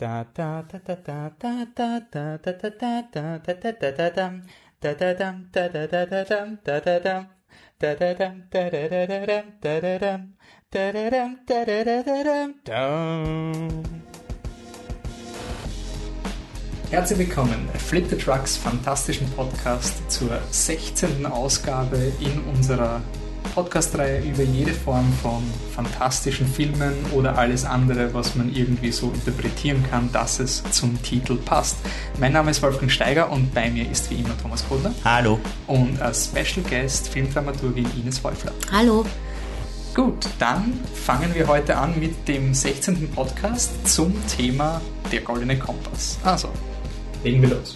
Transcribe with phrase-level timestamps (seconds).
[0.00, 3.90] Da da da da da da da da da da da da da da da
[3.90, 4.42] da dam
[4.80, 7.26] da da dam da da da da dam da da dam
[7.80, 10.34] da da dam da da da da dam da da dam
[10.70, 13.82] da da dam da da da da dam dam
[16.90, 21.26] Herzlich willkommen bei Flip the Trucks fantastischen Podcast zur 16.
[21.26, 23.00] Ausgabe in unserer
[23.54, 25.42] Podcast-Reihe über jede Form von
[25.74, 31.36] fantastischen Filmen oder alles andere, was man irgendwie so interpretieren kann, dass es zum Titel
[31.36, 31.76] passt.
[32.18, 34.94] Mein Name ist Wolfgang Steiger und bei mir ist wie immer Thomas Kodler.
[35.04, 35.38] Hallo.
[35.66, 38.52] Und als Special Guest Filmdramaturgin Ines Wolfler.
[38.70, 39.04] Hallo.
[39.94, 43.10] Gut, dann fangen wir heute an mit dem 16.
[43.10, 44.80] Podcast zum Thema
[45.10, 46.18] Der Goldene Kompass.
[46.22, 46.50] Also,
[47.24, 47.74] legen wir los.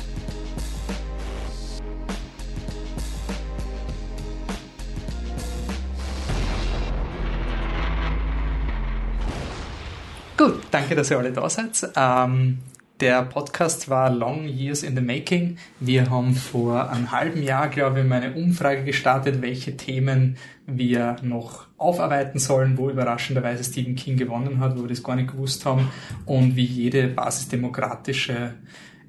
[10.43, 11.93] Gut, danke, dass ihr alle da seid.
[11.95, 12.59] Ähm,
[12.99, 15.57] der Podcast war Long Years in the Making.
[15.79, 21.69] Wir haben vor einem halben Jahr, glaube ich, eine Umfrage gestartet, welche Themen wir noch
[21.79, 25.93] aufarbeiten sollen, wo überraschenderweise Stephen King gewonnen hat, wo wir das gar nicht gewusst haben
[26.27, 28.55] und wie jede basisdemokratische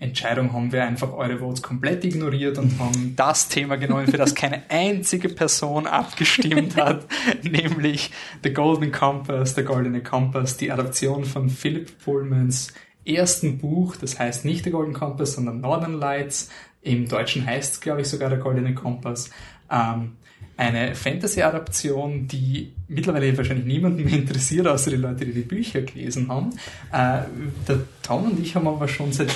[0.03, 4.35] Entscheidung haben wir einfach eure Votes komplett ignoriert und haben das Thema genommen, für das
[4.35, 7.05] keine einzige Person abgestimmt hat,
[7.41, 8.11] nämlich
[8.43, 12.73] The Golden Compass, der Goldene Kompass, die Adaption von Philip Pullmans
[13.05, 16.49] ersten Buch, das heißt nicht The Golden Compass, sondern Northern Lights.
[16.81, 19.29] Im Deutschen heißt es, glaube ich, sogar der Goldene Kompass.
[19.69, 20.13] Ähm,
[20.55, 26.27] eine Fantasy-Adaption, die mittlerweile wahrscheinlich niemanden mehr interessiert, außer die Leute, die die Bücher gelesen
[26.29, 26.51] haben.
[26.91, 27.23] Äh,
[27.67, 29.33] der Tom und ich haben aber schon seit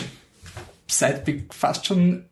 [0.87, 2.25] seit fast schon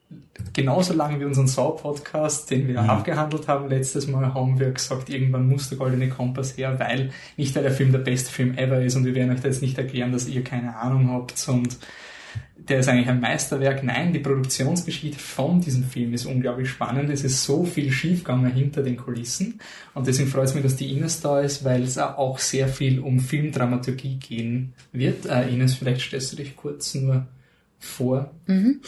[0.53, 2.89] genauso lange wie unseren Saw-Podcast, den wir mhm.
[2.89, 7.55] abgehandelt haben letztes Mal, haben wir gesagt, irgendwann muss der Goldene Kompass her, weil nicht
[7.55, 9.77] weil der Film der beste Film ever ist und wir werden euch da jetzt nicht
[9.77, 11.77] erklären, dass ihr keine Ahnung habt und
[12.57, 13.83] der ist eigentlich ein Meisterwerk.
[13.83, 17.09] Nein, die Produktionsgeschichte von diesem Film ist unglaublich spannend.
[17.11, 19.59] Es ist so viel schiefgegangen hinter den Kulissen.
[19.93, 22.99] Und deswegen freut es mich, dass die Ines da ist, weil es auch sehr viel
[22.99, 25.27] um Filmdramaturgie gehen wird.
[25.27, 27.27] Äh, Ines, vielleicht stellst du dich kurz nur
[27.79, 28.31] vor?
[28.47, 28.81] Mhm.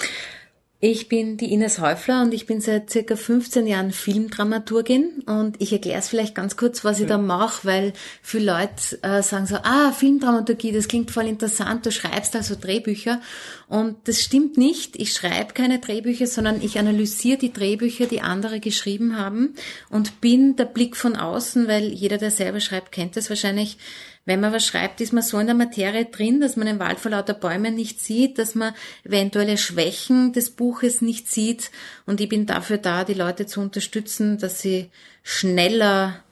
[0.79, 5.73] Ich bin die Ines Häufler und ich bin seit circa 15 Jahren Filmdramaturgin und ich
[5.73, 9.55] erkläre es vielleicht ganz kurz, was ich da mache, weil viele Leute äh, sagen so,
[9.55, 13.19] ah, Filmdramaturgie, das klingt voll interessant, du schreibst also Drehbücher
[13.67, 14.95] und das stimmt nicht.
[14.97, 19.55] Ich schreibe keine Drehbücher, sondern ich analysiere die Drehbücher, die andere geschrieben haben
[19.89, 23.79] und bin der Blick von außen, weil jeder, der selber schreibt, kennt es wahrscheinlich,
[24.27, 26.99] wenn man was schreibt, ist man so in der Materie drin, dass man den Wald
[26.99, 28.73] vor lauter Bäumen nicht sieht, dass man
[29.05, 31.71] eventuelle Schwächen des Buches nicht sieht.
[32.05, 34.91] Und ich bin dafür da, die Leute zu unterstützen, dass sie
[35.23, 36.23] schneller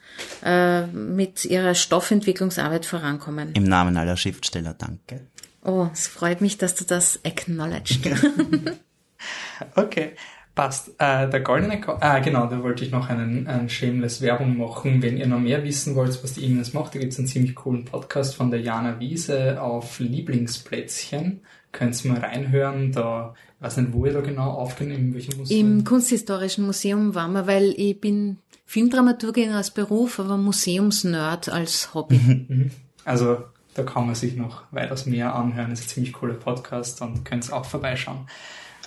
[0.43, 3.53] äh, mit ihrer Stoffentwicklungsarbeit vorankommen.
[3.53, 5.27] Im Namen aller Schriftsteller, danke.
[5.63, 8.05] Oh, es freut mich, dass du das acknowledged.
[9.75, 10.15] okay.
[10.55, 10.91] Passt.
[10.99, 15.01] Äh, der goldene, Ko ah, genau, da wollte ich noch einen, einen Shameless Werbung machen.
[15.01, 17.55] Wenn ihr noch mehr wissen wollt, was die Ines macht, da gibt es einen ziemlich
[17.55, 21.41] coolen Podcast von der Jana Wiese auf Lieblingsplätzchen.
[21.73, 22.93] Könnt ihr mal reinhören.
[22.93, 25.59] Da, ich weiß nicht, wo ihr da genau aufgenommen, in welchem Museum?
[25.59, 32.71] Im Kunsthistorischen Museum waren wir, weil ich bin Filmdramaturgin als Beruf, aber Museumsnerd als Hobby.
[33.07, 33.37] Also,
[33.75, 35.69] da kann man sich noch weitaus mehr anhören.
[35.69, 38.25] Das ist ein ziemlich cooler Podcast und könnt auch vorbeischauen.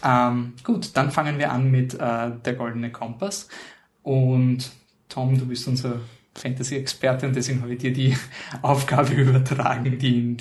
[0.04, 3.48] Ähm, gut, dann fangen wir an mit äh, Der Goldene Kompass.
[4.02, 4.70] Und
[5.08, 6.00] Tom, du bist unser
[6.34, 8.16] Fantasy-Experte und deswegen habe ich dir die
[8.62, 10.36] Aufgabe übertragen, die,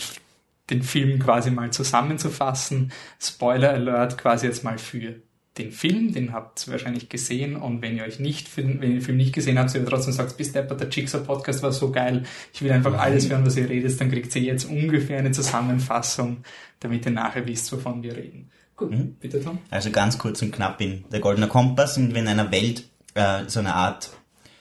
[0.70, 2.92] den Film quasi mal zusammenzufassen.
[3.20, 5.16] Spoiler Alert quasi jetzt mal für
[5.58, 9.02] den Film, den habt ihr wahrscheinlich gesehen und wenn ihr euch nicht, wenn ihr den
[9.02, 12.24] Film nicht gesehen habt, ihr trotzdem sagt, bis der, der Jigsaw Podcast war so geil,
[12.54, 16.44] ich will einfach alles hören, was ihr redet, dann kriegt ihr jetzt ungefähr eine Zusammenfassung,
[16.80, 18.52] damit ihr nachher wisst, wovon wir reden.
[18.78, 19.16] Gut, mhm.
[19.20, 19.58] bitte Tom.
[19.72, 23.44] Also ganz kurz und knapp in Der Goldene Kompass sind wir in einer Welt, äh,
[23.48, 24.12] so eine Art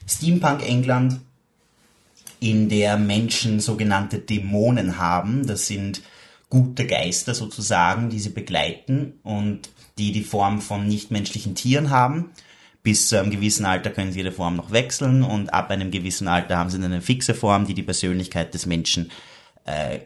[0.09, 1.21] Steampunk-England,
[2.41, 5.47] in der Menschen sogenannte Dämonen haben.
[5.47, 6.03] Das sind
[6.49, 9.69] gute Geister sozusagen, die sie begleiten und
[9.99, 12.31] die die Form von nichtmenschlichen Tieren haben.
[12.83, 16.29] Bis zu einem gewissen Alter können sie ihre Form noch wechseln und ab einem gewissen
[16.29, 19.36] Alter haben sie eine fixe Form, die die Persönlichkeit des Menschen äh,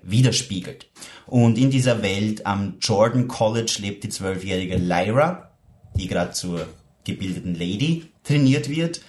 [0.02, 0.88] widerspiegelt.
[1.26, 5.50] Und in dieser Welt am Jordan College lebt die zwölfjährige Lyra,
[5.96, 6.66] die gerade zur
[7.04, 9.00] gebildeten Lady trainiert wird,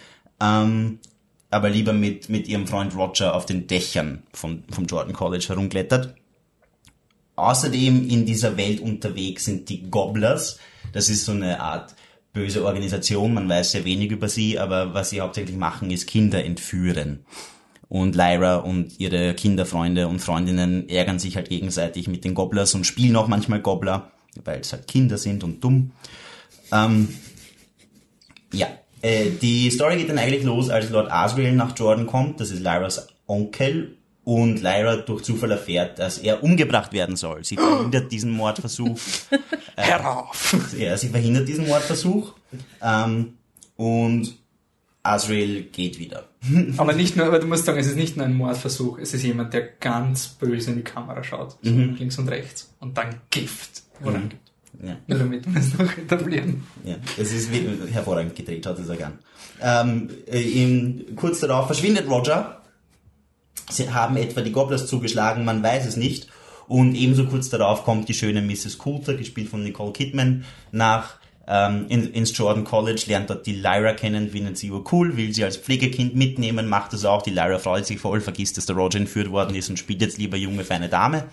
[0.41, 0.99] ähm,
[1.49, 6.15] aber lieber mit, mit ihrem Freund Roger auf den Dächern vom, vom Jordan College herumklettert.
[7.35, 10.59] Außerdem in dieser Welt unterwegs sind die Gobblers.
[10.93, 11.95] Das ist so eine Art
[12.33, 13.33] böse Organisation.
[13.33, 17.25] Man weiß sehr wenig über sie, aber was sie hauptsächlich machen, ist Kinder entführen.
[17.91, 22.85] Und Lyra und ihre Kinderfreunde und Freundinnen ärgern sich halt gegenseitig mit den Gobblers und
[22.85, 24.13] spielen auch manchmal Gobbler,
[24.45, 25.91] weil es halt Kinder sind und dumm.
[26.71, 27.09] Ähm,
[28.53, 28.67] ja,
[29.01, 32.39] äh, die Story geht dann eigentlich los, als Lord Asriel nach Jordan kommt.
[32.39, 37.43] Das ist Lyras Onkel und Lyra durch Zufall erfährt, dass er umgebracht werden soll.
[37.43, 38.97] Sie verhindert diesen Mordversuch.
[39.75, 40.55] äh, Herauf!
[40.77, 42.35] Ja, sie verhindert diesen Mordversuch.
[42.81, 43.33] Ähm,
[43.75, 44.37] und
[45.03, 46.27] Azrael geht wieder.
[46.77, 49.23] aber nicht nur, aber du musst sagen, es ist nicht nur ein Mordversuch, es ist
[49.23, 51.57] jemand, der ganz böse in die Kamera schaut.
[51.61, 51.95] So mhm.
[51.95, 52.73] links und rechts.
[52.79, 53.83] Und dann Gift.
[54.03, 54.31] Oder mhm.
[54.83, 54.97] Ja.
[55.05, 56.63] Nur damit wir es noch etablieren.
[56.83, 57.51] Ja, es ist
[57.91, 59.19] hervorragend gedreht, hat es er gern.
[59.61, 62.61] Ähm, äh, in, kurz darauf verschwindet Roger.
[63.69, 66.29] Sie haben etwa die Gobblers zugeschlagen, man weiß es nicht.
[66.67, 68.77] Und ebenso kurz darauf kommt die schöne Mrs.
[68.77, 71.17] Coulter, gespielt von Nicole Kidman, nach
[71.47, 75.43] ähm, in, ins Jordan College, lernt dort die Lyra kennen, findet sie cool, will sie
[75.43, 77.21] als Pflegekind mitnehmen, macht das auch.
[77.21, 80.17] Die Lyra freut sich voll, vergisst, dass der Roger entführt worden ist und spielt jetzt
[80.17, 81.25] lieber junge, feine Dame.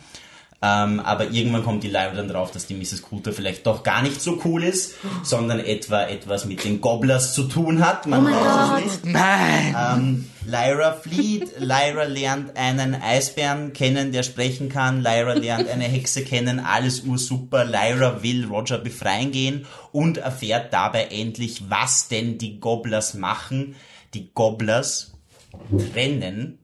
[0.60, 3.02] Ähm, aber irgendwann kommt die Lyra dann drauf, dass die Mrs.
[3.02, 7.44] Coulter vielleicht doch gar nicht so cool ist, sondern etwa etwas mit den Gobblers zu
[7.44, 8.06] tun hat.
[8.06, 9.14] Man oh weiß es nicht.
[9.14, 9.76] Nein!
[9.78, 16.24] Ähm, Lyra flieht, Lyra lernt einen Eisbären kennen, der sprechen kann, Lyra lernt eine Hexe
[16.24, 22.58] kennen, alles ursuper, Lyra will Roger befreien gehen und erfährt dabei endlich, was denn die
[22.58, 23.76] Gobblers machen.
[24.14, 25.12] Die Gobblers
[25.92, 26.58] trennen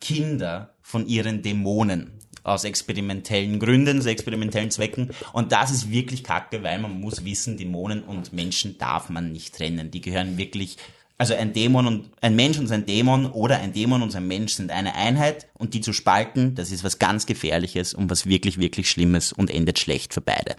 [0.00, 2.13] Kinder von ihren Dämonen
[2.44, 5.10] aus experimentellen Gründen, aus experimentellen Zwecken.
[5.32, 9.56] Und das ist wirklich kacke, weil man muss wissen, Dämonen und Menschen darf man nicht
[9.56, 9.90] trennen.
[9.90, 10.76] Die gehören wirklich,
[11.18, 14.54] also ein Dämon und ein Mensch und sein Dämon oder ein Dämon und sein Mensch
[14.54, 18.58] sind eine Einheit und die zu spalten, das ist was ganz Gefährliches und was wirklich,
[18.58, 20.56] wirklich Schlimmes und endet schlecht für beide.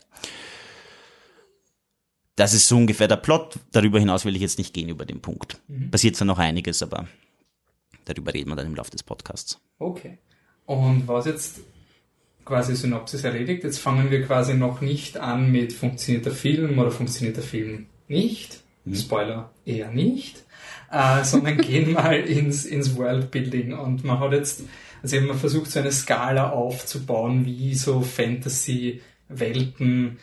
[2.36, 3.60] Das ist so ungefähr der Plot.
[3.72, 5.62] Darüber hinaus will ich jetzt nicht gehen über den Punkt.
[5.68, 5.92] Mhm.
[5.92, 7.08] Passiert zwar noch einiges, aber
[8.04, 9.62] darüber reden wir dann im Laufe des Podcasts.
[9.80, 10.18] Okay.
[10.66, 11.62] Und was jetzt
[12.46, 13.64] quasi Synopsis erledigt.
[13.64, 17.88] Jetzt fangen wir quasi noch nicht an mit funktioniert der Film oder funktioniert der Film
[18.08, 18.62] nicht.
[18.86, 18.96] Mhm.
[18.96, 20.44] Spoiler eher nicht.
[20.92, 24.64] Äh, sondern gehen mal ins, ins Worldbuilding und man hat jetzt,
[25.02, 30.20] also man versucht so eine Skala aufzubauen, wie so Fantasy-Welten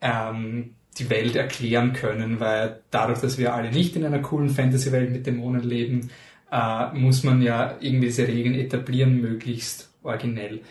[0.00, 5.12] ähm, die Welt erklären können, weil dadurch, dass wir alle nicht in einer coolen Fantasy-Welt
[5.12, 6.10] mit Dämonen leben,
[6.50, 10.62] äh, muss man ja irgendwie diese Regeln etablieren, möglichst originell.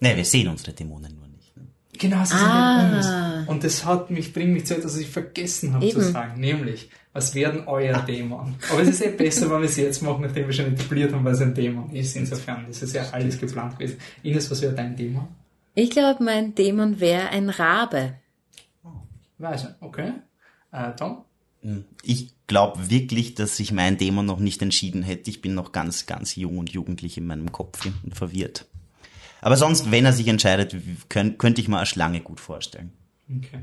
[0.00, 1.56] Nee, wir sehen unsere Dämonen nur nicht.
[1.56, 1.64] Ne?
[1.98, 2.80] Genau, sie ah.
[2.80, 3.48] sind uns.
[3.48, 6.00] Und das hat mich, bringt mich zu etwas, was ich vergessen habe Eben.
[6.00, 8.56] zu sagen, nämlich, was werden euer Dämon?
[8.70, 11.24] Aber es ist eh besser, wenn wir es jetzt machen, nachdem wir schon etabliert haben,
[11.24, 12.16] was ein Dämon ist.
[12.16, 13.98] Insofern, das ist ja alles geplant gewesen.
[14.22, 15.28] Ines, was wäre dein Dämon?
[15.74, 18.14] Ich glaube, mein Dämon wäre ein Rabe.
[18.84, 18.88] Oh,
[19.38, 20.12] weiß ich, okay.
[20.72, 21.24] Äh, Tom?
[21.62, 25.30] Hm, ich glaube wirklich, dass sich mein Dämon noch nicht entschieden hätte.
[25.30, 28.66] Ich bin noch ganz, ganz jung und jugendlich in meinem Kopf und verwirrt.
[29.44, 30.74] Aber sonst, wenn er sich entscheidet,
[31.10, 32.92] könnt, könnte ich mir eine Schlange gut vorstellen.
[33.28, 33.58] Okay.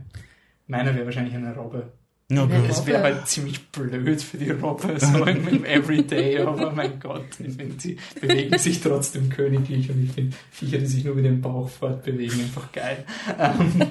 [0.67, 1.91] Meiner wäre wahrscheinlich eine Robbe.
[2.31, 2.61] Okay.
[2.69, 7.25] Es wäre halt ziemlich blöd für die Robbe, so im, im Everyday, aber mein Gott,
[7.39, 11.25] ich finde, sie bewegen sich trotzdem königlich und ich finde Viecher, die sich nur mit
[11.25, 13.03] dem Bauch fortbewegen, einfach geil.
[13.39, 13.81] Ähm,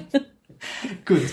[1.05, 1.29] gut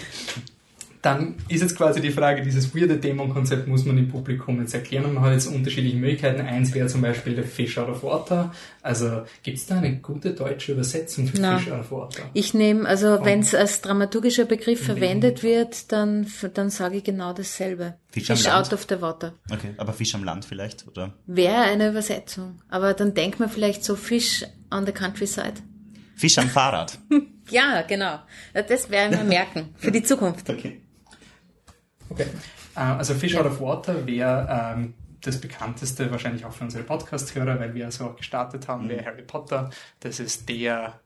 [1.03, 5.05] dann ist jetzt quasi die Frage, dieses weirde Dämon-Konzept muss man im Publikum jetzt erklären
[5.05, 6.41] und man hat jetzt unterschiedliche Möglichkeiten.
[6.41, 8.53] Eins wäre zum Beispiel der Fish out of water.
[8.83, 12.23] Also gibt es da eine gute deutsche Übersetzung für Na, Fish out of water?
[12.35, 17.33] Ich nehme, also wenn es als dramaturgischer Begriff verwendet wird, dann, dann sage ich genau
[17.33, 17.95] dasselbe.
[18.11, 19.35] Fish, Fish out of the water.
[19.51, 21.15] Okay, aber Fisch am Land vielleicht, oder?
[21.27, 22.61] Wäre eine Übersetzung.
[22.69, 25.55] Aber dann denkt man vielleicht so Fish on the countryside.
[26.17, 26.99] Fisch am Fahrrad.
[27.51, 28.19] ja, genau.
[28.53, 30.51] Das werden wir merken für die Zukunft.
[30.51, 30.81] Okay.
[32.11, 32.27] Okay.
[32.75, 37.59] Äh, also Fish Out of Water wäre ähm, das bekannteste wahrscheinlich auch für unsere Podcast-Hörer,
[37.59, 38.91] weil wir also auch gestartet haben, mhm.
[38.91, 39.71] wäre Harry Potter.
[40.01, 41.01] Das ist der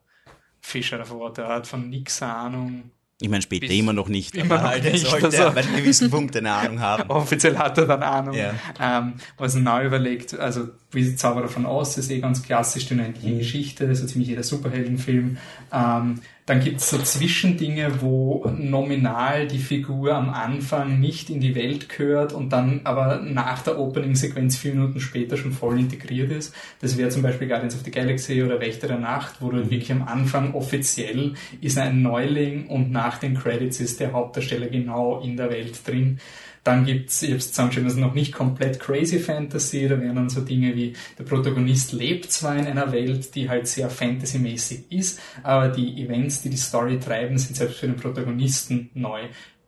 [0.60, 2.90] Fish Out of Water, hat von nix Ahnung.
[3.20, 4.34] Ich meine, später immer noch nicht.
[4.34, 5.06] Immer noch halt nicht.
[5.06, 7.04] Sollte also, bei gewissen Punkt eine Ahnung haben.
[7.08, 8.34] Offiziell hat er dann Ahnung.
[8.34, 8.52] Ja.
[8.80, 12.86] Ähm, was er neu überlegt, also wie sieht Zauberer von Oz, ist eh ganz klassisch,
[12.86, 13.38] die unendliche mhm.
[13.38, 15.36] Geschichte, so ziemlich jeder Superheldenfilm.
[15.72, 21.54] Ähm, dann gibt es so Zwischendinge, wo nominal die Figur am Anfang nicht in die
[21.54, 26.52] Welt gehört und dann aber nach der Opening-Sequenz vier Minuten später schon voll integriert ist.
[26.80, 29.70] Das wäre zum Beispiel Guardians of the Galaxy oder Wächter der Nacht, wo du mhm.
[29.70, 35.20] wirklich am Anfang offiziell ist ein Neuling und nach den Credits ist der Hauptdarsteller genau
[35.20, 36.18] in der Welt drin.
[36.64, 40.28] Dann gibt's, ich habe es zusammengeschrieben, also noch nicht komplett crazy Fantasy, da wären dann
[40.28, 45.20] so Dinge wie, der Protagonist lebt zwar in einer Welt, die halt sehr fantasymäßig ist,
[45.42, 49.22] aber die Events, die die Story treiben, sind selbst für den Protagonisten neu.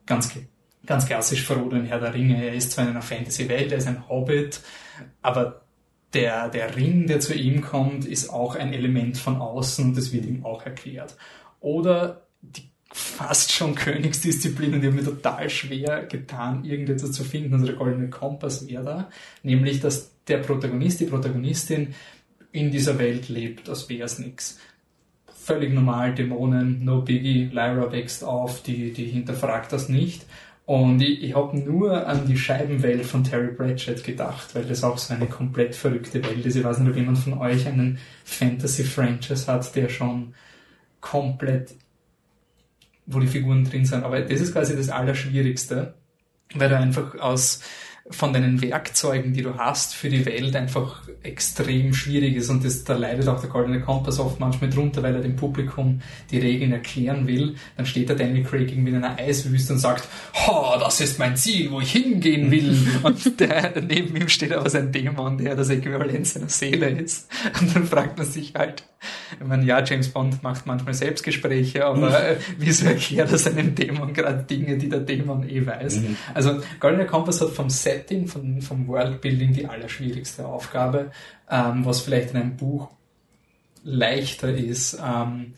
[0.06, 0.30] Ganz,
[0.86, 3.88] ganz klassisch Frodo in Herr der Ringe, er ist zwar in einer Fantasy-Welt, er ist
[3.88, 4.60] ein Hobbit,
[5.20, 5.64] aber
[6.12, 10.12] der, der Ring, der zu ihm kommt, ist auch ein Element von außen und das
[10.12, 11.16] wird ihm auch erklärt.
[11.58, 17.52] Oder die fast schon Königsdisziplin und ich habe mir total schwer getan, irgendetwas zu finden.
[17.52, 19.10] Also der goldene Kompass wäre da,
[19.42, 21.94] nämlich dass der Protagonist, die Protagonistin
[22.52, 24.60] in dieser Welt lebt, als wäre es nichts.
[25.34, 30.24] Völlig normal, Dämonen, no biggie, Lyra wächst auf, die, die hinterfragt das nicht.
[30.64, 34.96] Und ich, ich habe nur an die Scheibenwelt von Terry Pratchett gedacht, weil das auch
[34.98, 36.54] so eine komplett verrückte Welt ist.
[36.54, 40.32] Ich weiß nicht, ob jemand von euch einen Fantasy-Franchise hat, der schon
[41.00, 41.74] komplett,
[43.06, 44.04] wo die Figuren drin sind.
[44.04, 45.94] Aber das ist quasi das Allerschwierigste,
[46.54, 47.60] weil du einfach aus
[48.10, 52.50] von deinen Werkzeugen, die du hast für die Welt, einfach extrem schwierig ist.
[52.50, 56.02] Und das, da leidet auch der Goldene Kompass oft manchmal drunter, weil er dem Publikum
[56.30, 57.54] die Regeln erklären will.
[57.78, 61.34] Dann steht der Daniel Craig irgendwie in einer Eiswüste und sagt, ha, das ist mein
[61.36, 62.76] Ziel, wo ich hingehen will.
[63.02, 67.30] und der, neben ihm steht aber sein Dämon, der das Äquivalent seiner Seele ist.
[67.58, 68.84] Und dann fragt man sich halt,
[69.40, 74.12] ich meine, ja, James Bond macht manchmal Selbstgespräche, aber äh, wieso erklärt er seinem Dämon
[74.12, 76.00] gerade Dinge, die der Dämon eh weiß?
[76.00, 76.16] Mhm.
[76.32, 81.12] Also Goldener Kompass hat vom Setting, vom, vom Worldbuilding die allerschwierigste Aufgabe,
[81.50, 82.90] ähm, was vielleicht in einem Buch
[83.82, 84.98] leichter ist.
[85.04, 85.54] Ähm,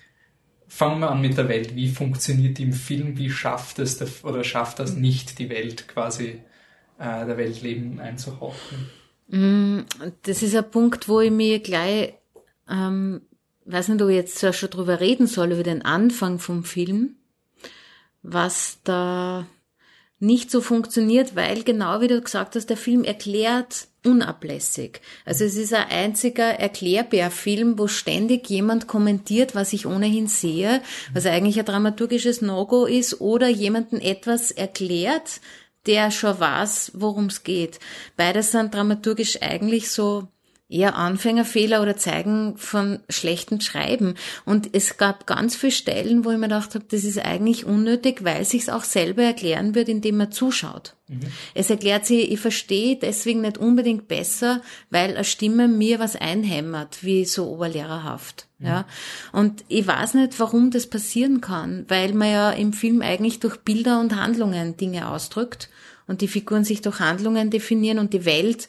[0.68, 1.74] fangen wir an mit der Welt.
[1.74, 3.16] Wie funktioniert die im Film?
[3.16, 6.40] Wie schafft es der, oder schafft das nicht, die Welt quasi
[6.98, 8.90] äh, der Weltleben einzuhauchen?
[9.28, 9.80] Mm,
[10.22, 12.14] das ist ein Punkt, wo ich mir gleich
[12.68, 13.22] ähm,
[13.66, 17.16] weiß nicht, ob ich jetzt schon drüber reden soll, über den Anfang vom Film,
[18.22, 19.46] was da
[20.18, 25.00] nicht so funktioniert, weil genau wie du gesagt hast, der Film erklärt unablässig.
[25.24, 30.80] Also es ist ein einziger Erklärbärfilm, wo ständig jemand kommentiert, was ich ohnehin sehe,
[31.12, 35.40] was eigentlich ein dramaturgisches No-Go ist, oder jemanden etwas erklärt,
[35.86, 37.78] der schon weiß, worum es geht.
[38.16, 40.28] Beides sind dramaturgisch eigentlich so
[40.68, 44.14] eher Anfängerfehler oder Zeigen von schlechten Schreiben.
[44.44, 48.24] Und es gab ganz viele Stellen, wo ich mir gedacht habe, das ist eigentlich unnötig,
[48.24, 50.96] weil sich's auch selber erklären wird, indem man zuschaut.
[51.06, 51.20] Mhm.
[51.54, 57.04] Es erklärt sich, ich verstehe deswegen nicht unbedingt besser, weil eine Stimme mir was einhämmert,
[57.04, 58.48] wie so oberlehrerhaft.
[58.58, 58.66] Mhm.
[58.66, 58.86] Ja.
[59.30, 63.58] Und ich weiß nicht, warum das passieren kann, weil man ja im Film eigentlich durch
[63.58, 65.68] Bilder und Handlungen Dinge ausdrückt
[66.08, 68.68] und die Figuren sich durch Handlungen definieren und die Welt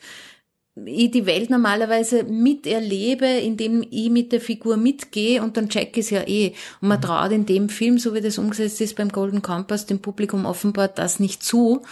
[0.85, 6.05] ich die Welt normalerweise miterlebe, indem ich mit der Figur mitgehe und dann check ich
[6.05, 6.53] es ja eh.
[6.81, 9.99] Und man traut in dem Film, so wie das umgesetzt ist beim Golden Compass, dem
[9.99, 11.83] Publikum offenbar das nicht zu.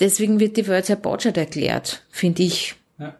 [0.00, 2.76] Deswegen wird die Welt sehr botschert erklärt, finde ich.
[2.98, 3.16] Ja.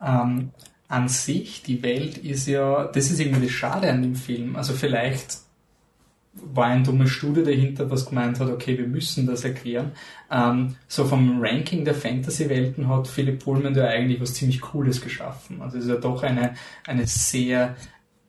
[0.00, 0.50] Ähm,
[0.88, 4.56] an sich, die Welt ist ja, das ist irgendwie das Schade an dem Film.
[4.56, 5.38] Also vielleicht
[6.34, 9.92] war ein dummes Studio dahinter, was gemeint hat, okay, wir müssen das erklären.
[10.30, 15.60] Ähm, so vom Ranking der Fantasy-Welten hat Philipp Pullman da eigentlich was ziemlich Cooles geschaffen.
[15.60, 16.54] Also es ist ja doch eine,
[16.86, 17.76] eine sehr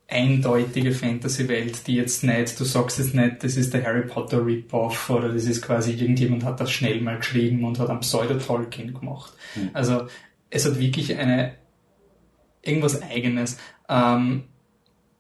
[0.09, 5.09] eindeutige Fantasy-Welt, die jetzt nicht, du sagst jetzt nicht, das ist der Harry Potter Rip-Off
[5.09, 9.33] oder das ist quasi irgendjemand hat das schnell mal geschrieben und hat einen Pseudo-Tolkien gemacht.
[9.55, 9.69] Mhm.
[9.73, 10.07] Also
[10.49, 11.55] es hat wirklich eine
[12.61, 13.57] irgendwas Eigenes.
[13.89, 14.43] Ähm,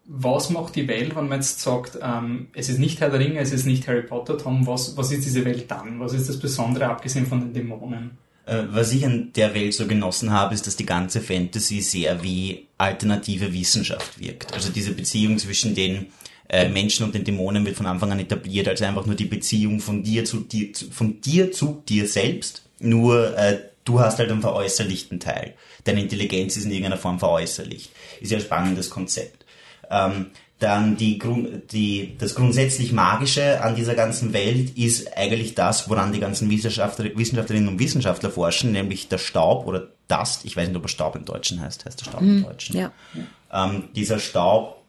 [0.05, 3.39] was macht die Welt, wenn man jetzt sagt, ähm, es ist nicht Herr der Ringe,
[3.39, 5.99] es ist nicht Harry Potter, Tom, was, was ist diese Welt dann?
[5.99, 8.17] Was ist das Besondere, abgesehen von den Dämonen?
[8.45, 12.21] Äh, was ich an der Welt so genossen habe, ist, dass die ganze Fantasy sehr
[12.21, 14.53] wie alternative Wissenschaft wirkt.
[14.53, 16.07] Also diese Beziehung zwischen den
[16.49, 19.79] äh, Menschen und den Dämonen wird von Anfang an etabliert, als einfach nur die Beziehung
[19.79, 22.63] von dir zu dir, von dir zu dir selbst.
[22.79, 25.53] Nur äh, du hast halt einen veräußerlichten Teil.
[25.85, 27.91] Deine Intelligenz ist in irgendeiner Form veräußerlicht.
[28.19, 29.42] Ist ja ein spannendes Konzept.
[29.89, 30.27] Ähm,
[30.59, 31.19] dann die,
[31.71, 37.09] die, das grundsätzlich Magische an dieser ganzen Welt ist eigentlich das, woran die ganzen Wissenschaftler,
[37.15, 40.45] Wissenschaftlerinnen und Wissenschaftler forschen, nämlich der Staub oder Dust.
[40.45, 41.85] Ich weiß nicht, ob er Staub im Deutschen heißt.
[41.85, 42.43] Heißt der Staub im mhm.
[42.43, 42.77] Deutschen?
[42.77, 42.91] Ja.
[43.51, 44.81] Ähm, dieser Staub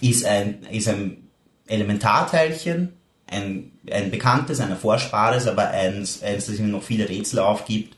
[0.00, 1.28] ist ein, ist ein
[1.66, 2.94] Elementarteilchen,
[3.26, 7.96] ein, ein bekanntes, ein erforschbares, aber eins, eins, das ihm noch viele Rätsel aufgibt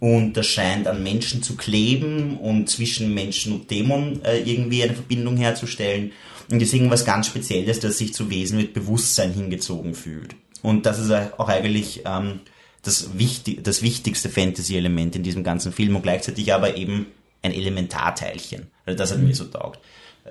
[0.00, 4.94] und das scheint an Menschen zu kleben und zwischen Menschen und Dämon äh, irgendwie eine
[4.94, 6.12] Verbindung herzustellen.
[6.50, 10.34] Und deswegen was ganz Spezielles, dass sich zu Wesen mit Bewusstsein hingezogen fühlt.
[10.62, 12.40] Und das ist auch eigentlich ähm,
[12.82, 17.06] das, wichtig, das wichtigste Fantasy-Element in diesem ganzen Film und gleichzeitig aber eben
[17.42, 18.68] ein Elementarteilchen.
[18.86, 19.28] Also das hat mhm.
[19.28, 19.80] mir so taugt.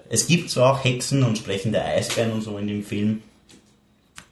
[0.10, 3.22] Es gibt zwar auch Hexen und sprechende Eisbären und so in dem Film.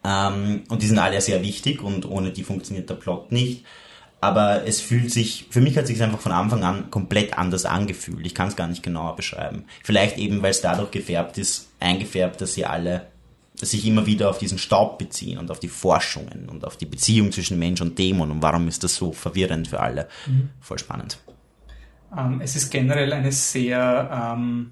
[0.03, 3.63] Ähm, und die sind alle sehr wichtig und ohne die funktioniert der Plot nicht
[4.19, 8.25] aber es fühlt sich, für mich hat sich einfach von Anfang an komplett anders angefühlt.
[8.25, 9.65] Ich kann es gar nicht genauer beschreiben.
[9.83, 13.07] Vielleicht eben, weil es dadurch gefärbt ist, eingefärbt, dass sie alle
[13.59, 16.85] dass sich immer wieder auf diesen Staub beziehen und auf die Forschungen und auf die
[16.85, 20.07] Beziehung zwischen Mensch und Dämon und warum ist das so verwirrend für alle.
[20.27, 20.49] Mhm.
[20.61, 21.17] Voll spannend.
[22.15, 24.71] Ähm, es ist generell eine sehr, ähm,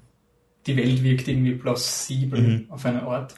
[0.66, 2.66] die Welt wirkt irgendwie plausibel mhm.
[2.70, 3.34] auf eine Art.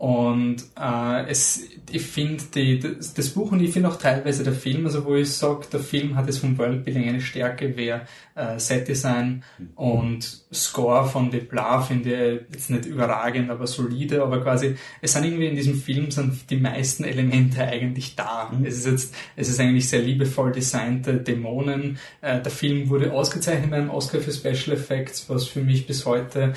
[0.00, 2.42] Und äh, es, ich finde
[2.78, 5.80] das, das Buch und ich finde auch teilweise der Film, also wo ich sage, der
[5.80, 11.82] Film hat es vom Worldbuilding eine Stärke, wäre äh, Setdesign und Score von De Pla
[11.82, 16.10] finde ich jetzt nicht überragend, aber solide, aber quasi, es sind irgendwie in diesem Film
[16.10, 18.50] sind die meisten Elemente eigentlich da.
[18.50, 18.64] Mhm.
[18.64, 21.98] Es ist jetzt, es ist eigentlich sehr liebevoll designte Dämonen.
[22.22, 26.06] Äh, der Film wurde ausgezeichnet mit einem Oscar für Special Effects, was für mich bis
[26.06, 26.54] heute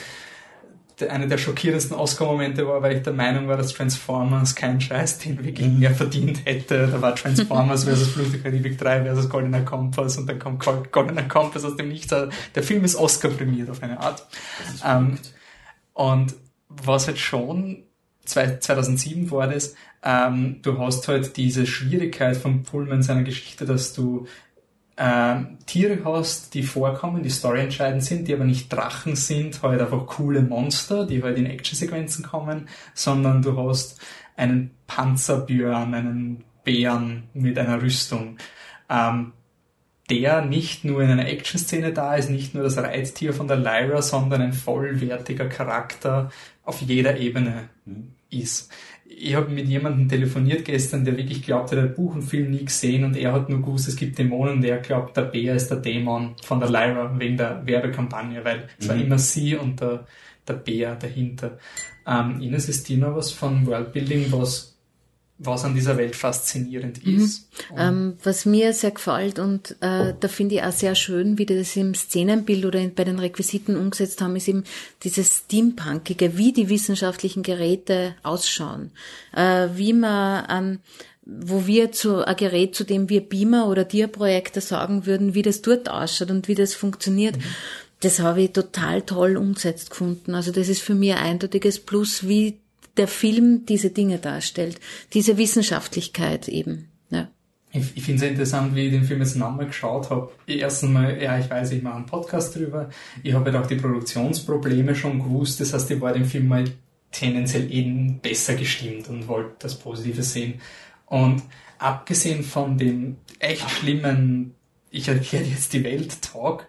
[1.02, 5.44] einer der schockierendsten Oscar-Momente war, weil ich der Meinung war, dass Transformers kein Scheiß den
[5.44, 5.80] wirklich mhm.
[5.80, 6.88] mehr verdient hätte.
[6.88, 11.66] Da war Transformers versus der Karibik 3 versus Goldener Kompass und dann kommt Goldener Kompass
[11.66, 12.14] aus dem Nichts.
[12.56, 14.26] Der Film ist Oscar prämiert auf eine Art.
[14.86, 15.18] Ähm,
[15.94, 16.36] und
[16.70, 17.84] was halt schon
[18.26, 24.28] 2007 war das, ähm, du hast halt diese Schwierigkeit von Pullman seiner Geschichte, dass du
[24.96, 25.36] äh,
[25.66, 30.42] Tiere hast, die vorkommen, die storyentscheidend sind, die aber nicht Drachen sind, halt einfach coole
[30.42, 34.00] Monster, die halt in Actionsequenzen kommen, sondern du hast
[34.36, 38.38] einen Panzerbjörn, einen Bären mit einer Rüstung,
[38.90, 39.34] ähm,
[40.10, 44.02] der nicht nur in einer Action-Szene da ist, nicht nur das Reittier von der Lyra,
[44.02, 46.30] sondern ein vollwertiger Charakter
[46.64, 48.14] auf jeder Ebene mhm.
[48.30, 48.72] ist
[49.18, 52.66] ich habe mit jemandem telefoniert gestern, der wirklich glaubt, er hat Buch und Film nie
[52.66, 55.78] gesehen und er hat nur gewusst, es gibt Dämonen, der glaubt, der Bär ist der
[55.78, 58.90] Dämon von der Lyra wegen der Werbekampagne, weil es mhm.
[58.90, 60.06] war immer sie und der,
[60.48, 61.58] der Bär dahinter.
[62.06, 64.73] Ähm, Ines, ist dir noch was von Worldbuilding, was
[65.46, 67.18] was an dieser Welt faszinierend mhm.
[67.18, 67.50] ist.
[67.78, 71.58] Ähm, was mir sehr gefällt und äh, da finde ich auch sehr schön, wie die
[71.58, 74.64] das im Szenenbild oder in, bei den Requisiten umgesetzt haben, ist eben
[75.04, 78.92] dieses Steampunkige, wie die wissenschaftlichen Geräte ausschauen,
[79.36, 80.80] äh, wie man ähm,
[81.26, 85.62] wo wir zu ein Gerät, zu dem wir Beamer oder Tierprojekte sagen würden, wie das
[85.62, 87.38] dort ausschaut und wie das funktioniert.
[87.38, 87.44] Mhm.
[88.02, 90.36] Das habe ich total toll umgesetzt gefunden.
[90.36, 92.60] Also das ist für mich ein eindeutiges Plus, wie
[92.98, 94.80] der Film diese Dinge darstellt,
[95.14, 96.90] diese Wissenschaftlichkeit eben.
[97.10, 97.30] Ja.
[97.72, 100.32] Ich, ich finde es interessant, wie ich den Film jetzt nochmal geschaut habe.
[100.46, 102.90] Erstens mal, ja, ich weiß, ich mache einen Podcast drüber.
[103.24, 105.60] Ich habe halt auch die Produktionsprobleme schon gewusst.
[105.60, 106.66] Das heißt, ich war dem Film mal
[107.12, 110.62] tendenziell eben besser gestimmt und wollte das Positive sehen.
[111.06, 111.42] Und
[111.80, 114.54] abgesehen von dem echt schlimmen,
[114.90, 116.68] ich erkläre jetzt die Welt Talk,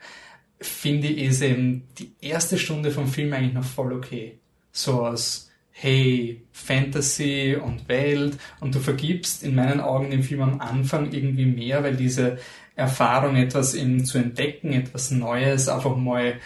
[0.61, 4.39] finde ich es eben die erste Stunde vom Film eigentlich noch voll okay.
[4.73, 10.61] So als hey, Fantasy und Welt und du vergibst in meinen Augen dem Film am
[10.61, 12.39] Anfang irgendwie mehr, weil diese
[12.77, 16.37] Erfahrung, etwas eben zu entdecken, etwas Neues, einfach mal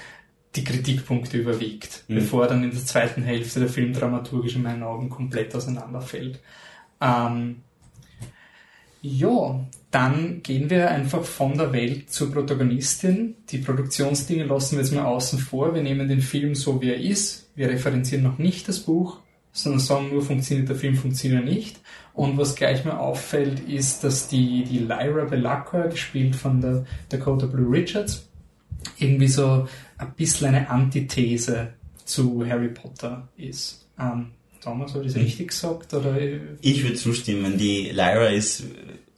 [0.56, 2.16] die Kritikpunkte überwiegt, mhm.
[2.16, 6.40] bevor dann in der zweiten Hälfte der Film dramaturgisch in meinen Augen komplett auseinanderfällt.
[7.00, 7.62] Ähm,
[9.02, 13.36] ja, dann gehen wir einfach von der Welt zur Protagonistin.
[13.50, 15.74] Die Produktionsdinge lassen wir jetzt mal außen vor.
[15.74, 17.48] Wir nehmen den Film so, wie er ist.
[17.54, 19.20] Wir referenzieren noch nicht das Buch,
[19.52, 21.80] sondern sagen nur, funktioniert der Film, funktioniert er nicht.
[22.12, 27.46] Und was gleich mal auffällt, ist, dass die, die Lyra Belacqua, gespielt von der Dakota
[27.46, 28.28] Blue Richards,
[28.98, 31.72] irgendwie so ein bisschen eine Antithese
[32.04, 33.86] zu Harry Potter ist.
[33.98, 35.94] Ähm, Thomas, habe ich das richtig gesagt?
[35.94, 36.16] Oder?
[36.60, 37.56] Ich würde zustimmen.
[37.56, 38.64] Die Lyra ist,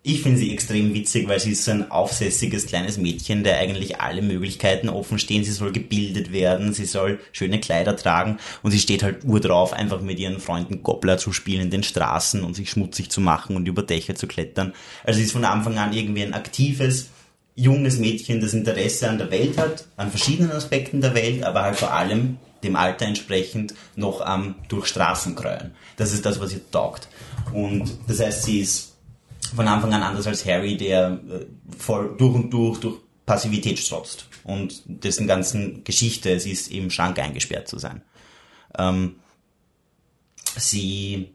[0.02, 4.00] ich finde sie extrem witzig, weil sie ist so ein aufsässiges kleines Mädchen, der eigentlich
[4.00, 5.44] alle Möglichkeiten offen stehen.
[5.44, 9.74] Sie soll gebildet werden, sie soll schöne Kleider tragen und sie steht halt ur drauf,
[9.74, 13.56] einfach mit ihren Freunden Gobbler zu spielen in den Straßen und sich schmutzig zu machen
[13.56, 14.72] und über Dächer zu klettern.
[15.04, 17.10] Also sie ist von Anfang an irgendwie ein aktives,
[17.54, 21.76] junges Mädchen, das Interesse an der Welt hat, an verschiedenen Aspekten der Welt, aber halt
[21.76, 25.72] vor allem dem Alter entsprechend noch am durch Straßen kräuen.
[25.98, 27.08] Das ist das, was ihr taugt.
[27.52, 28.89] Und das heißt, sie ist
[29.54, 34.26] von Anfang an anders als Harry, der äh, voll durch und durch durch Passivität strotzt
[34.44, 38.02] und dessen ganzen Geschichte es ist, im Schrank eingesperrt zu sein.
[38.76, 39.16] Ähm,
[40.56, 41.28] sie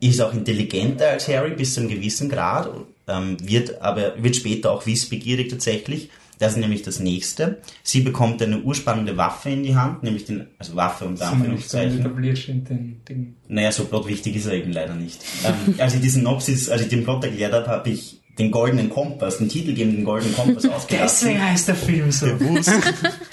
[0.00, 2.70] ist auch intelligenter als Harry bis zu einem gewissen Grad,
[3.08, 6.10] ähm, wird aber wird später auch wissbegierig tatsächlich
[6.44, 7.62] das ist nämlich das nächste.
[7.82, 12.02] Sie bekommt eine urspannende Waffe in die Hand, nämlich den, also Waffe und Anführungszeichen.
[12.02, 15.22] Den, den naja, so plotwichtig ist er eben leider nicht.
[15.44, 18.90] ähm, als ich diesen Nopsis, als ich den Plot erklärt habe, habe ich den goldenen
[18.90, 21.28] Kompass, den Titel geben den goldenen Kompass ausgelassen.
[21.28, 22.26] Deswegen heißt der Film so.
[22.26, 22.70] Bewusst.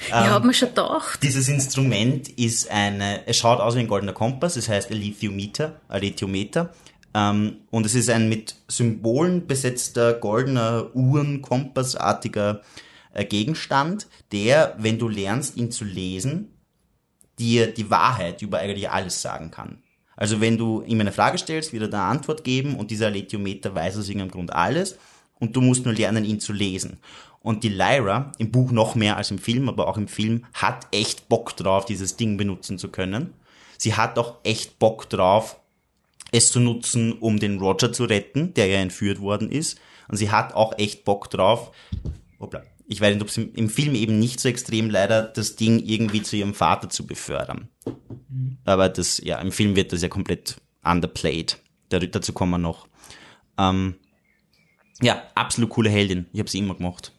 [0.06, 1.22] ich habe mir schon gedacht.
[1.22, 6.70] Dieses Instrument ist eine, es schaut aus wie ein goldener Kompass, es heißt Alithiometer, Alithiometer.
[7.14, 12.62] Ähm, und es ist ein mit Symbolen besetzter goldener Uhren, Kompassartiger
[13.12, 16.52] äh, Gegenstand, der, wenn du lernst, ihn zu lesen,
[17.38, 19.82] dir die Wahrheit über eigentlich alles sagen kann.
[20.16, 23.10] Also wenn du ihm eine Frage stellst, wird er da eine Antwort geben und dieser
[23.10, 24.96] Letiometer weiß aus irgendeinem Grund alles
[25.40, 26.98] und du musst nur lernen, ihn zu lesen.
[27.40, 30.86] Und die Lyra, im Buch noch mehr als im Film, aber auch im Film, hat
[30.92, 33.34] echt Bock drauf, dieses Ding benutzen zu können.
[33.78, 35.56] Sie hat auch echt Bock drauf,
[36.30, 39.80] es zu nutzen, um den Roger zu retten, der ja entführt worden ist.
[40.08, 41.72] Und sie hat auch echt Bock drauf,
[42.38, 45.56] hoppla, ich weiß nicht, ob es im, im, Film eben nicht so extrem leider, das
[45.56, 47.68] Ding irgendwie zu ihrem Vater zu befördern.
[48.28, 48.58] Mhm.
[48.64, 51.58] Aber das, ja, im Film wird das ja komplett underplayed.
[51.88, 52.86] dazu kommen wir noch.
[53.58, 53.94] Ähm,
[55.00, 56.26] ja, absolut coole Heldin.
[56.32, 57.12] Ich habe sie immer gemacht.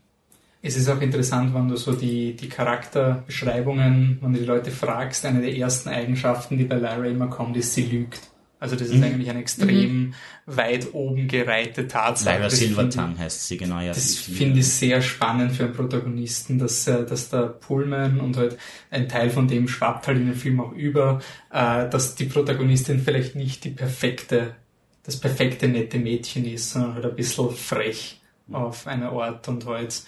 [0.61, 5.25] Es ist auch interessant, wenn du so die, die Charakterbeschreibungen, wenn du die Leute fragst,
[5.25, 8.21] eine der ersten Eigenschaften, die bei Lyra immer kommt, ist, sie lügt.
[8.63, 9.03] Also das ist mhm.
[9.03, 10.13] eigentlich eine extrem mhm.
[10.45, 12.37] weit oben gereihte Tatsache.
[12.37, 13.81] Lyra Silvertongue heißt sie, genau.
[13.81, 18.37] Ja, das finde ich sehr spannend für einen Protagonisten, dass, äh, dass der Pullman und
[18.37, 18.57] halt
[18.89, 21.19] ein Teil von dem schwappt halt in den Film auch über,
[21.51, 24.55] äh, dass die Protagonistin vielleicht nicht die perfekte,
[25.03, 30.03] das perfekte nette Mädchen ist, sondern halt ein bisschen frech auf eine Art und halt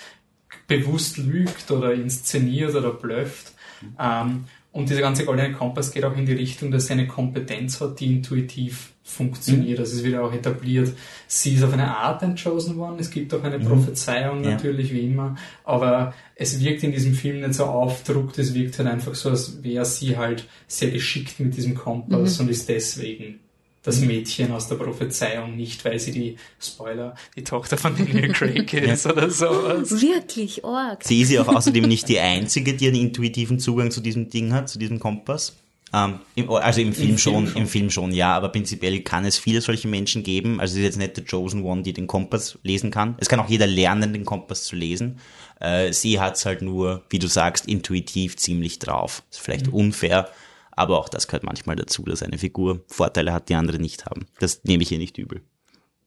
[0.66, 3.52] bewusst lügt oder inszeniert oder blöfft.
[3.82, 3.96] Mhm.
[4.00, 7.80] Ähm, und dieser ganze goldene Kompass geht auch in die Richtung, dass sie eine Kompetenz
[7.80, 9.78] hat, die intuitiv funktioniert.
[9.78, 9.84] Mhm.
[9.86, 10.92] Also es wird auch etabliert,
[11.28, 12.98] sie ist auf eine Art ein Chosen One.
[13.00, 13.68] Es gibt auch eine mhm.
[13.68, 14.52] Prophezeiung ja.
[14.52, 15.38] natürlich, wie immer.
[15.64, 18.38] Aber es wirkt in diesem Film nicht so aufdruckt.
[18.38, 22.46] Es wirkt halt einfach so, als wäre sie halt sehr geschickt mit diesem Kompass mhm.
[22.46, 23.40] und ist deswegen
[23.86, 28.74] das Mädchen aus der Prophezeiung, nicht weil sie die, Spoiler, die Tochter von Daniel Craig
[28.74, 29.12] ist ja.
[29.12, 29.92] oder sowas.
[30.02, 31.04] Wirklich, org.
[31.04, 34.54] Sie ist ja auch außerdem nicht die Einzige, die einen intuitiven Zugang zu diesem Ding
[34.54, 35.56] hat, zu diesem Kompass.
[35.94, 39.24] Ähm, also im Film, Im schon, Film schon, im Film schon, ja, aber prinzipiell kann
[39.24, 40.60] es viele solche Menschen geben.
[40.60, 43.16] Also es ist jetzt nicht der Chosen One, die den Kompass lesen kann.
[43.20, 45.20] Es kann auch jeder lernen, den Kompass zu lesen.
[45.60, 49.24] Äh, sie hat es halt nur, wie du sagst, intuitiv ziemlich drauf.
[49.32, 49.74] Ist vielleicht mhm.
[49.74, 50.30] unfair,
[50.76, 54.26] aber auch das gehört manchmal dazu, dass eine Figur Vorteile hat, die andere nicht haben.
[54.40, 55.42] Das nehme ich ihr nicht übel.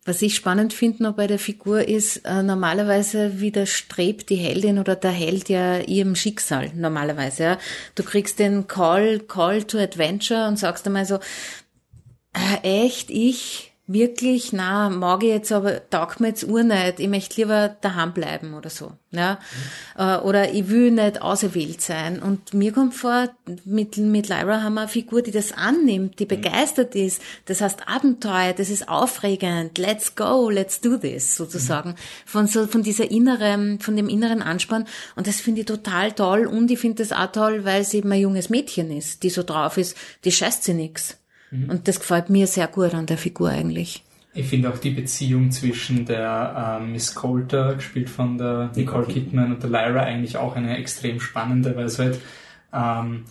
[0.04, 4.96] Was ich spannend finde noch bei der Figur ist, äh, normalerweise widerstrebt die Heldin oder
[4.96, 7.42] der Held ja ihrem Schicksal, normalerweise.
[7.42, 7.58] Ja.
[7.94, 11.16] Du kriegst den Call, Call to Adventure und sagst einmal so,
[12.32, 17.08] äh, echt, ich, wirklich, na, mag ich jetzt aber, taugt mir jetzt ur nicht, ich
[17.08, 19.38] möchte lieber daheim bleiben oder so, ja.
[19.96, 20.26] Mhm.
[20.26, 22.22] Oder ich will nicht auserwählt sein.
[22.22, 23.30] Und mir kommt vor,
[23.64, 26.28] mit, mit Lyra haben wir eine Figur, die das annimmt, die mhm.
[26.28, 27.22] begeistert ist.
[27.46, 31.90] Das heißt Abenteuer, das ist aufregend, let's go, let's do this, sozusagen.
[31.90, 31.96] Mhm.
[32.26, 34.86] Von so, von dieser inneren, von dem inneren Anspann.
[35.16, 36.46] Und das finde ich total toll.
[36.46, 39.42] Und ich finde das auch toll, weil sie eben ein junges Mädchen ist, die so
[39.42, 41.16] drauf ist, die scheißt sie nix.
[41.50, 41.70] Mhm.
[41.70, 44.04] Und das gefällt mir sehr gut an der Figur eigentlich.
[44.34, 49.52] Ich finde auch die Beziehung zwischen der ähm, Miss Coulter, gespielt von der Nicole Kidman,
[49.52, 52.20] und der Lyra eigentlich auch eine extrem spannende, weil es halt
[52.72, 53.24] ähm,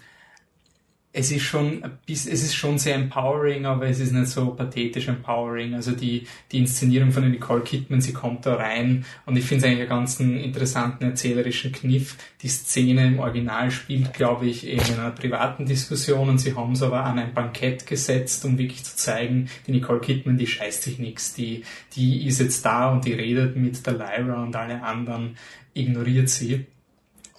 [1.18, 5.74] es ist schon es ist schon sehr empowering, aber es ist nicht so pathetisch empowering.
[5.74, 9.72] Also die, die Inszenierung von Nicole Kidman, sie kommt da rein und ich finde es
[9.72, 12.18] eigentlich einen ganz interessanten erzählerischen Kniff.
[12.44, 16.84] Die Szene im Original spielt, glaube ich, in einer privaten Diskussion und sie haben es
[16.84, 21.00] aber an ein Bankett gesetzt, um wirklich zu zeigen, die Nicole Kidman, die scheißt sich
[21.00, 21.64] nichts, die,
[21.96, 25.36] die ist jetzt da und die redet mit der Lyra und alle anderen
[25.74, 26.68] ignoriert sie.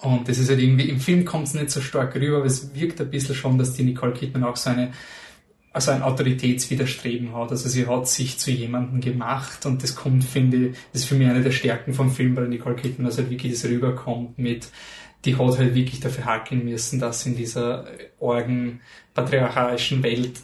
[0.01, 2.73] Und das ist halt irgendwie, im Film kommt es nicht so stark rüber, aber es
[2.73, 4.93] wirkt ein bisschen schon, dass die Nicole Kidman auch so eine,
[5.73, 7.51] also ein Autoritätswiderstreben hat.
[7.51, 11.15] Also sie hat sich zu jemandem gemacht und das kommt, finde ich, das ist für
[11.15, 14.69] mich eine der Stärken vom Film bei Nicole Kidman, dass halt wirklich das rüberkommt mit,
[15.25, 17.85] die hat halt wirklich dafür hakeln müssen, dass in dieser
[18.19, 18.79] orgen
[19.13, 20.39] patriarchalischen Welt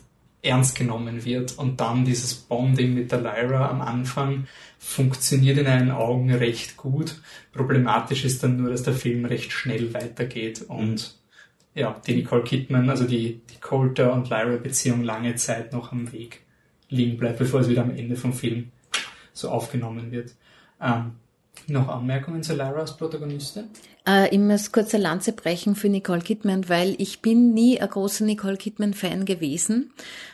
[0.45, 1.57] ernst genommen wird.
[1.57, 7.21] Und dann dieses Bonding mit der Lyra am Anfang funktioniert in einen Augen recht gut.
[7.51, 11.17] Problematisch ist dann nur, dass der Film recht schnell weitergeht und
[11.73, 16.11] ja, die Nicole Kidman, also die, die Coulter und Lyra Beziehung lange Zeit noch am
[16.13, 16.41] Weg
[16.89, 18.71] liegen bleibt, bevor es wieder am Ende vom Film
[19.33, 20.35] so aufgenommen wird.
[20.81, 21.11] Ähm,
[21.67, 23.65] noch Anmerkungen zu Lyra als Protagonistin?
[24.07, 27.89] Äh, ich muss kurz eine Lanze brechen für Nicole Kidman, weil ich bin nie ein
[27.89, 29.91] großer Nicole Kidman-Fan gewesen.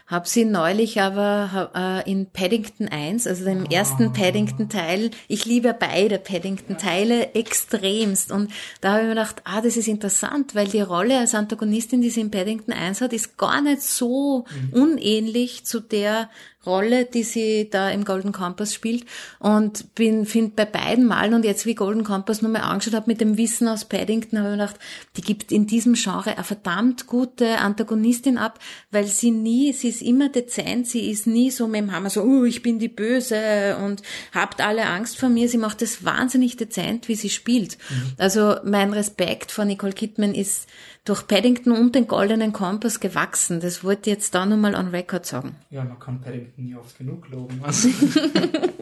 [0.08, 3.74] Hab sie neulich aber äh, in Paddington 1, also dem oh.
[3.74, 8.30] ersten Paddington-Teil, ich liebe beide Paddington-Teile extremst.
[8.32, 12.02] Und da habe ich mir gedacht, ah, das ist interessant, weil die Rolle als Antagonistin,
[12.02, 14.82] die sie in Paddington 1 hat, ist gar nicht so mhm.
[14.82, 16.30] unähnlich zu der
[16.66, 19.06] Rolle, die sie da im Golden Compass spielt.
[19.40, 23.22] Und bin, finde bei beiden Malen und jetzt wie Golden Compass nochmal angeschaut habe mit
[23.22, 24.80] dem Wissen, aus Paddington habe ich mir gedacht,
[25.18, 28.60] die gibt in diesem Genre eine verdammt gute Antagonistin ab,
[28.92, 32.22] weil sie nie, sie ist immer dezent, sie ist nie so mit dem Hammer so,
[32.22, 34.02] uh, ich bin die Böse und
[34.34, 35.50] habt alle Angst vor mir.
[35.50, 37.78] Sie macht das wahnsinnig dezent, wie sie spielt.
[37.90, 38.12] Mhm.
[38.18, 40.68] Also mein Respekt vor Nicole Kidman ist
[41.04, 43.60] durch Paddington und den Goldenen Kompass gewachsen.
[43.60, 45.56] Das wollte ich jetzt da nochmal on record sagen.
[45.70, 47.60] Ja, man kann Paddington nie oft genug loben.
[47.64, 47.90] Also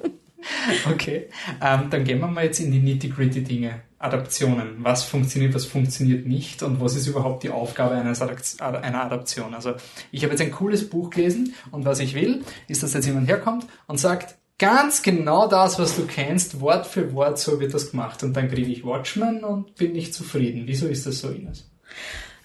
[0.91, 1.29] okay,
[1.61, 3.81] ähm, dann gehen wir mal jetzt in die nitty-gritty Dinge.
[3.99, 4.77] Adaptionen.
[4.79, 9.53] Was funktioniert, was funktioniert nicht und was ist überhaupt die Aufgabe eines einer Adaption.
[9.53, 9.73] Also
[10.11, 13.27] ich habe jetzt ein cooles Buch gelesen und was ich will, ist, dass jetzt jemand
[13.27, 17.91] herkommt und sagt, ganz genau das, was du kennst, Wort für Wort, so wird das
[17.91, 18.23] gemacht.
[18.23, 20.63] Und dann kriege ich Watchmen und bin nicht zufrieden.
[20.65, 21.69] Wieso ist das so, Ines?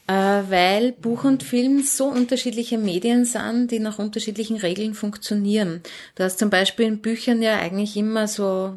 [0.07, 5.83] Äh, weil Buch und Film so unterschiedliche Medien sind, die nach unterschiedlichen Regeln funktionieren.
[6.15, 8.75] Du hast zum Beispiel in Büchern ja eigentlich immer so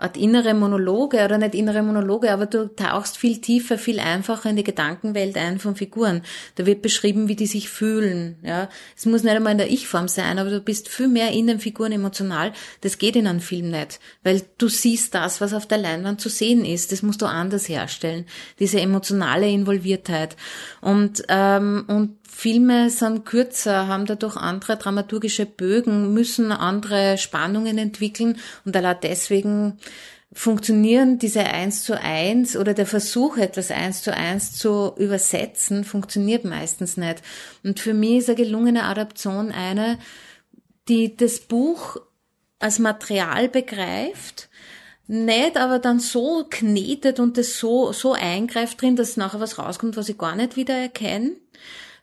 [0.00, 4.54] Art innere Monologe oder nicht innere Monologe, aber du tauchst viel tiefer, viel einfacher in
[4.54, 6.22] die Gedankenwelt ein von Figuren.
[6.54, 8.36] Da wird beschrieben, wie die sich fühlen.
[8.42, 11.48] Ja, es muss nicht einmal in der Ich-Form sein, aber du bist viel mehr in
[11.48, 12.52] den Figuren emotional.
[12.80, 16.28] Das geht in einem Film nicht, weil du siehst das, was auf der Leinwand zu
[16.28, 16.92] sehen ist.
[16.92, 18.26] Das musst du anders herstellen.
[18.60, 20.36] Diese emotionale Involviertheit
[20.80, 28.38] und ähm, und Filme sind kürzer, haben dadurch andere dramaturgische Bögen, müssen andere Spannungen entwickeln
[28.64, 29.78] und allein deswegen
[30.32, 36.44] funktionieren diese eins zu eins oder der Versuch, etwas eins zu eins zu übersetzen, funktioniert
[36.44, 37.22] meistens nicht.
[37.64, 39.98] Und für mich ist eine gelungene Adaption eine,
[40.88, 41.96] die das Buch
[42.58, 44.50] als Material begreift,
[45.06, 49.96] nicht aber dann so knetet und das so, so eingreift drin, dass nachher was rauskommt,
[49.96, 51.32] was ich gar nicht wieder erkenne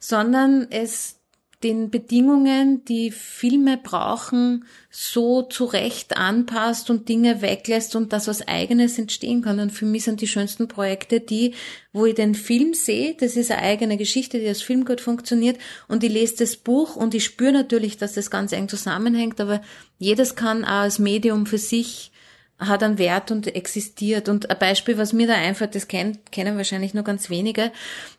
[0.07, 1.15] sondern es
[1.63, 8.99] den Bedingungen, die Filme brauchen, so zurecht anpasst und Dinge weglässt und das was eigenes
[8.99, 9.59] entstehen kann.
[9.59, 11.55] Und für mich sind die schönsten Projekte die,
[11.91, 15.57] wo ich den Film sehe, das ist eine eigene Geschichte, die als Film gut funktioniert.
[15.87, 19.61] Und ich lese das Buch und ich spüre natürlich, dass das ganz eng zusammenhängt, aber
[19.97, 22.11] jedes kann auch als Medium für sich
[22.57, 24.29] hat einen Wert und existiert.
[24.29, 27.71] Und ein Beispiel, was mir da einfällt, das kennt, kennen wahrscheinlich nur ganz wenige,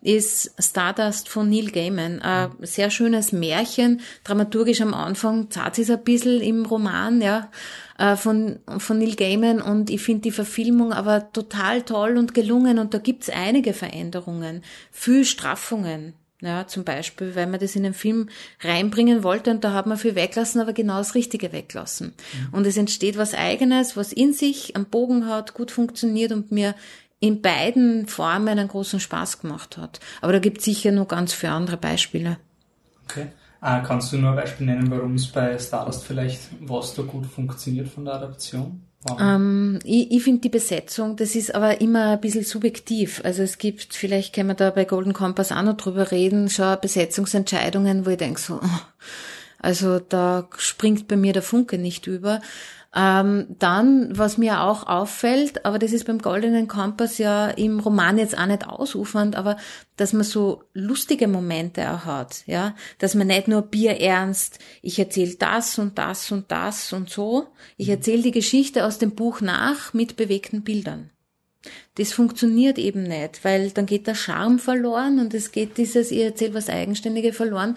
[0.02, 2.20] ist Stardust von Neil Gaiman.
[2.20, 7.50] Ein sehr schönes Märchen, dramaturgisch am Anfang, zart ist ein bisschen im Roman, ja,
[7.98, 12.78] äh, von, von Neil Gaiman und ich finde die Verfilmung aber total toll und gelungen
[12.78, 16.12] und da gibt's einige Veränderungen, viel Straffungen.
[16.42, 18.28] Ja, zum Beispiel, weil man das in den Film
[18.60, 22.08] reinbringen wollte und da hat man viel weglassen, aber genau das Richtige weglassen.
[22.48, 22.54] Mhm.
[22.54, 26.74] Und es entsteht was Eigenes, was in sich am Bogen hat, gut funktioniert und mir
[27.20, 30.00] in beiden Formen einen großen Spaß gemacht hat.
[30.20, 32.36] Aber da gibt es sicher noch ganz viele andere Beispiele.
[33.04, 33.28] Okay.
[33.60, 37.26] Ah, kannst du nur ein Beispiel nennen, warum es bei Stardust vielleicht, was da gut
[37.26, 38.85] funktioniert von der Adaption?
[39.20, 43.20] Ähm, ich ich finde die Besetzung, das ist aber immer ein bisschen subjektiv.
[43.24, 46.78] Also es gibt, vielleicht können wir da bei Golden Compass auch noch drüber reden, schon
[46.80, 48.60] Besetzungsentscheidungen, wo ich denke so,
[49.58, 52.40] also da springt bei mir der Funke nicht über.
[52.98, 58.16] Ähm, dann, was mir auch auffällt, aber das ist beim Goldenen Kompass ja im Roman
[58.16, 59.58] jetzt auch nicht ausufernd, aber
[59.96, 65.34] dass man so lustige Momente auch hat, ja, dass man nicht nur bierernst, ich erzähle
[65.34, 69.92] das und das und das und so, ich erzähle die Geschichte aus dem Buch nach
[69.92, 71.10] mit bewegten Bildern.
[71.96, 76.22] Das funktioniert eben nicht, weil dann geht der Charme verloren und es geht dieses, ich
[76.22, 77.76] erzähle was Eigenständige verloren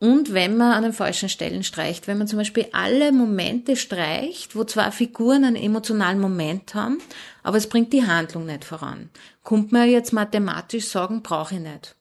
[0.00, 4.54] und wenn man an den falschen Stellen streicht, wenn man zum Beispiel alle Momente streicht,
[4.54, 6.98] wo zwar Figuren einen emotionalen Moment haben,
[7.42, 9.10] aber es bringt die Handlung nicht voran.
[9.42, 11.96] Kommt man jetzt mathematisch sagen, brauche ich nicht.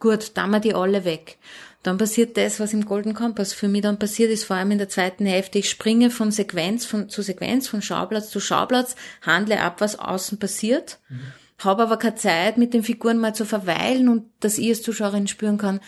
[0.00, 1.38] Gut, dann wir die alle weg.
[1.84, 4.78] Dann passiert das, was im Golden Compass für mich dann passiert ist, vor allem in
[4.78, 5.60] der zweiten Hälfte.
[5.60, 10.40] Ich springe von Sequenz von, zu Sequenz, von Schauplatz zu Schauplatz, handle ab, was außen
[10.40, 11.20] passiert, mhm.
[11.58, 15.28] habe aber keine Zeit, mit den Figuren mal zu verweilen und dass ich als Zuschauerin
[15.28, 15.78] spüren kann,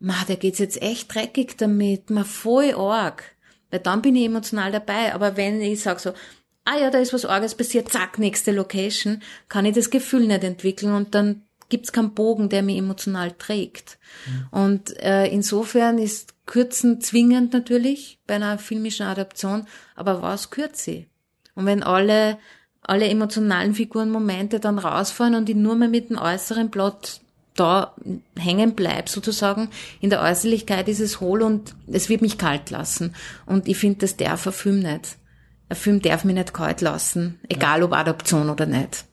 [0.00, 3.24] ma, der geht's jetzt echt dreckig damit, ma, voll arg.
[3.70, 5.14] Weil dann bin ich emotional dabei.
[5.14, 6.12] Aber wenn ich sag so,
[6.64, 10.44] ah ja, da ist was Arges passiert, zack, nächste Location, kann ich das Gefühl nicht
[10.44, 13.98] entwickeln und dann gibt's keinen Bogen, der mich emotional trägt.
[14.26, 14.58] Mhm.
[14.58, 21.04] Und äh, insofern ist Kürzen zwingend natürlich bei einer filmischen Adaption, aber was kürze
[21.54, 22.38] Und wenn alle
[22.88, 27.20] alle emotionalen Figurenmomente dann rausfallen und ich nur mehr mit dem äußeren Plot
[27.58, 27.94] da
[28.36, 29.68] hängen bleib sozusagen.
[30.00, 33.14] In der Äußerlichkeit ist es hohl und es wird mich kalt lassen.
[33.46, 35.16] Und ich finde, das darf ein Film nicht.
[35.68, 37.84] Ein Film darf mich nicht kalt lassen, egal ja.
[37.84, 39.04] ob Adaption oder nicht.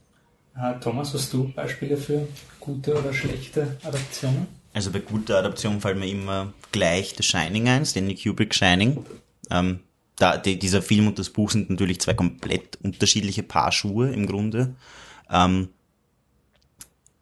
[0.81, 2.27] Thomas, hast du Beispiele für
[2.61, 4.47] gute oder schlechte Adaptionen?
[4.73, 9.05] Also bei guter Adaption fällt mir immer gleich The Shining ein, Stanley Kubrick Shining.
[9.49, 9.79] Ähm,
[10.15, 14.27] da, die, dieser Film und das Buch sind natürlich zwei komplett unterschiedliche Paar Schuhe im
[14.27, 14.75] Grunde.
[15.29, 15.69] Ähm,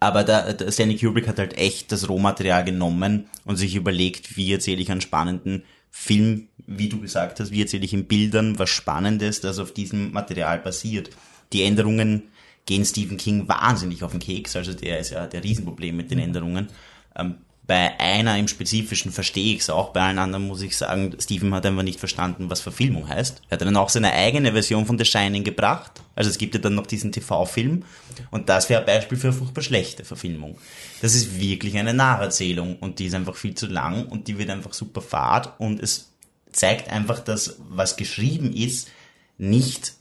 [0.03, 4.51] aber da, da Stanley Kubrick hat halt echt das Rohmaterial genommen und sich überlegt, wie
[4.51, 8.69] erzähle ich einen spannenden Film, wie du gesagt hast, wie erzähle ich in Bildern was
[8.69, 11.09] Spannendes, das auf diesem Material basiert.
[11.53, 12.23] Die Änderungen
[12.65, 16.19] gehen Stephen King wahnsinnig auf den Keks, also der ist ja der Riesenproblem mit den
[16.19, 16.67] Änderungen.
[17.15, 21.15] Ähm, Bei einer im Spezifischen verstehe ich es auch, bei allen anderen muss ich sagen,
[21.19, 23.41] Stephen hat einfach nicht verstanden, was Verfilmung heißt.
[23.47, 26.01] Er hat dann auch seine eigene Version von The Shining gebracht.
[26.13, 27.83] Also es gibt ja dann noch diesen TV-Film
[28.31, 30.57] und das wäre ein Beispiel für eine furchtbar schlechte Verfilmung.
[31.01, 34.49] Das ist wirklich eine Nacherzählung und die ist einfach viel zu lang und die wird
[34.49, 36.11] einfach super fad und es
[36.51, 38.89] zeigt einfach, dass was geschrieben ist,
[39.37, 39.93] nicht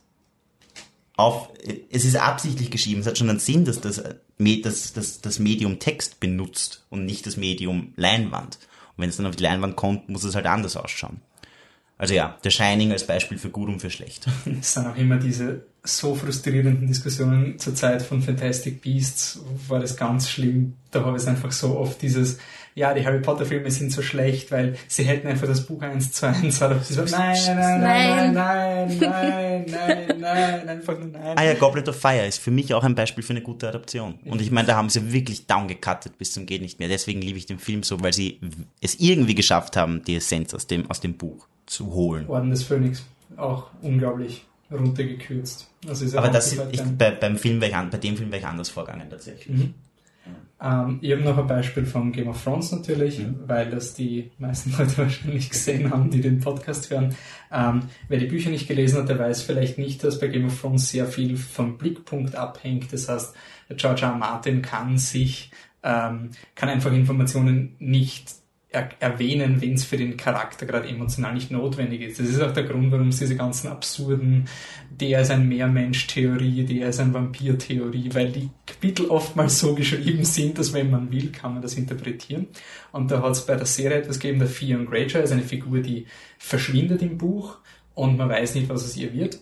[1.17, 1.49] auf,
[1.93, 4.03] es ist absichtlich geschrieben, es hat schon einen Sinn, dass das,
[4.39, 8.59] das, das, das Medium Text benutzt und nicht das Medium Leinwand.
[8.97, 11.21] Und wenn es dann auf die Leinwand kommt, muss es halt anders ausschauen.
[11.99, 14.27] Also ja, der Shining als Beispiel für gut und für schlecht.
[14.61, 19.97] Es sind auch immer diese so frustrierenden Diskussionen zur Zeit von Fantastic Beasts, war das
[19.97, 20.75] ganz schlimm.
[20.91, 22.39] Da habe ich einfach so oft dieses,
[22.75, 26.13] ja, die Harry Potter Filme sind so schlecht, weil sie hätten einfach das Buch eins
[26.13, 31.37] zu eins, oder sie so, nein, nein, nein, nein, nein, nein, nein, einfach nur nein.
[31.37, 34.19] Ah ja, Goblet of Fire ist für mich auch ein Beispiel für eine gute Adaption.
[34.25, 36.89] Und ich meine, da haben sie wirklich downgecuttet bis zum geht nicht mehr.
[36.89, 38.41] Deswegen liebe ich den Film so, weil sie
[38.81, 42.27] es irgendwie geschafft haben, die Essenz aus dem, aus dem Buch zu holen.
[42.29, 43.05] Orden des Phönix,
[43.37, 45.69] auch unglaublich runtergekürzt.
[45.87, 48.71] Also Aber das, ich, bei, beim Film ich an, bei dem Film wäre ich anders
[48.71, 49.49] vorgegangen tatsächlich.
[49.49, 49.75] Mhm.
[50.63, 53.41] Ähm, ich habe noch ein Beispiel von Game of Thrones natürlich, mhm.
[53.47, 57.17] weil das die meisten Leute wahrscheinlich gesehen haben, die den Podcast hören.
[57.51, 60.61] Ähm, wer die Bücher nicht gelesen hat, der weiß vielleicht nicht, dass bei Game of
[60.61, 62.93] Thrones sehr viel vom Blickpunkt abhängt.
[62.93, 63.35] Das heißt,
[63.77, 64.13] George R.
[64.13, 64.17] R.
[64.17, 65.51] Martin kann sich,
[65.83, 68.42] ähm, kann einfach Informationen nicht
[68.73, 72.19] er erwähnen, wenn es für den Charakter gerade emotional nicht notwendig ist.
[72.19, 74.49] Das ist auch der Grund, warum es diese ganzen absurden,
[74.91, 80.59] der ist ein Meermensch-Theorie, der ist ein Vampir-Theorie, weil die Kapitel oftmals so geschrieben sind,
[80.59, 82.49] dass wenn man will, kann man das interpretieren.
[82.93, 85.81] Und da hat es bei der Serie etwas gegeben, der Theon Greyjoy ist eine Figur,
[85.81, 86.07] die
[86.39, 87.59] verschwindet im Buch
[87.95, 89.39] und man weiß nicht, was aus ihr wird.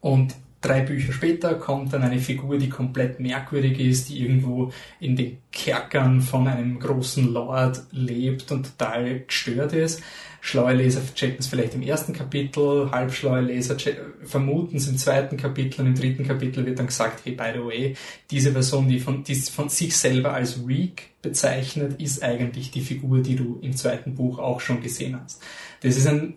[0.00, 0.34] Und
[0.66, 5.38] Drei Bücher später kommt dann eine Figur, die komplett merkwürdig ist, die irgendwo in den
[5.52, 10.02] Kerkern von einem großen Lord lebt und total gestört ist.
[10.40, 13.76] Schlaue Leser checken es vielleicht im ersten Kapitel, halbschlaue Leser
[14.24, 17.64] vermuten es im zweiten Kapitel und im dritten Kapitel wird dann gesagt, hey, by the
[17.64, 17.96] way,
[18.32, 23.20] diese Person, die von, die von sich selber als Reek bezeichnet, ist eigentlich die Figur,
[23.20, 25.40] die du im zweiten Buch auch schon gesehen hast.
[25.82, 26.34] Das ist ein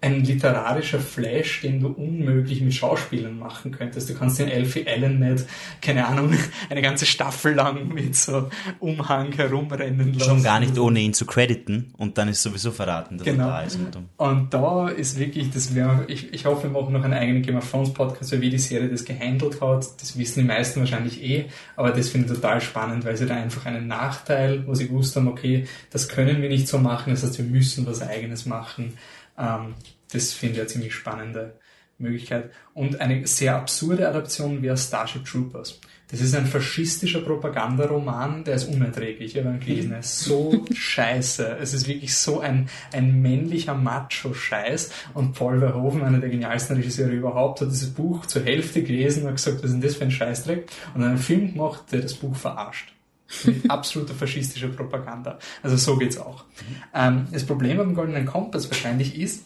[0.00, 4.08] ein literarischer Flash, den du unmöglich mit Schauspielern machen könntest.
[4.08, 5.44] Du kannst den Elfie Allen nicht,
[5.82, 6.32] keine Ahnung,
[6.70, 10.30] eine ganze Staffel lang mit so Umhang herumrennen lassen.
[10.30, 13.48] Schon gar nicht ohne ihn zu crediten und dann ist sowieso verraten, dass genau.
[13.48, 13.76] er da ist.
[13.76, 17.42] Und, und da ist wirklich, das wäre, ich, ich hoffe, wir machen noch einen eigenen
[17.42, 19.84] Game of Thrones Podcast, wie die Serie das gehandelt hat.
[20.00, 23.34] Das wissen die meisten wahrscheinlich eh, aber das finde ich total spannend, weil sie da
[23.34, 27.24] einfach einen Nachteil, wo sie gewusst haben, okay, das können wir nicht so machen, das
[27.24, 28.94] heißt, wir müssen was eigenes machen
[29.38, 29.74] ähm,
[30.12, 31.58] das finde ich eine ziemlich spannende
[31.98, 32.50] Möglichkeit.
[32.74, 35.80] Und eine sehr absurde Adaption wäre Starship Troopers.
[36.10, 39.36] Das ist ein faschistischer Propagandaroman, der ist unerträglich.
[39.36, 39.92] Ich habe ihn gelesen.
[39.92, 41.58] Er ist so scheiße.
[41.60, 44.90] Es ist wirklich so ein, ein männlicher Macho-Scheiß.
[45.12, 49.34] Und Paul Verhoeven, einer der genialsten Regisseure überhaupt, hat dieses Buch zur Hälfte gelesen und
[49.34, 50.70] gesagt, was ist denn das für ein Scheißdreck?
[50.94, 52.94] Und einen Film gemacht, der das Buch verarscht.
[53.44, 55.38] Mit absoluter faschistischer Propaganda.
[55.62, 56.44] Also so geht's auch.
[56.94, 59.44] Ähm, das Problem am Goldenen Kompass wahrscheinlich ist,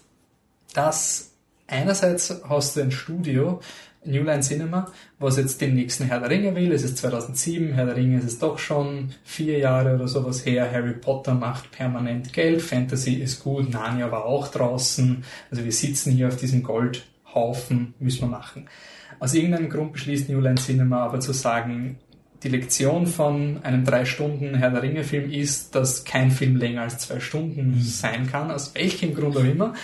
[0.74, 1.32] dass
[1.66, 3.60] einerseits hast du ein Studio,
[4.04, 6.72] New Line Cinema, was jetzt den nächsten Herr der Ringe will.
[6.72, 10.70] Es ist 2007, Herr der Ringe ist es doch schon vier Jahre oder sowas her.
[10.70, 15.24] Harry Potter macht permanent Geld, Fantasy ist gut, Narnia war auch draußen.
[15.50, 18.68] Also wir sitzen hier auf diesem Goldhaufen, müssen wir machen.
[19.20, 21.98] Aus irgendeinem Grund beschließt New Line Cinema aber zu sagen,
[22.42, 26.82] die Lektion von einem drei Stunden Herr der Ringe Film ist, dass kein Film länger
[26.82, 27.80] als zwei Stunden mhm.
[27.82, 29.74] sein kann, aus welchem Grund auch immer.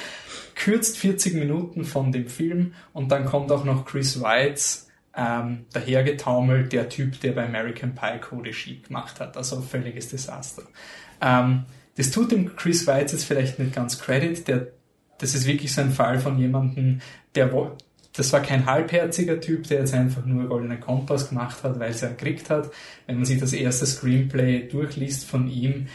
[0.54, 6.72] Kürzt 40 Minuten von dem Film und dann kommt auch noch Chris Weitz ähm, dahergetaumelt,
[6.72, 9.36] der Typ, der bei American Pie Code Regie gemacht hat.
[9.36, 10.62] Also völliges Desaster.
[11.20, 11.64] Ähm,
[11.96, 14.46] das tut dem Chris Weitz jetzt vielleicht nicht ganz Credit.
[14.48, 14.68] Der,
[15.18, 17.00] das ist wirklich so ein Fall von jemandem,
[17.34, 17.46] der
[18.18, 22.02] das war kein halbherziger Typ, der jetzt einfach nur Goldenen Kompass gemacht hat, weil es
[22.02, 22.68] er gekriegt hat.
[23.06, 25.86] Wenn man sich das erste Screenplay durchliest von ihm,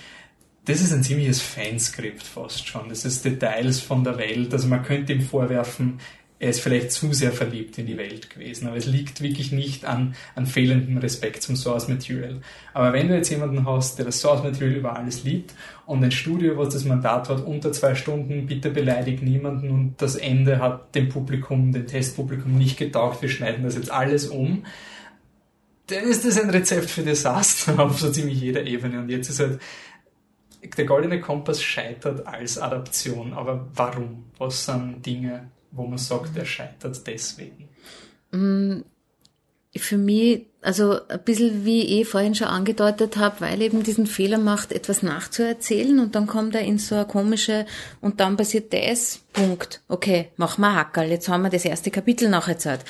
[0.64, 2.88] das ist ein ziemliches Fanskript fast schon.
[2.88, 4.54] Das ist Details von der Welt.
[4.54, 6.00] Also man könnte ihm vorwerfen,
[6.44, 9.86] er ist vielleicht zu sehr verliebt in die Welt gewesen, aber es liegt wirklich nicht
[9.86, 12.42] an, an fehlendem Respekt zum Source Material.
[12.74, 15.54] Aber wenn du jetzt jemanden hast, der das Source Material über alles liebt
[15.86, 20.18] und ein Studio, was das Mandat hat, unter zwei Stunden, bitte beleidigt niemanden und das
[20.18, 24.66] Ende hat dem Publikum, dem Testpublikum nicht getaugt, wir schneiden das jetzt alles um,
[25.88, 29.00] dann ist das ein Rezept für Desaster auf so ziemlich jeder Ebene.
[29.00, 29.62] Und jetzt ist halt,
[30.76, 34.26] der Goldene Kompass scheitert als Adaption, aber warum?
[34.38, 37.70] Was sind Dinge, wo man sagt, er scheitert deswegen?
[38.32, 38.82] Mm,
[39.76, 44.06] für mich, also ein bisschen wie ich eh vorhin schon angedeutet habe, weil eben diesen
[44.06, 47.66] Fehler macht, etwas nachzuerzählen und dann kommt er in so eine komische
[48.00, 49.82] und dann passiert das, Punkt.
[49.88, 52.86] Okay, machen wir Hackerl, jetzt haben wir das erste Kapitel nacherzählt.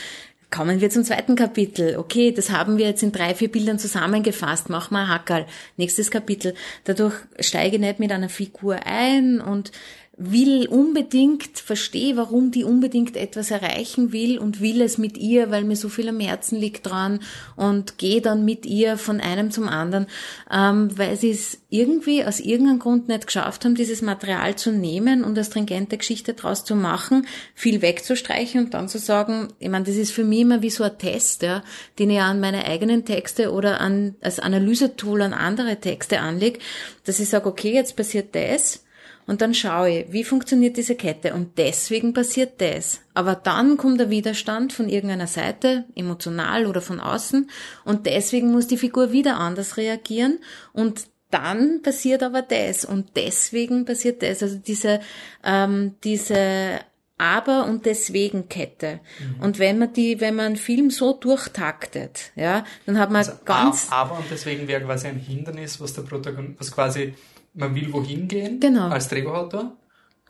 [0.51, 1.97] Kommen wir zum zweiten Kapitel.
[1.97, 4.69] Okay, das haben wir jetzt in drei, vier Bildern zusammengefasst.
[4.69, 5.47] Machen wir Hackerl.
[5.77, 6.53] Nächstes Kapitel.
[6.83, 9.71] Dadurch steige ich nicht mit einer Figur ein und
[10.15, 15.63] will unbedingt, verstehe, warum die unbedingt etwas erreichen will und will es mit ihr, weil
[15.63, 17.19] mir so viel am Herzen liegt dran
[17.55, 20.05] und gehe dann mit ihr von einem zum anderen,
[20.51, 25.23] ähm, weil sie es irgendwie aus irgendeinem Grund nicht geschafft haben, dieses Material zu nehmen
[25.23, 29.85] und eine stringente Geschichte draus zu machen, viel wegzustreichen und dann zu sagen, ich meine,
[29.85, 31.63] das ist für mich immer wie so ein Test, ja,
[31.97, 36.59] den ich an meine eigenen Texte oder an, als Analysetool an andere Texte anlege,
[37.03, 38.83] dass ich sage, okay, jetzt passiert das,
[39.27, 43.01] und dann schaue ich, wie funktioniert diese Kette und deswegen passiert das.
[43.13, 47.49] Aber dann kommt der Widerstand von irgendeiner Seite, emotional oder von außen,
[47.85, 50.39] und deswegen muss die Figur wieder anders reagieren
[50.73, 54.43] und dann passiert aber das und deswegen passiert das.
[54.43, 54.99] Also diese,
[55.43, 56.79] ähm, diese
[57.17, 58.99] aber und deswegen Kette.
[59.19, 59.43] Mhm.
[59.43, 63.33] Und wenn man die, wenn man einen Film so durchtaktet, ja, dann hat man also
[63.45, 63.87] ganz.
[63.91, 67.13] Aber und deswegen wäre quasi ein Hindernis, was der Protagonist, was quasi
[67.53, 68.89] man will wohin gehen genau.
[68.89, 69.77] als Drehbuchautor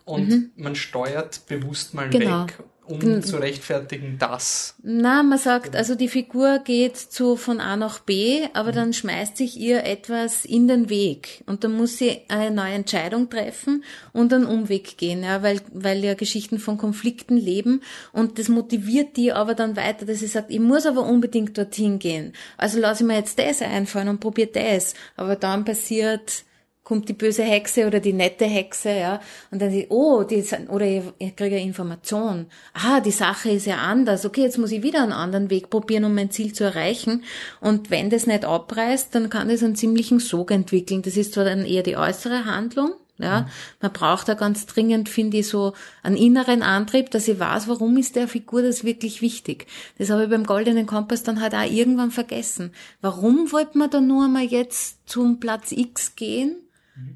[0.05, 0.51] und mhm.
[0.55, 2.45] man steuert bewusst mal genau.
[2.45, 4.75] weg, um Gen zu rechtfertigen, dass.
[4.83, 8.75] Na, man sagt, also die Figur geht zu von A nach B, aber mhm.
[8.75, 13.29] dann schmeißt sich ihr etwas in den Weg und dann muss sie eine neue Entscheidung
[13.29, 18.49] treffen und einen Umweg gehen, ja, weil, weil ja Geschichten von Konflikten leben und das
[18.49, 22.33] motiviert die aber dann weiter, dass sie sagt, ich muss aber unbedingt dorthin gehen.
[22.57, 26.43] Also lasse ich mir jetzt das einfallen und probiere das, aber dann passiert
[26.83, 29.21] kommt die böse Hexe oder die nette Hexe, ja,
[29.51, 33.65] und dann die, oh, die, oder ich, ich kriege eine Information, ah, die Sache ist
[33.65, 36.65] ja anders, okay, jetzt muss ich wieder einen anderen Weg probieren, um mein Ziel zu
[36.65, 37.23] erreichen,
[37.61, 41.45] und wenn das nicht abreißt, dann kann das einen ziemlichen Sog entwickeln, das ist zwar
[41.45, 43.47] dann eher die äußere Handlung, ja, mhm.
[43.81, 47.95] man braucht da ganz dringend, finde ich, so einen inneren Antrieb, dass ich weiß, warum
[47.97, 49.67] ist der Figur das wirklich wichtig.
[49.99, 52.71] Das habe ich beim Goldenen Kompass dann halt auch irgendwann vergessen.
[53.01, 56.55] Warum wollte man da nur einmal jetzt zum Platz X gehen?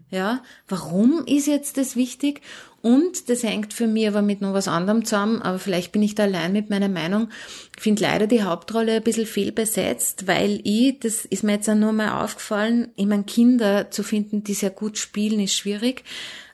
[0.10, 2.42] Ja, warum ist jetzt das wichtig?
[2.82, 6.16] Und das hängt für mich aber mit noch was anderem zusammen, aber vielleicht bin ich
[6.16, 7.30] da allein mit meiner Meinung.
[7.76, 11.76] Ich finde leider die Hauptrolle ein bisschen fehlbesetzt, weil ich, das ist mir jetzt auch
[11.76, 16.04] nur mal aufgefallen, ich meine, Kinder zu finden, die sehr gut spielen, ist schwierig.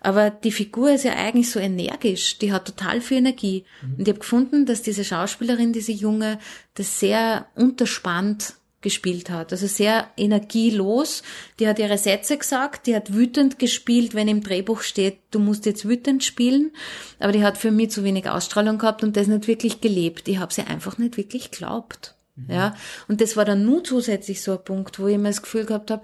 [0.01, 3.63] Aber die Figur ist ja eigentlich so energisch, die hat total viel Energie.
[3.81, 3.93] Mhm.
[3.93, 6.39] Und ich habe gefunden, dass diese Schauspielerin, diese Junge,
[6.73, 9.51] das sehr unterspannt gespielt hat.
[9.51, 11.23] Also sehr energielos.
[11.59, 15.65] Die hat ihre Sätze gesagt, die hat wütend gespielt, wenn im Drehbuch steht, du musst
[15.65, 16.71] jetzt wütend spielen.
[17.19, 20.27] Aber die hat für mich zu wenig Ausstrahlung gehabt und das nicht wirklich gelebt.
[20.27, 22.13] Ich habe sie einfach nicht wirklich glaubt.
[22.35, 22.53] Mhm.
[22.53, 22.75] Ja,
[23.07, 25.89] und das war dann nur zusätzlich so ein Punkt, wo ich immer das Gefühl gehabt
[25.89, 26.03] habe,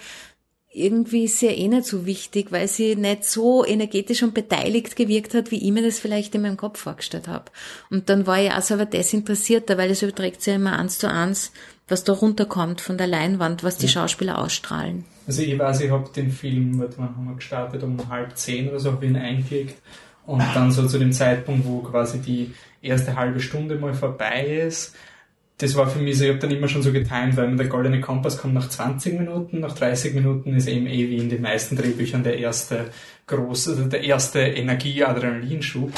[0.72, 4.96] irgendwie ist sie ja eh nicht so wichtig, weil sie nicht so energetisch und beteiligt
[4.96, 7.46] gewirkt hat, wie ich mir das vielleicht in meinem Kopf vorgestellt habe.
[7.90, 11.10] Und dann war ich auch selber desinteressierter, weil es überträgt sich ja immer eins zu
[11.10, 11.52] eins
[11.90, 13.88] was da runterkommt von der Leinwand, was die.
[13.88, 15.06] Schauspieler ausstrahlen.
[15.28, 18.70] Also ich weiß, ich habe den Film, warte mal, haben wir gestartet um halb zehn
[18.70, 19.76] oder so, habe ihn eingelegt
[20.26, 24.96] und dann so zu dem Zeitpunkt, wo quasi die erste halbe Stunde mal vorbei ist,
[25.60, 28.00] das war für mich so, ich habe dann immer schon so getimt, weil der Goldene
[28.00, 31.76] Kompass kommt nach 20 Minuten, nach 30 Minuten ist eben eh wie in den meisten
[31.76, 32.86] Drehbüchern der erste
[33.28, 35.92] große, also der erste Energie-Adrenalinschub.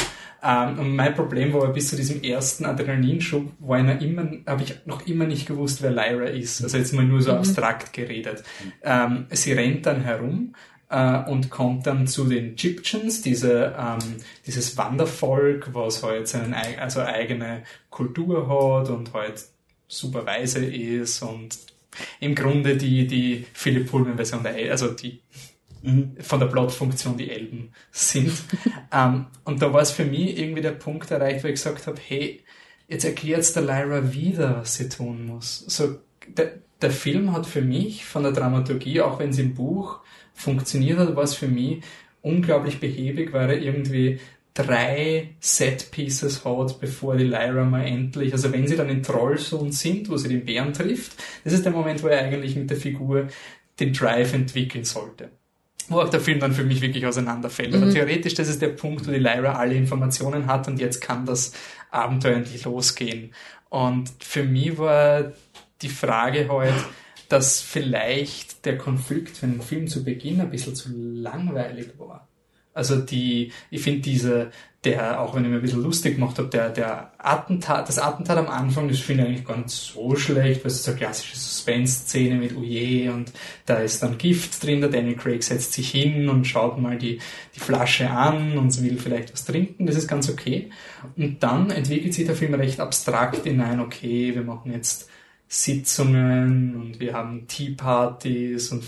[0.43, 4.63] Ähm, und mein Problem war bis zu diesem ersten Adrenalinschub, war ich noch immer, habe
[4.63, 6.63] ich noch immer nicht gewusst, wer Lyra ist.
[6.63, 7.39] Also jetzt mal nur so mhm.
[7.39, 8.43] abstrakt geredet.
[8.81, 10.55] Ähm, sie rennt dann herum
[10.89, 17.01] äh, und kommt dann zu den Gyptians, diese, ähm, dieses Wandervolk, was halt seine also
[17.01, 19.45] eigene Kultur hat und halt
[19.87, 21.57] super weise ist und
[22.19, 25.19] im Grunde die, die Philipp Pullman-Version der, also die
[25.81, 26.15] mhm.
[26.19, 28.33] von der Plotfunktion die Elben sind.
[28.93, 31.99] ähm, und da war es für mich irgendwie der Punkt erreicht, wo ich gesagt habe,
[32.05, 32.41] hey,
[32.87, 35.59] jetzt erklärt der Lyra wieder, was sie tun muss.
[35.67, 39.99] So, der, der Film hat für mich von der Dramaturgie, auch wenn es im Buch
[40.33, 41.81] funktioniert hat, war es für mich
[42.21, 44.19] unglaublich behäbig, weil er irgendwie
[44.53, 50.09] drei Set-Pieces hat, bevor die Lyra mal endlich, also wenn sie dann in Trollsund sind,
[50.09, 51.13] wo sie den Bären trifft,
[51.43, 53.27] das ist der Moment, wo er eigentlich mit der Figur
[53.79, 55.31] den Drive entwickeln sollte
[55.89, 57.71] wo auch der Film dann für mich wirklich auseinanderfällt.
[57.71, 57.83] Mhm.
[57.83, 61.25] Aber theoretisch, das ist der Punkt, wo die Lyra alle Informationen hat und jetzt kann
[61.25, 61.53] das
[61.89, 63.33] Abenteuer endlich losgehen.
[63.69, 65.31] Und für mich war
[65.81, 66.85] die Frage heute, halt,
[67.29, 72.27] dass vielleicht der Konflikt für den Film zu Beginn ein bisschen zu langweilig war.
[72.73, 74.51] Also die, ich finde diese,
[74.83, 78.39] der, auch wenn ich mir ein bisschen lustig gemacht habe, der, der Attentat, das Attentat
[78.39, 81.37] am Anfang, das finde ich eigentlich gar nicht so schlecht, weil es ist eine klassische
[81.37, 83.31] Suspense-Szene mit Oje und
[83.67, 87.19] da ist dann Gift drin, der Daniel Craig setzt sich hin und schaut mal die,
[87.55, 90.71] die Flasche an und will vielleicht was trinken, das ist ganz okay.
[91.15, 95.10] Und dann entwickelt sich der Film recht abstrakt hinein, okay, wir machen jetzt
[95.53, 98.85] Sitzungen und wir haben Tea-Partys und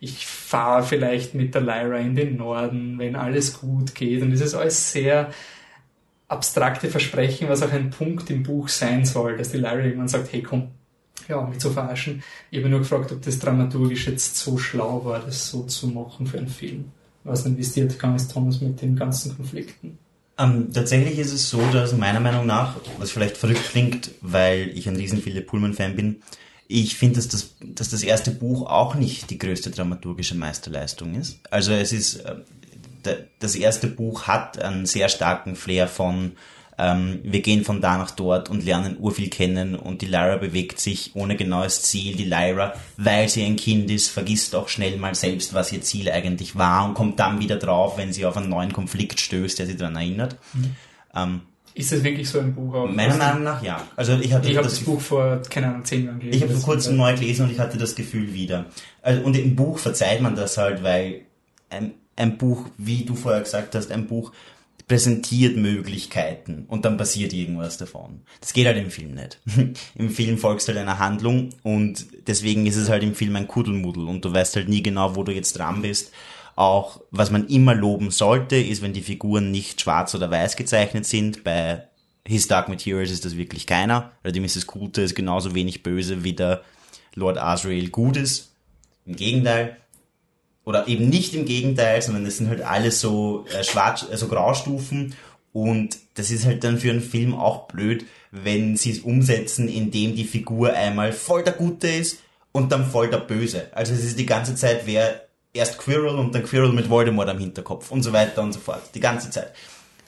[0.00, 4.22] ich fahre vielleicht mit der Lyra in den Norden, wenn alles gut geht.
[4.22, 5.30] Und das ist alles sehr
[6.26, 10.32] abstrakte Versprechen, was auch ein Punkt im Buch sein soll, dass die Lyra irgendwann sagt,
[10.32, 10.68] hey komm,
[11.28, 12.22] ja, mich zu verarschen.
[12.50, 16.26] Ich habe nur gefragt, ob das dramaturgisch jetzt so schlau war, das so zu machen
[16.26, 16.92] für einen Film.
[17.24, 19.98] Was dann wisst ihr, gegangen ist Thomas mit den ganzen Konflikten.
[20.38, 24.88] Ähm, tatsächlich ist es so, dass meiner Meinung nach, was vielleicht verrückt klingt, weil ich
[24.88, 26.22] ein riesen Philipp Pullman-Fan bin,
[26.68, 31.38] ich finde, dass das, dass das erste Buch auch nicht die größte dramaturgische Meisterleistung ist.
[31.50, 32.36] Also es ist, äh,
[33.38, 36.32] das erste Buch hat einen sehr starken Flair von
[36.78, 40.78] ähm, wir gehen von da nach dort und lernen urviel kennen und die Lyra bewegt
[40.78, 42.16] sich ohne genaues Ziel.
[42.16, 46.10] Die Lyra, weil sie ein Kind ist, vergisst auch schnell mal selbst, was ihr Ziel
[46.10, 49.66] eigentlich war und kommt dann wieder drauf, wenn sie auf einen neuen Konflikt stößt, der
[49.66, 50.36] sie daran erinnert.
[50.52, 50.76] Mhm.
[51.14, 51.40] Ähm,
[51.76, 52.74] ist das wirklich so ein Buch?
[52.74, 53.82] Auch meiner Meinung nach ja.
[53.96, 56.36] Also ich hatte ich habe das, das Buch vor keine Ahnung zehn Jahren gelesen.
[56.36, 58.66] Ich habe vor kurzem neu gelesen und ich hatte das Gefühl wieder.
[59.02, 61.22] Also, und im Buch verzeiht man das halt, weil
[61.68, 64.32] ein, ein Buch, wie du vorher gesagt hast, ein Buch
[64.88, 68.20] präsentiert Möglichkeiten und dann passiert irgendwas davon.
[68.40, 69.40] Das geht halt im Film nicht.
[69.96, 74.06] Im Film folgst halt einer Handlung und deswegen ist es halt im Film ein Kuddelmuddel
[74.06, 76.12] und du weißt halt nie genau, wo du jetzt dran bist.
[76.54, 81.04] Auch was man immer loben sollte, ist, wenn die Figuren nicht schwarz oder weiß gezeichnet
[81.04, 81.42] sind.
[81.42, 81.88] Bei
[82.24, 84.12] His Dark Materials ist das wirklich keiner.
[84.24, 86.62] Dem ist das Gute ist genauso wenig böse wie der
[87.14, 88.52] Lord Asriel gut ist.
[89.04, 89.76] Im Gegenteil,
[90.66, 95.14] oder eben nicht im Gegenteil, sondern es sind halt alles so äh, schwarz, also Graustufen
[95.52, 100.14] und das ist halt dann für einen Film auch blöd, wenn sie es umsetzen, indem
[100.14, 102.18] die Figur einmal voll der Gute ist
[102.52, 103.68] und dann voll der Böse.
[103.72, 107.38] Also es ist die ganze Zeit wer erst Quirrell und dann Quirrell mit Voldemort am
[107.38, 108.82] Hinterkopf und so weiter und so fort.
[108.94, 109.54] Die ganze Zeit.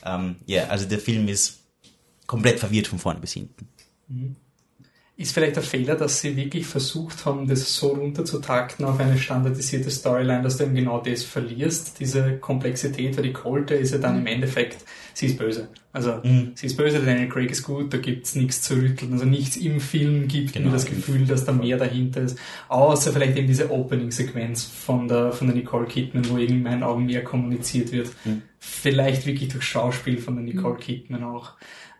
[0.04, 1.60] Ähm, ja, ähm, yeah, also der Film ist
[2.26, 3.68] komplett verwirrt von vorne bis hinten.
[4.08, 4.36] Mhm
[5.18, 9.90] ist vielleicht der Fehler, dass sie wirklich versucht haben, das so runterzutakten auf eine standardisierte
[9.90, 14.20] Storyline, dass du eben genau das verlierst, diese Komplexität, weil die Colte ist ja dann
[14.20, 15.70] im Endeffekt, sie ist böse.
[15.92, 16.52] Also mhm.
[16.54, 19.12] sie ist böse, Daniel Craig ist gut, da gibt's nichts zu rütteln.
[19.12, 20.66] Also nichts im Film gibt genau.
[20.66, 22.38] mir das Gefühl, dass da mehr dahinter ist.
[22.68, 27.06] Außer vielleicht eben diese Opening-Sequenz von der, von der Nicole Kidman, wo in meinen Augen
[27.06, 28.12] mehr kommuniziert wird.
[28.24, 28.42] Mhm.
[28.60, 30.80] Vielleicht wirklich durch Schauspiel von der Nicole mhm.
[30.80, 31.54] Kidman auch.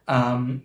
[0.07, 0.63] Ähm,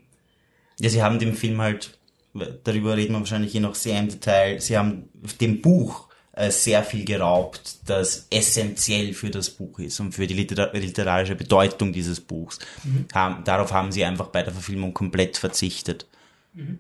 [0.79, 1.97] ja, sie haben dem Film halt
[2.34, 5.09] darüber reden wir wahrscheinlich eh noch sehr im Detail, sie haben
[5.39, 10.34] dem Buch äh, sehr viel geraubt, das essentiell für das Buch ist und für die
[10.34, 12.59] liter literarische Bedeutung dieses Buchs.
[12.84, 13.05] Mhm.
[13.13, 16.07] Haben, darauf haben sie einfach bei der Verfilmung komplett verzichtet.
[16.53, 16.79] Mhm.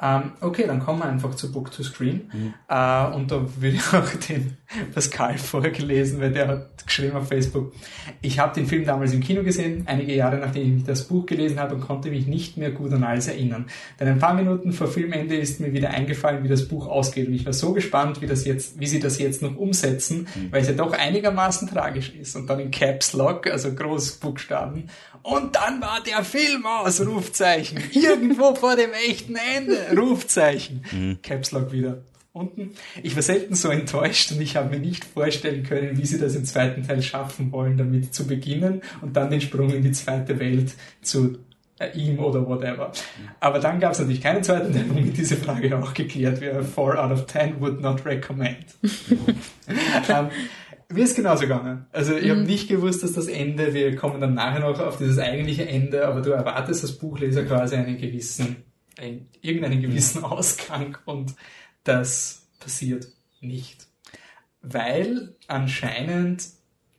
[0.00, 2.30] Ähm, okay, dann kommen wir einfach zu Book to Screen.
[2.32, 2.54] Mhm.
[2.68, 4.56] Äh, und da würde ich auch den
[4.94, 7.72] Pascal vorgelesen, weil der hat geschrieben auf Facebook,
[8.22, 11.58] ich habe den Film damals im Kino gesehen, einige Jahre nachdem ich das Buch gelesen
[11.58, 13.66] habe und konnte mich nicht mehr gut an alles erinnern.
[13.98, 17.26] Denn ein paar Minuten vor Filmende ist mir wieder eingefallen, wie das Buch ausgeht.
[17.26, 20.52] Und ich war so gespannt, wie, das jetzt, wie sie das jetzt noch umsetzen, mhm.
[20.52, 22.36] weil es ja doch einigermaßen tragisch ist.
[22.36, 24.88] Und dann in Caps Lock, also Großbuchstaben.
[25.22, 27.82] Und dann war der Film aus, Rufzeichen.
[27.92, 29.87] Irgendwo vor dem echten Ende.
[29.96, 30.82] Rufzeichen.
[30.92, 31.18] Mhm.
[31.22, 31.98] Caps Lock wieder
[32.32, 32.70] unten.
[33.02, 36.34] Ich war selten so enttäuscht und ich habe mir nicht vorstellen können, wie sie das
[36.34, 40.38] im zweiten Teil schaffen wollen, damit zu beginnen und dann den Sprung in die zweite
[40.38, 41.38] Welt zu
[41.78, 42.92] äh, ihm oder whatever.
[43.40, 46.62] Aber dann gab es natürlich keinen zweiten Teil, womit diese Frage auch geklärt wäre.
[46.62, 48.66] 4 out of 10 would not recommend.
[50.08, 50.28] ähm,
[50.90, 51.86] mir ist genauso gegangen.
[51.92, 52.30] Also ich mhm.
[52.30, 56.06] habe nicht gewusst, dass das Ende, wir kommen dann nachher noch auf dieses eigentliche Ende,
[56.06, 58.56] aber du erwartest als Buchleser quasi einen gewissen
[58.98, 61.34] ein, irgendeinen gewissen Ausgang und
[61.84, 63.08] das passiert
[63.40, 63.86] nicht.
[64.60, 66.48] Weil anscheinend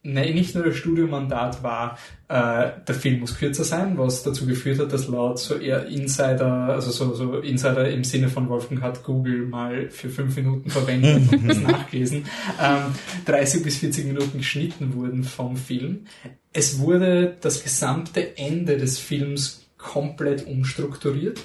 [0.04, 1.98] ne, nicht nur das Studiomandat war,
[2.28, 6.70] äh, der Film muss kürzer sein, was dazu geführt hat, dass laut so eher Insider,
[6.70, 11.32] also so, so Insider im Sinne von Wolfgang hat Google mal für fünf Minuten verwendet
[11.32, 12.26] und das nachgelesen,
[12.62, 12.96] ähm,
[13.26, 16.06] 30 bis 40 Minuten geschnitten wurden vom Film.
[16.54, 21.40] Es wurde das gesamte Ende des Films komplett umstrukturiert.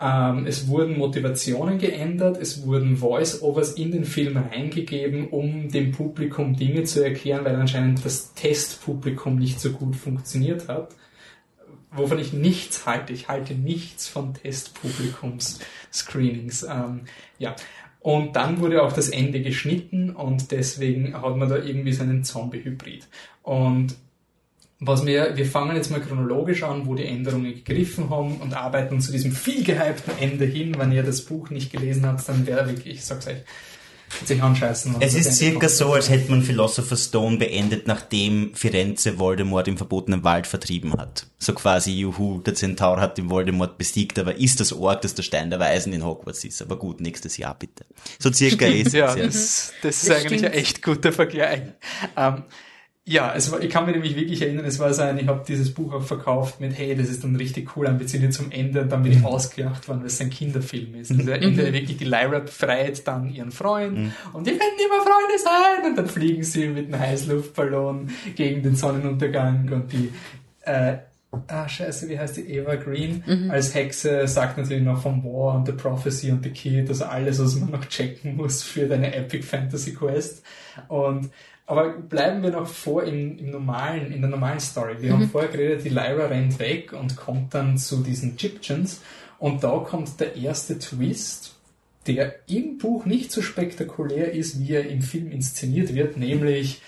[0.00, 6.56] Ähm, es wurden Motivationen geändert, es wurden Voice-Overs in den Film reingegeben, um dem Publikum
[6.56, 10.94] Dinge zu erklären, weil anscheinend das Testpublikum nicht so gut funktioniert hat.
[11.92, 13.12] Wovon ich nichts halte.
[13.12, 16.62] Ich halte nichts von Testpublikums-Screenings.
[16.62, 17.02] Ähm,
[17.38, 17.54] ja.
[17.98, 22.24] Und dann wurde auch das Ende geschnitten und deswegen hat man da irgendwie so einen
[22.24, 23.06] Zombie-Hybrid.
[23.42, 23.94] Und
[24.80, 29.00] was wir, wir fangen jetzt mal chronologisch an, wo die Änderungen gegriffen haben und arbeiten
[29.00, 30.74] zu diesem viel gehypten Ende hin.
[30.78, 33.36] Wenn ihr das Buch nicht gelesen habt, dann wäre wirklich, ich sag's euch,
[34.24, 34.96] sich anscheißen.
[35.00, 40.24] Es ist circa so, als hätte man Philosopher's Stone beendet, nachdem Firenze Voldemort im verbotenen
[40.24, 41.26] Wald vertrieben hat.
[41.38, 45.22] So quasi, juhu, der Zentaur hat den Voldemort besiegt, aber ist das Ork, das der
[45.22, 46.62] Stein der Weisen in Hogwarts ist.
[46.62, 47.84] Aber gut, nächstes Jahr bitte.
[48.18, 48.92] So circa ist es.
[48.94, 50.54] ja, das, das ist das eigentlich stimmt.
[50.54, 51.62] ein echt guter Vergleich.
[52.16, 52.44] Ähm,
[53.06, 55.42] ja, es war, ich kann mich nämlich wirklich erinnern, es war so ein, ich habe
[55.46, 58.92] dieses Buch auch verkauft mit, hey, das ist dann richtig cool, ambitioniert zum Ende und
[58.92, 59.26] dann bin ich mhm.
[59.26, 61.10] ausgelacht worden, weil es ein Kinderfilm ist.
[61.10, 61.30] Also mhm.
[61.30, 64.12] Ende wirklich, die Lyra befreit dann ihren Freund mhm.
[64.34, 68.76] und die werden immer Freunde sein und dann fliegen sie mit einem Heißluftballon gegen den
[68.76, 70.12] Sonnenuntergang und die,
[70.62, 70.98] äh,
[71.48, 73.50] ah, scheiße, wie heißt die, Eva Green mhm.
[73.50, 77.42] als Hexe sagt natürlich noch vom War und The Prophecy und The Kid, also alles,
[77.42, 80.44] was man noch checken muss für deine Epic Fantasy Quest
[80.88, 81.30] und
[81.70, 84.96] aber bleiben wir noch vor im, im normalen, in der normalen Story.
[84.98, 85.14] Wir mhm.
[85.14, 89.00] haben vorher geredet, die Lyra rennt weg und kommt dann zu diesen Gyptians.
[89.38, 91.54] Und da kommt der erste Twist,
[92.08, 96.82] der im Buch nicht so spektakulär ist, wie er im Film inszeniert wird, nämlich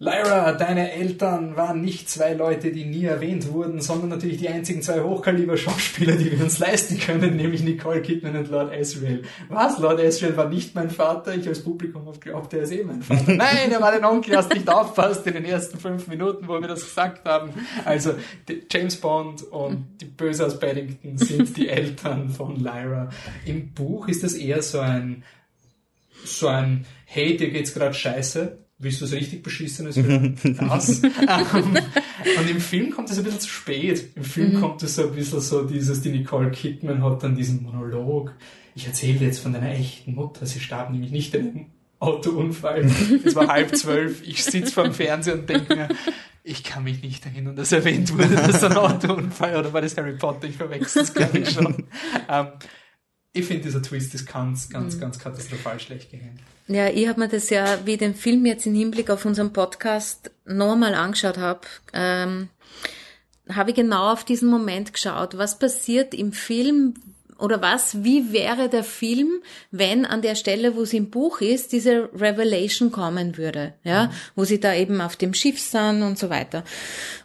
[0.00, 4.80] Lyra, deine Eltern waren nicht zwei Leute, die nie erwähnt wurden, sondern natürlich die einzigen
[4.80, 9.24] zwei Hochkaliber-Schauspieler, die wir uns leisten können, nämlich Nicole Kidman und Lord Asriel.
[9.48, 9.80] Was?
[9.80, 11.34] Lord Asriel war nicht mein Vater?
[11.34, 13.24] Ich als Publikum habe geglaubt, er ist eh mein Vater.
[13.26, 16.68] Nein, er war dein Onkel, hast nicht aufpasst in den ersten fünf Minuten, wo wir
[16.68, 17.50] das gesagt haben.
[17.84, 18.14] Also,
[18.70, 23.08] James Bond und die Böse aus Paddington sind die Eltern von Lyra.
[23.44, 25.24] Im Buch ist das eher so ein,
[26.24, 30.36] so ein, hey, dir geht's gerade scheiße willst du es richtig beschissenes hören?
[30.42, 31.00] das.
[31.00, 31.76] um,
[32.38, 34.10] und im Film kommt es ein bisschen zu spät.
[34.14, 34.60] Im Film mhm.
[34.60, 38.32] kommt es so ein bisschen so dieses, die Nicole Kidman hat dann diesen Monolog.
[38.74, 40.46] Ich erzähle jetzt von deiner echten Mutter.
[40.46, 41.66] Sie starb nämlich nicht in einem
[41.98, 42.88] Autounfall.
[43.24, 44.22] Es war halb zwölf.
[44.26, 45.88] Ich sitze vor dem Fernseher und denke mir,
[46.44, 50.16] ich kann mich nicht erinnern, dass erwähnt wurde, dass ein Autounfall oder war das Harry
[50.16, 50.46] Potter?
[50.46, 51.66] Ich verwechsel es glaube ich schon.
[51.66, 51.84] Um,
[52.28, 52.46] ähm,
[53.32, 55.00] ich finde, dieser Twist ist ganz, ganz, mhm.
[55.00, 56.40] ganz katastrophal schlecht gehängt.
[56.68, 60.30] Ja, ich habe mir das ja, wie den Film jetzt im Hinblick auf unseren Podcast
[60.44, 61.60] nochmal angeschaut habe,
[61.94, 62.50] ähm,
[63.48, 65.38] habe ich genau auf diesen Moment geschaut.
[65.38, 66.94] Was passiert im Film
[67.38, 69.40] oder was, wie wäre der Film,
[69.70, 74.10] wenn an der Stelle, wo sie im Buch ist, diese Revelation kommen würde, ja, mhm.
[74.34, 76.64] wo sie da eben auf dem Schiff sind und so weiter.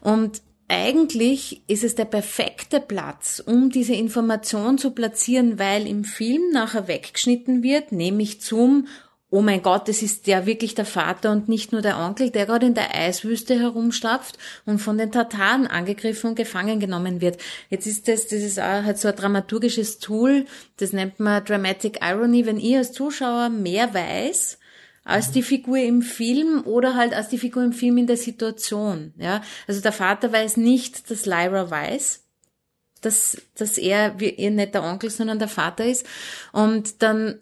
[0.02, 6.52] Und eigentlich ist es der perfekte Platz, um diese Information zu platzieren, weil im Film
[6.52, 8.88] nachher weggeschnitten wird, nämlich zum
[9.34, 12.46] oh mein Gott, das ist ja wirklich der Vater und nicht nur der Onkel, der
[12.46, 17.40] gerade in der Eiswüste herumstapft und von den Tataren angegriffen und gefangen genommen wird.
[17.72, 20.46] Jetzt ist das, das ist auch halt so ein dramaturgisches Tool,
[20.78, 24.60] das nennt man Dramatic Irony, wenn ich als Zuschauer mehr weiß,
[25.04, 29.16] als die Figur im Film oder halt als die Figur im Film in der Situation.
[29.18, 32.24] Ja, also der Vater weiß nicht, dass Lyra weiß,
[33.02, 36.06] dass, dass er wie ihr nicht der Onkel, sondern der Vater ist.
[36.52, 37.40] Und dann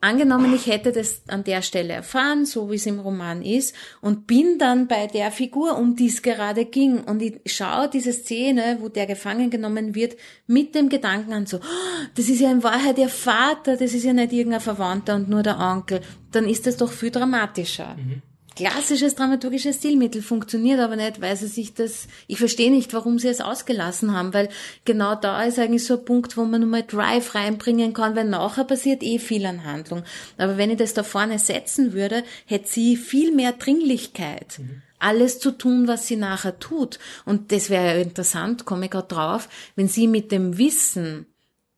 [0.00, 4.28] Angenommen, ich hätte das an der Stelle erfahren, so wie es im Roman ist, und
[4.28, 8.78] bin dann bei der Figur, um die es gerade ging, und ich schaue diese Szene,
[8.80, 12.62] wo der gefangen genommen wird, mit dem Gedanken an so, oh, das ist ja in
[12.62, 16.68] Wahrheit ihr Vater, das ist ja nicht irgendein Verwandter und nur der Onkel, dann ist
[16.68, 17.96] das doch viel dramatischer.
[17.96, 18.22] Mhm
[18.58, 23.28] klassisches dramaturgisches Stilmittel funktioniert aber nicht, weil sie sich das, ich verstehe nicht, warum sie
[23.28, 24.48] es ausgelassen haben, weil
[24.84, 28.64] genau da ist eigentlich so ein Punkt, wo man nochmal Drive reinbringen kann, weil nachher
[28.64, 30.02] passiert eh viel an Handlung.
[30.38, 34.58] Aber wenn ich das da vorne setzen würde, hätte sie viel mehr Dringlichkeit.
[34.58, 36.98] Mhm alles zu tun, was sie nachher tut.
[37.24, 41.26] Und das wäre ja interessant, komme ich gerade drauf, wenn sie mit dem Wissen,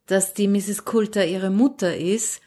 [0.07, 0.85] dass die Mrs.
[0.85, 2.41] Coulter ihre Mutter ist,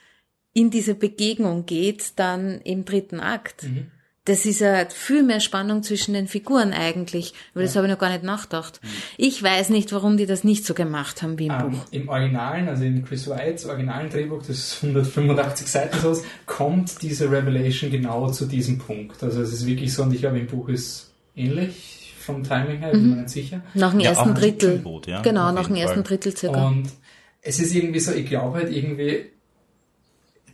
[0.53, 3.62] in diese Begegnung geht, dann im dritten Akt.
[3.62, 3.93] Mhm
[4.27, 7.35] das ist ja viel mehr Spannung zwischen den Figuren eigentlich.
[7.53, 7.66] Über ja.
[7.66, 8.81] das habe ich noch gar nicht nachgedacht.
[8.83, 8.89] Mhm.
[9.18, 11.85] Ich weiß nicht, warum die das nicht so gemacht haben wie im um, Buch.
[11.91, 17.91] Im Originalen, also in Chris Whites originalen Drehbuch, das 185 Seiten so kommt diese Revelation
[17.91, 19.22] genau zu diesem Punkt.
[19.22, 22.89] Also es ist wirklich so, und ich glaube, im Buch ist ähnlich vom Timing her,
[22.89, 23.01] mhm.
[23.01, 23.62] bin mir nicht sicher.
[23.75, 24.79] Nach dem ja, ersten Drittel.
[24.79, 26.68] Boot, ja, genau, nach dem ersten Drittel circa.
[26.68, 26.89] Und
[27.43, 29.27] es ist irgendwie so, ich glaube halt irgendwie,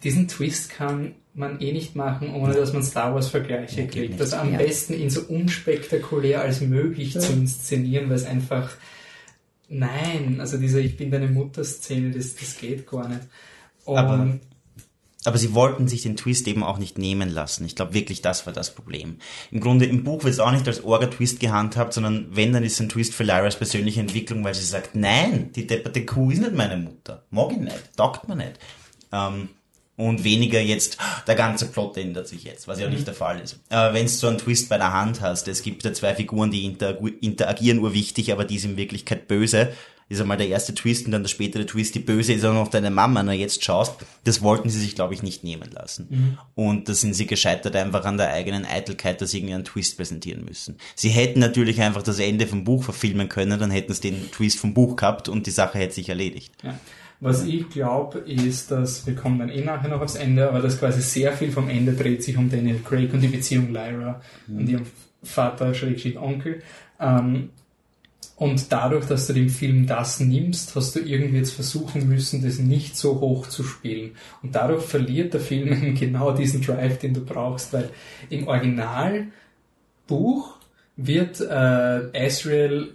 [0.03, 4.21] diesen Twist kann man eh nicht machen, ohne dass man Star Wars Vergleiche kriegt.
[4.21, 4.59] Das am ja.
[4.59, 7.21] besten ihn so unspektakulär als möglich ja.
[7.21, 8.71] zu inszenieren, weil es einfach,
[9.69, 13.23] nein, also diese Ich bin deine Mutter-Szene, das, das geht gar nicht.
[13.85, 14.39] Und aber,
[15.25, 17.65] aber sie wollten sich den Twist eben auch nicht nehmen lassen.
[17.65, 19.19] Ich glaube wirklich, das war das Problem.
[19.51, 22.75] Im Grunde, im Buch wird es auch nicht als Orga-Twist gehandhabt, sondern wenn, dann ist
[22.75, 26.41] es ein Twist für Lyras persönliche Entwicklung, weil sie sagt, nein, die depperte Kuh ist
[26.41, 27.25] nicht meine Mutter.
[27.31, 28.59] Mag ich nicht, taugt mir nicht.
[29.13, 29.51] Ähm,
[30.01, 32.95] und weniger jetzt, der ganze Plot ändert sich jetzt, was ja mhm.
[32.95, 33.59] nicht der Fall ist.
[33.69, 36.51] Aber wenn du so einen Twist bei der Hand hast, es gibt ja zwei Figuren,
[36.51, 36.65] die
[37.21, 39.73] interagieren urwichtig, aber die sind in Wirklichkeit böse,
[40.11, 42.67] ist einmal der erste Twist und dann der spätere Twist, die Böse ist auch noch
[42.67, 43.95] deine Mama, na jetzt schaust,
[44.25, 46.07] das wollten sie sich, glaube ich, nicht nehmen lassen.
[46.11, 46.39] Mhm.
[46.57, 49.97] Und da sind sie gescheitert einfach an der eigenen Eitelkeit, dass sie irgendwie einen Twist
[49.97, 50.79] präsentieren müssen.
[50.97, 54.59] Sie hätten natürlich einfach das Ende vom Buch verfilmen können, dann hätten sie den Twist
[54.59, 56.55] vom Buch gehabt und die Sache hätte sich erledigt.
[56.65, 56.77] Ja.
[57.21, 60.79] Was ich glaube, ist, dass wir kommen dann eh nachher noch aufs Ende, aber dass
[60.79, 64.59] quasi sehr viel vom Ende dreht sich um Daniel Craig und die Beziehung Lyra mhm.
[64.59, 64.87] und ihrem
[65.23, 66.63] Vater, Schrägstrich Onkel.
[66.99, 67.51] Ähm,
[68.37, 72.59] und dadurch, dass du dem Film das nimmst, hast du irgendwie jetzt versuchen müssen, das
[72.59, 74.13] nicht so hoch zu spielen.
[74.43, 77.91] Und dadurch verliert der Film genau diesen Drive, den du brauchst, weil
[78.31, 79.29] im Originalbuch
[80.97, 82.95] wird äh, Asriel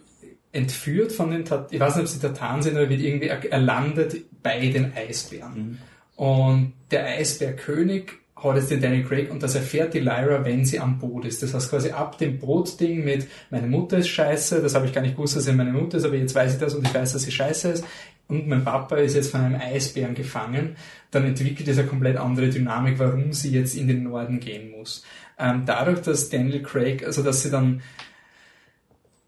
[0.55, 3.59] entführt von den, Tat ich weiß nicht, ob sie Tataren sind, aber wird irgendwie, er
[3.59, 5.53] landet bei den Eisbären.
[5.55, 5.77] Mhm.
[6.15, 10.79] Und der Eisbärkönig hat jetzt den Danny Craig und das erfährt die Lyra, wenn sie
[10.79, 11.43] am Boot ist.
[11.43, 15.01] Das heißt quasi ab dem Bootding mit meine Mutter ist scheiße, das habe ich gar
[15.01, 17.13] nicht gewusst, dass sie meine Mutter ist, aber jetzt weiß ich das und ich weiß,
[17.13, 17.85] dass sie scheiße ist
[18.27, 20.75] und mein Papa ist jetzt von einem Eisbären gefangen,
[21.11, 25.03] dann entwickelt es eine komplett andere Dynamik, warum sie jetzt in den Norden gehen muss.
[25.37, 27.81] Ähm, dadurch, dass Daniel Craig, also dass sie dann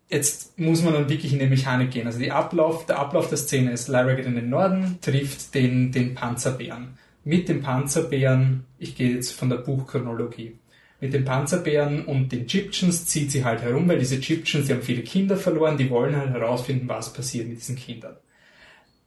[0.09, 2.07] jetzt muss man dann wirklich in die Mechanik gehen.
[2.07, 5.91] Also die Ablauf, der Ablauf der Szene ist, Lyra geht in den Norden, trifft den,
[5.91, 6.97] den Panzerbären.
[7.23, 10.57] Mit dem Panzerbären, ich gehe jetzt von der Buchchronologie,
[11.01, 14.81] mit den Panzerbären und den Gyptians zieht sie halt herum, weil diese Gyptians, die haben
[14.81, 18.15] viele Kinder verloren, die wollen halt herausfinden, was passiert mit diesen Kindern.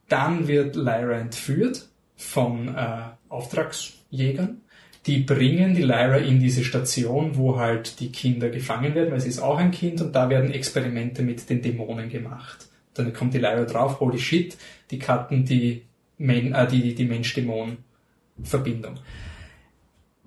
[0.07, 4.61] Dann wird Lyra entführt von äh, Auftragsjägern
[5.07, 9.29] die bringen die Lyra in diese Station, wo halt die Kinder gefangen werden, weil sie
[9.29, 12.67] ist auch ein Kind und da werden Experimente mit den Dämonen gemacht.
[12.93, 14.57] Dann kommt die Lyra drauf, holy shit,
[14.91, 15.83] die cutten die,
[16.17, 18.99] Men äh, die, die Mensch-Dämon-Verbindung.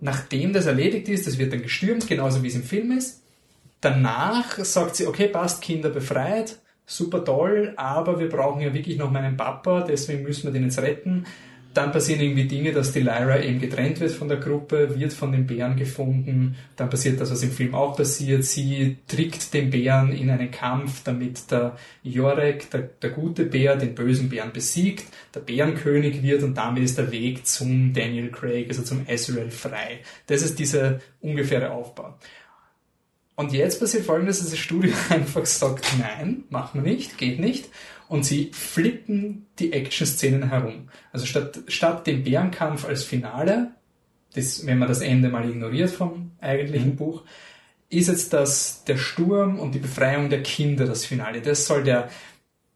[0.01, 3.23] Nachdem das erledigt ist, das wird dann gestürmt, genauso wie es im Film ist.
[3.81, 9.11] Danach sagt sie, okay, passt, Kinder befreit, super toll, aber wir brauchen ja wirklich noch
[9.13, 11.27] meinen Papa, deswegen müssen wir den jetzt retten
[11.75, 15.33] dann passieren irgendwie Dinge, dass die Lyra eben getrennt wird von der Gruppe, wird von
[15.33, 16.57] den Bären gefunden.
[16.77, 18.45] Dann passiert das, was im Film auch passiert.
[18.45, 23.95] Sie trickt den Bären in einen Kampf, damit der Jorek, der, der gute Bär, den
[23.95, 28.83] bösen Bären besiegt, der Bärenkönig wird und damit ist der Weg zum Daniel Craig, also
[28.83, 30.01] zum Ezreal frei.
[30.27, 32.15] Das ist dieser ungefähre Aufbau.
[33.37, 37.69] Und jetzt passiert folgendes, dass das Studio einfach sagt, nein, machen wir nicht, geht nicht
[38.15, 40.89] und sie flippen die Action-Szenen herum.
[41.13, 43.73] Also statt, statt dem Bärenkampf als Finale,
[44.35, 46.97] das, wenn man das Ende mal ignoriert vom eigentlichen mhm.
[46.97, 47.25] Buch,
[47.91, 51.41] ist jetzt das der Sturm und die Befreiung der Kinder das Finale.
[51.41, 52.09] Das soll der,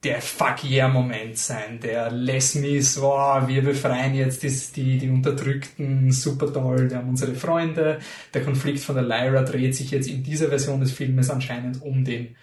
[0.03, 5.09] der Fuck yeah Moment sein, der Les Mis, wow, wir befreien jetzt die, die, die
[5.09, 7.99] Unterdrückten, super toll, wir haben unsere Freunde.
[8.33, 12.03] Der Konflikt von der Lyra dreht sich jetzt in dieser Version des Filmes anscheinend um
[12.03, 12.35] den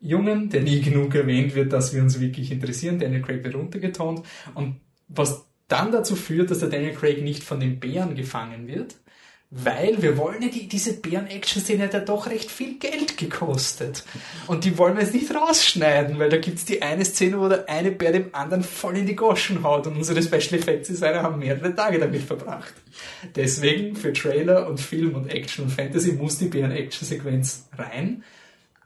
[0.00, 2.98] Jungen, der nie genug erwähnt wird, dass wir uns wirklich interessieren.
[2.98, 4.22] Daniel Craig wird runtergetont.
[4.54, 8.96] Und was dann dazu führt, dass der Daniel Craig nicht von den Bären gefangen wird,
[9.52, 14.04] weil wir wollen ja die, diese Bären-Action-Szene hat ja doch recht viel Geld gekostet.
[14.46, 17.68] Und die wollen wir jetzt nicht rausschneiden, weil da gibt's die eine Szene, wo der
[17.68, 21.40] eine Bär dem anderen voll in die Goschen haut und unsere Special Effects Designer haben
[21.40, 22.74] mehrere Tage damit verbracht.
[23.34, 28.22] Deswegen für Trailer und Film und Action und Fantasy muss die Bären-Action-Sequenz rein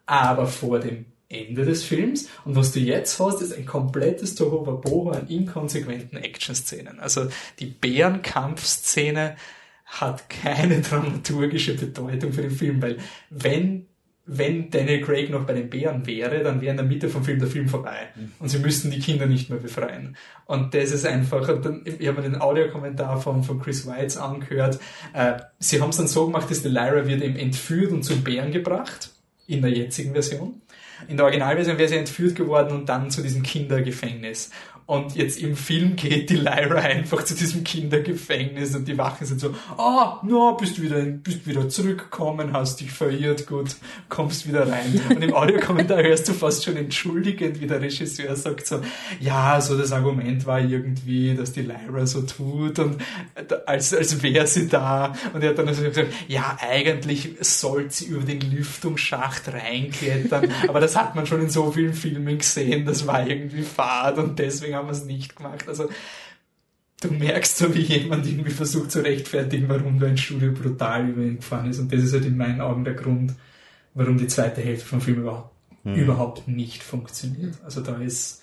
[0.06, 2.28] aber vor dem Ende des Films.
[2.44, 7.00] Und was du jetzt hast, ist ein komplettes Tohuwabohu an inkonsequenten Action-Szenen.
[7.00, 7.28] Also
[7.58, 9.36] die Bärenkampfszene
[9.84, 12.98] hat keine dramaturgische Bedeutung für den Film, weil
[13.30, 13.86] wenn
[14.26, 17.40] wenn Daniel Craig noch bei den Bären wäre, dann wäre in der Mitte vom Film
[17.40, 18.08] der Film vorbei.
[18.14, 18.32] Mhm.
[18.38, 20.16] Und sie müssten die Kinder nicht mehr befreien.
[20.46, 24.16] Und das ist einfach, und dann, ich habe mir den Audiokommentar von, von Chris Weitz
[24.16, 24.78] angehört.
[25.12, 28.24] Äh, sie haben es dann so gemacht, dass die Lyra wird eben entführt und zum
[28.24, 29.13] Bären gebracht
[29.46, 30.60] in der jetzigen Version.
[31.08, 34.50] In der Originalversion wäre sie entführt geworden und dann zu diesem Kindergefängnis.
[34.86, 39.40] Und jetzt im Film geht die Lyra einfach zu diesem Kindergefängnis und die Wachen sind
[39.40, 43.76] so, ah, oh, no, bist wieder, bist wieder zurückgekommen, hast dich verirrt, gut,
[44.10, 45.00] kommst wieder rein.
[45.08, 48.82] Und im Audiokommentar hörst du fast schon entschuldigend, wie der Regisseur sagt so,
[49.20, 52.98] ja, so das Argument war irgendwie, dass die Lyra so tut und
[53.64, 55.14] als, als wäre sie da.
[55.32, 60.80] Und er hat dann also gesagt, ja, eigentlich sollte sie über den Lüftungsschacht reinklettern, aber
[60.80, 64.64] das hat man schon in so vielen Filmen gesehen, das war irgendwie fad und deswegen
[64.64, 65.68] deswegen haben wir es nicht gemacht.
[65.68, 65.88] Also
[67.00, 71.22] du merkst so, wie jemand irgendwie versucht zu rechtfertigen, warum da ein Studio brutal über
[71.22, 71.78] ihn gefahren ist.
[71.78, 73.34] Und das ist halt in meinen Augen der Grund,
[73.94, 75.94] warum die zweite Hälfte vom Film überhaupt, mhm.
[75.94, 77.54] überhaupt nicht funktioniert.
[77.64, 78.42] Also da ist,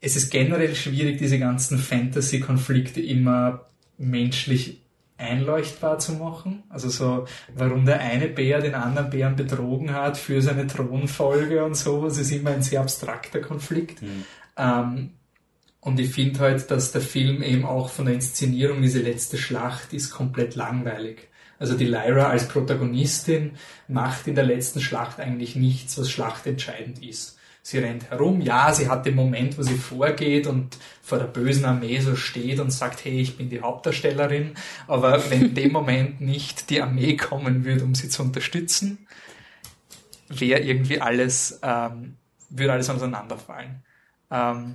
[0.00, 3.66] es ist generell schwierig, diese ganzen Fantasy-Konflikte immer
[3.98, 4.81] menschlich
[5.22, 6.64] einleuchtbar zu machen.
[6.68, 11.76] Also so, warum der eine Bär den anderen Bären betrogen hat für seine Thronfolge und
[11.76, 14.02] sowas, ist immer ein sehr abstrakter Konflikt.
[14.02, 14.24] Mhm.
[14.56, 15.10] Ähm,
[15.80, 19.92] und ich finde halt, dass der Film eben auch von der Inszenierung, diese letzte Schlacht,
[19.92, 21.28] ist komplett langweilig.
[21.58, 23.52] Also die Lyra als Protagonistin
[23.88, 27.38] macht in der letzten Schlacht eigentlich nichts, was schlachtentscheidend ist.
[27.64, 31.64] Sie rennt herum, ja, sie hat den Moment, wo sie vorgeht und vor der bösen
[31.64, 34.54] Armee so steht und sagt, hey, ich bin die Hauptdarstellerin,
[34.88, 39.06] aber wenn in dem Moment nicht die Armee kommen würde, um sie zu unterstützen,
[40.28, 42.16] wäre irgendwie alles, ähm,
[42.50, 43.82] würde alles auseinanderfallen.
[44.32, 44.74] Ähm,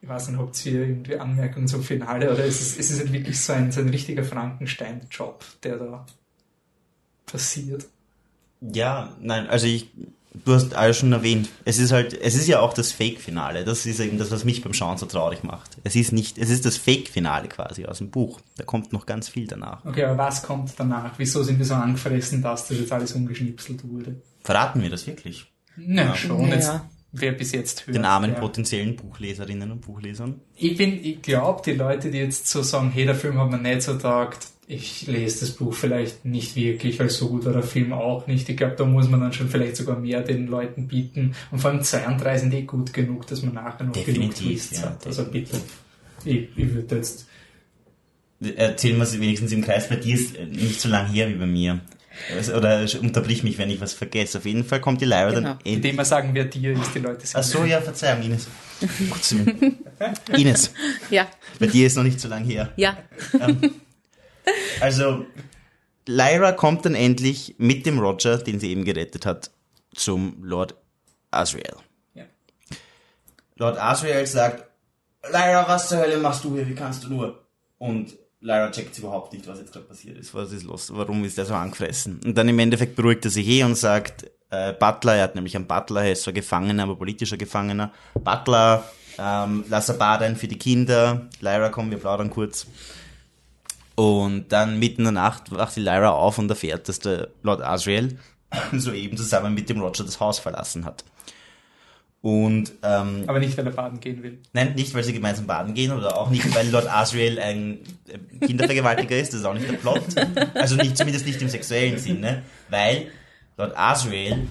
[0.00, 3.40] ich weiß nicht, habt ihr irgendwie Anmerkungen zum Finale oder ist es, ist es wirklich
[3.40, 6.06] so ein, so ein richtiger Frankenstein-Job, der da
[7.26, 7.86] passiert?
[8.60, 9.90] Ja, nein, also ich,
[10.32, 11.48] du hast alles schon erwähnt.
[11.64, 13.64] Es ist halt, es ist ja auch das Fake-Finale.
[13.64, 15.78] Das ist eben das, was mich beim Schauen so traurig macht.
[15.84, 18.40] Es ist nicht, es ist das Fake-Finale quasi aus dem Buch.
[18.56, 19.84] Da kommt noch ganz viel danach.
[19.84, 21.12] Okay, aber was kommt danach?
[21.18, 24.16] Wieso sind wir so angefressen, dass das jetzt alles umgeschnipselt wurde?
[24.42, 25.46] Verraten wir das wirklich?
[25.76, 26.14] Na, ja.
[26.14, 26.48] schon.
[26.48, 26.54] Ja.
[26.54, 26.72] Jetzt
[27.12, 27.96] wer bis jetzt hört.
[27.96, 28.40] Den armen ja.
[28.40, 30.40] potenziellen Buchleserinnen und Buchlesern.
[30.56, 33.58] Ich bin, ich glaube, die Leute, die jetzt so sagen, hey, der Film hat mir
[33.58, 37.62] nicht so taugt, ich lese das Buch vielleicht nicht wirklich, weil so gut war der
[37.62, 38.46] Film auch nicht.
[38.50, 41.34] Ich glaube, da muss man dann schon vielleicht sogar mehr den Leuten bieten.
[41.50, 44.80] Und vor allem 32 sind eh gut genug, dass man nachher noch Definitiv, genug Twists
[44.80, 45.06] ja, hat.
[45.06, 45.56] Also bitte,
[46.26, 47.26] ich, ich würde jetzt...
[48.40, 49.88] Erzählen wir es wenigstens im Kreis.
[49.88, 51.80] Bei dir ist nicht so lang her wie bei mir.
[52.54, 54.36] Oder unterbrich mich, wenn ich was vergesse.
[54.36, 55.40] Auf jeden Fall kommt die Lyra genau.
[55.40, 55.58] dann.
[55.64, 57.40] Indem wir sagen, wer dir ist, die Leute sind.
[57.40, 58.48] Ach so, ja, Verzeihung, Ines.
[60.36, 60.72] Ines.
[61.10, 61.26] Ja.
[61.58, 62.72] Bei dir ist noch nicht so lange her.
[62.76, 62.98] Ja.
[63.40, 63.72] Ähm,
[64.80, 65.26] also,
[66.06, 69.50] Lyra kommt dann endlich mit dem Roger, den sie eben gerettet hat,
[69.94, 70.74] zum Lord
[71.30, 71.76] Asriel.
[72.14, 72.24] Ja.
[73.56, 74.64] Lord Asriel sagt,
[75.30, 76.66] Lyra, was zur Hölle machst du hier?
[76.66, 77.44] Wie kannst du nur?
[77.78, 80.32] Und Lyra checkt überhaupt nicht, was jetzt gerade passiert ist.
[80.34, 80.90] Was ist los?
[80.94, 82.20] Warum ist er so angefressen?
[82.24, 85.56] Und dann im Endeffekt beruhigt er sich eh und sagt, äh, Butler, er hat nämlich
[85.56, 87.92] einen Butler, er ist zwar Gefangener, aber politischer Gefangener.
[88.14, 88.84] Butler,
[89.18, 91.28] ähm, lass er baden für die Kinder.
[91.40, 92.66] Lyra, komm, wir plaudern kurz.
[93.98, 97.62] Und dann mitten in der Nacht wacht die Lyra auf und erfährt, dass der Lord
[97.62, 98.16] Asriel
[98.72, 101.02] soeben zusammen mit dem Roger das Haus verlassen hat.
[102.20, 104.38] Und, ähm, Aber nicht, weil er baden gehen will.
[104.52, 107.80] Nein, nicht, weil sie gemeinsam baden gehen oder auch nicht, weil Lord Asriel ein
[108.40, 110.02] Kindervergewaltiger ist, das ist auch nicht der Plot.
[110.54, 113.08] Also nicht, zumindest nicht im sexuellen Sinne, weil
[113.56, 114.46] Lord Asriel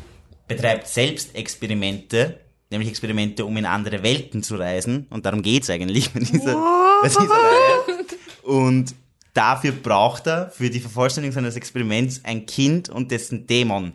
[0.50, 5.08] betreibt selbst Experimente, nämlich Experimente, um in andere Welten zu reisen.
[5.10, 6.54] Und darum geht's eigentlich bei dieser,
[7.02, 8.06] bei dieser Reihe.
[8.44, 8.94] Und
[9.38, 13.94] dafür braucht er für die Vervollständigung seines Experiments ein Kind und dessen Dämon.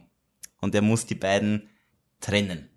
[0.60, 1.68] Und er muss die beiden
[2.20, 2.70] trennen.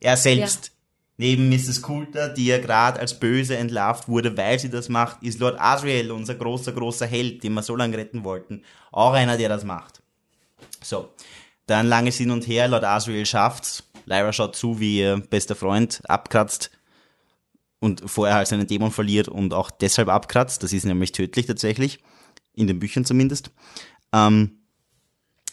[0.00, 0.66] Er selbst.
[0.66, 0.72] Ja.
[1.18, 1.82] Neben Mrs.
[1.82, 6.10] Coulter, die ja gerade als böse entlarvt wurde, weil sie das macht, ist Lord Asriel,
[6.10, 10.02] unser großer, großer Held, den wir so lange retten wollten, auch einer, der das macht.
[10.82, 11.12] So.
[11.66, 13.84] Dann langes Hin und Her, Lord Asriel schafft's.
[14.04, 16.72] Lyra schaut zu, wie ihr bester Freund abkratzt
[17.82, 20.62] und vorher halt seinen Dämon verliert und auch deshalb abkratzt.
[20.62, 21.98] Das ist nämlich tödlich tatsächlich.
[22.54, 23.50] In den Büchern zumindest.
[24.12, 24.58] Ähm,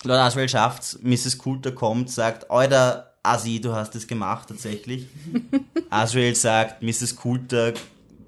[0.03, 1.39] Lord Asriel schafft's, Mrs.
[1.39, 5.07] Coulter kommt, sagt, Alter, Asi, du hast es gemacht tatsächlich.
[5.89, 7.15] Asriel sagt, Mrs.
[7.15, 7.73] Coulter,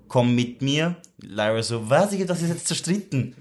[0.08, 0.95] komm mit mir.
[1.22, 3.36] Lyra so, was, ich das ist jetzt zerstritten.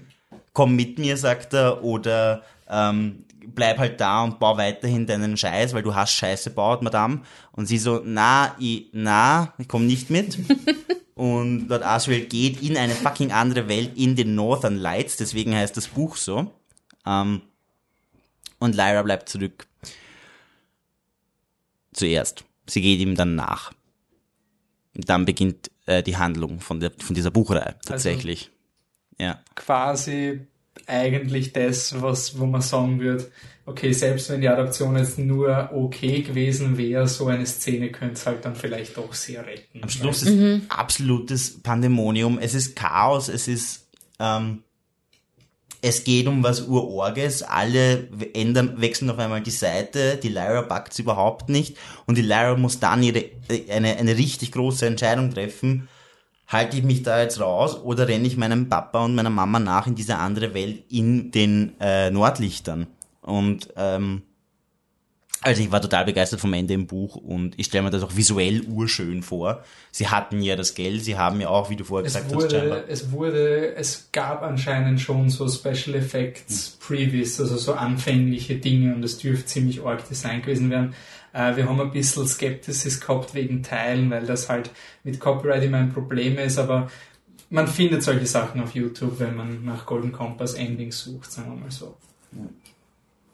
[0.53, 5.73] Komm mit mir, sagt er, oder ähm, bleib halt da und bau weiterhin deinen Scheiß,
[5.73, 7.21] weil du hast Scheiße baut, Madame.
[7.51, 10.37] Und sie so, na, ich, na, ich komm nicht mit.
[11.15, 15.75] und Lord Asriel geht in eine fucking andere Welt, in den Northern Lights, deswegen heißt
[15.77, 16.51] das Buch so.
[17.05, 17.41] Ähm,
[18.59, 19.67] und Lyra bleibt zurück
[21.93, 22.45] zuerst.
[22.67, 23.73] Sie geht ihm dann nach.
[24.95, 28.51] Und dann beginnt äh, die Handlung von, der, von dieser Buchreihe tatsächlich.
[29.17, 29.39] Also ja.
[29.55, 30.47] Quasi
[30.87, 33.31] eigentlich das, was, wo man sagen würde,
[33.65, 38.25] okay, selbst wenn die Adaption jetzt nur okay gewesen wäre, so eine Szene könnte es
[38.25, 39.83] halt dann vielleicht doch sehr retten.
[39.83, 40.63] Am Schluss ist mhm.
[40.69, 43.87] absolutes Pandemonium, es ist Chaos, es ist
[44.19, 44.63] ähm,
[45.81, 50.99] es geht um was Urorges, alle ändern, wechseln auf einmal die Seite, die Lyra packt's
[50.99, 51.75] überhaupt nicht
[52.05, 53.25] und die Lyra muss dann ihre,
[53.69, 55.89] eine, eine richtig große Entscheidung treffen.
[56.51, 59.87] Halte ich mich da jetzt raus oder renne ich meinem Papa und meiner Mama nach
[59.87, 62.87] in diese andere Welt in den äh, Nordlichtern?
[63.21, 64.23] Und ähm,
[65.43, 68.15] also ich war total begeistert vom Ende im Buch und ich stelle mir das auch
[68.15, 69.63] visuell urschön vor.
[69.91, 72.45] Sie hatten ja das Geld, sie haben ja auch, wie du vorher es gesagt wurde,
[72.45, 72.83] hast, scheinbar.
[72.87, 76.87] Es wurde, es gab anscheinend schon so Special Effects hm.
[76.87, 80.93] Previous, also so anfängliche Dinge und es dürfte ziemlich arg Design gewesen werden.
[81.33, 84.71] Äh, wir haben ein bisschen Skepsis gehabt wegen Teilen, weil das halt
[85.03, 86.89] mit Copyright immer ein Problem ist, aber
[87.49, 91.59] man findet solche Sachen auf YouTube, wenn man nach Golden Compass Endings sucht, sagen wir
[91.59, 91.97] mal so.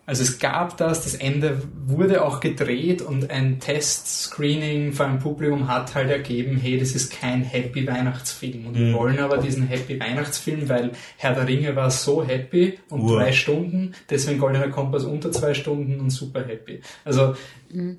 [0.08, 5.68] Also es gab das, das Ende wurde auch gedreht und ein Test-Screening vor einem Publikum
[5.68, 8.68] hat halt ergeben, hey, das ist kein Happy Weihnachtsfilm.
[8.68, 8.80] Und mhm.
[8.80, 13.20] wir wollen aber diesen Happy Weihnachtsfilm, weil Herr der Ringe war so happy um Uhr.
[13.20, 16.80] drei Stunden, deswegen Goldener Kompass unter zwei Stunden und super happy.
[17.04, 17.36] Also
[17.70, 17.98] mhm.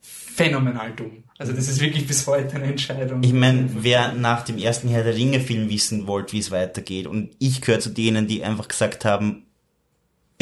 [0.00, 1.24] phänomenal dumm.
[1.36, 3.24] Also das ist wirklich bis heute eine Entscheidung.
[3.24, 7.08] Ich meine, wer nach dem ersten Herr der Ringe Film wissen wollte, wie es weitergeht,
[7.08, 9.46] und ich gehöre zu denen, die einfach gesagt haben,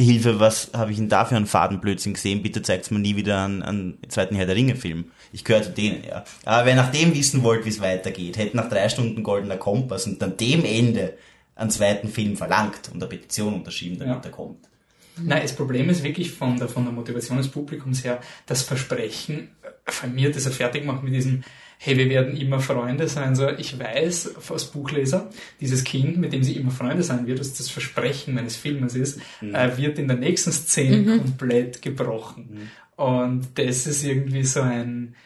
[0.00, 2.42] Hilfe, was habe ich denn da für einen Fadenblödsinn gesehen?
[2.42, 5.10] Bitte zeigt mir nie wieder einen, einen zweiten Herr der Ringe-Film.
[5.32, 6.24] Ich gehöre zu denen, ja.
[6.44, 10.06] Aber wer nach dem wissen wollte, wie es weitergeht, hätte nach drei Stunden Goldener Kompass
[10.06, 11.14] und dann dem Ende
[11.54, 14.30] einen zweiten Film verlangt und eine Petition unterschrieben, damit ja.
[14.30, 14.68] er kommt.
[15.16, 19.48] Nein, das Problem ist wirklich von der, von der Motivation des Publikums her, das Versprechen,
[19.84, 21.42] von mir das er fertig gemacht mit diesem,
[21.78, 23.34] hey, wir werden immer Freunde sein.
[23.34, 27.54] So, ich weiß als Buchleser, dieses Kind, mit dem sie immer Freunde sein wird, was
[27.54, 29.54] das Versprechen meines Filmes ist, mhm.
[29.54, 31.18] äh, wird in der nächsten Szene mhm.
[31.18, 32.48] komplett gebrochen.
[32.96, 33.04] Mhm.
[33.04, 35.16] Und das ist irgendwie so ein,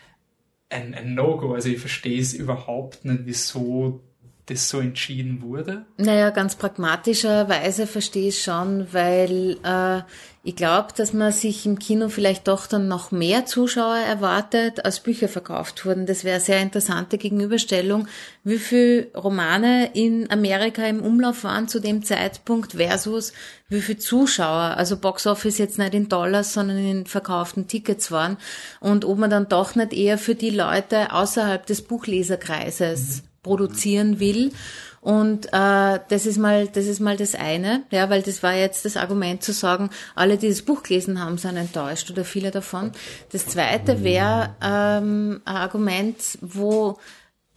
[0.70, 1.52] ein, ein No-Go.
[1.52, 4.02] Also ich verstehe es überhaupt nicht, wieso
[4.46, 5.84] das so entschieden wurde?
[5.96, 10.02] Naja, ganz pragmatischerweise verstehe ich schon, weil äh,
[10.44, 15.00] ich glaube, dass man sich im Kino vielleicht doch dann noch mehr Zuschauer erwartet, als
[15.00, 16.06] Bücher verkauft wurden.
[16.06, 18.06] Das wäre eine sehr interessante Gegenüberstellung,
[18.44, 23.32] wie viele Romane in Amerika im Umlauf waren zu dem Zeitpunkt versus
[23.68, 28.36] wie viele Zuschauer, also Boxoffice jetzt nicht in Dollars, sondern in verkauften Tickets waren
[28.78, 34.20] und ob man dann doch nicht eher für die Leute außerhalb des Buchleserkreises mhm produzieren
[34.20, 34.52] will.
[35.00, 38.84] Und äh, das ist mal, das ist mal das eine, ja, weil das war jetzt
[38.84, 42.90] das Argument zu sagen, alle, die das Buch gelesen haben, sind enttäuscht oder viele davon.
[43.30, 46.98] Das zweite wäre ähm, ein Argument, wo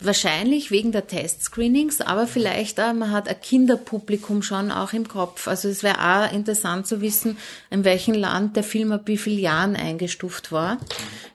[0.02, 5.50] Wahrscheinlich wegen der Testscreenings, aber vielleicht auch, man hat ein Kinderpublikum schon auch im Kopf.
[5.50, 7.38] Also es wäre auch interessant zu wissen,
[7.70, 10.78] in welchem Land der Film ab wie vielen Jahren eingestuft war.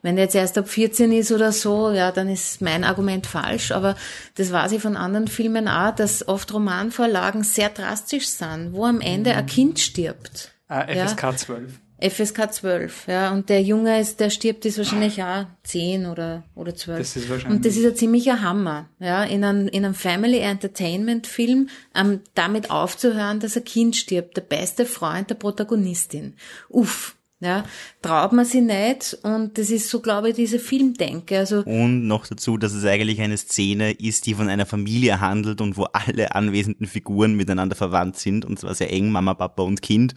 [0.01, 3.71] Wenn der jetzt erst ab 14 ist oder so, ja, dann ist mein Argument falsch.
[3.71, 3.97] Aber
[4.37, 9.03] das weiß ich von anderen Filmen auch, dass oft Romanvorlagen sehr drastisch sind, wo am
[9.03, 10.53] Ende ein Kind stirbt.
[10.69, 11.37] Ah, FSK ja.
[11.37, 11.84] 12.
[12.01, 13.33] FSK 12, ja.
[13.33, 16.99] Und der Junge ist, der stirbt, ist wahrscheinlich auch 10 oder, oder 12.
[16.99, 17.57] Das ist wahrscheinlich.
[17.57, 19.25] Und das ist ein ziemlicher Hammer, ja.
[19.25, 24.37] In einem, in einem Family Entertainment Film, ähm, damit aufzuhören, dass ein Kind stirbt.
[24.37, 26.35] Der beste Freund der Protagonistin.
[26.69, 27.17] Uff.
[27.41, 27.65] Ja,
[28.01, 31.41] traut man sie nicht und das ist so, glaube ich, diese Filmdenke.
[31.41, 35.61] Also und noch dazu, dass es eigentlich eine Szene ist, die von einer Familie handelt
[35.61, 39.83] und wo alle anwesenden Figuren miteinander verwandt sind und zwar sehr eng, Mama, Papa und
[39.83, 40.15] Kind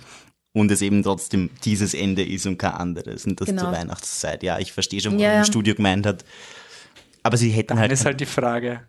[0.57, 3.63] und es eben trotzdem dieses Ende ist und kein anderes und das genau.
[3.63, 4.43] zur Weihnachtszeit.
[4.43, 6.25] Ja, ich verstehe schon, was ja, das Studio gemeint hat.
[7.23, 7.91] Aber sie hätten Dann halt.
[7.91, 8.81] ist halt die Frage,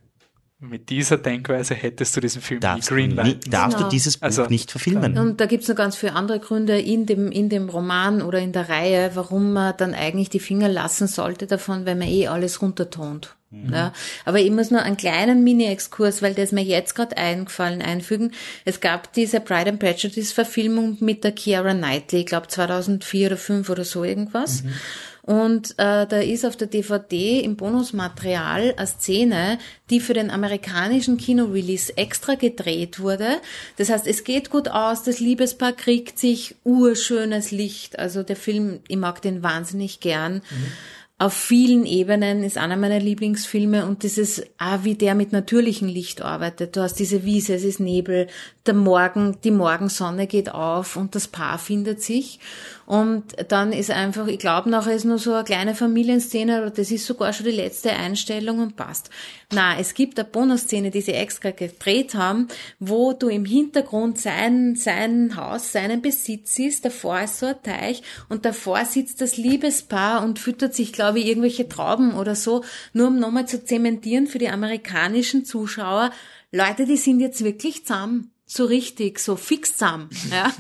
[0.61, 3.51] mit dieser Denkweise hättest du diesen Film darfst nie greenlighten.
[3.51, 3.89] Darfst genau.
[3.89, 5.17] du dieses Buch also, nicht verfilmen.
[5.17, 8.53] Und da gibt's noch ganz viele andere Gründe in dem, in dem Roman oder in
[8.53, 12.61] der Reihe, warum man dann eigentlich die Finger lassen sollte davon, weil man eh alles
[12.61, 13.37] runtertont.
[13.51, 13.73] Mhm.
[13.73, 13.93] Ja,
[14.27, 18.33] aber ich muss nur einen kleinen Mini-Exkurs, weil das mir jetzt gerade eingefallen, einfügen.
[18.67, 23.71] Es gab diese Pride and Prejudice-Verfilmung mit der Kiara Knightley, ich glaube 2004 oder 2005
[23.71, 24.65] oder so irgendwas.
[24.65, 24.75] Mhm.
[25.23, 29.59] Und äh, da ist auf der DVD im Bonusmaterial eine Szene,
[29.91, 33.37] die für den amerikanischen Kinorelease extra gedreht wurde.
[33.77, 37.99] Das heißt, es geht gut aus, das Liebespaar kriegt sich urschönes Licht.
[37.99, 40.37] Also der Film, ich mag den wahnsinnig gern.
[40.37, 40.73] Mhm
[41.21, 46.23] auf vielen Ebenen ist einer meiner Lieblingsfilme und ist auch wie der mit natürlichem Licht
[46.23, 46.77] arbeitet.
[46.77, 48.29] Du hast diese Wiese, es ist Nebel,
[48.69, 52.39] der Morgen, die Morgensonne geht auf und das Paar findet sich.
[52.87, 56.91] Und dann ist einfach, ich glaube nachher ist nur so eine kleine Familienszene, oder das
[56.91, 59.11] ist sogar schon die letzte Einstellung und passt.
[59.53, 62.49] Na, es gibt eine Bonusszene, die sie extra gedreht haben,
[62.79, 68.03] wo du im Hintergrund sein, sein Haus, seinen Besitz siehst, davor ist so ein Teich
[68.29, 73.09] und davor sitzt das Liebespaar und füttert sich, glaube ich, irgendwelche Trauben oder so, nur
[73.09, 76.11] um nochmal zu zementieren für die amerikanischen Zuschauer,
[76.51, 80.09] Leute, die sind jetzt wirklich zusammen so richtig, so fix zusammen.
[80.31, 80.53] Ja.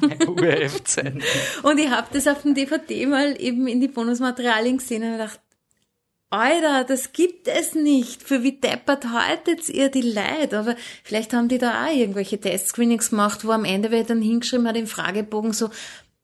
[1.63, 5.41] und ich habe das auf dem DVD mal eben in die Bonusmaterialien gesehen und gedacht,
[6.31, 8.23] Alter, das gibt es nicht.
[8.23, 10.53] Für wie deppert haltet ihr die Leid?
[10.53, 14.69] Aber vielleicht haben die da auch irgendwelche Testscreenings gemacht, wo am Ende wer dann hingeschrieben
[14.69, 15.71] hat im Fragebogen so,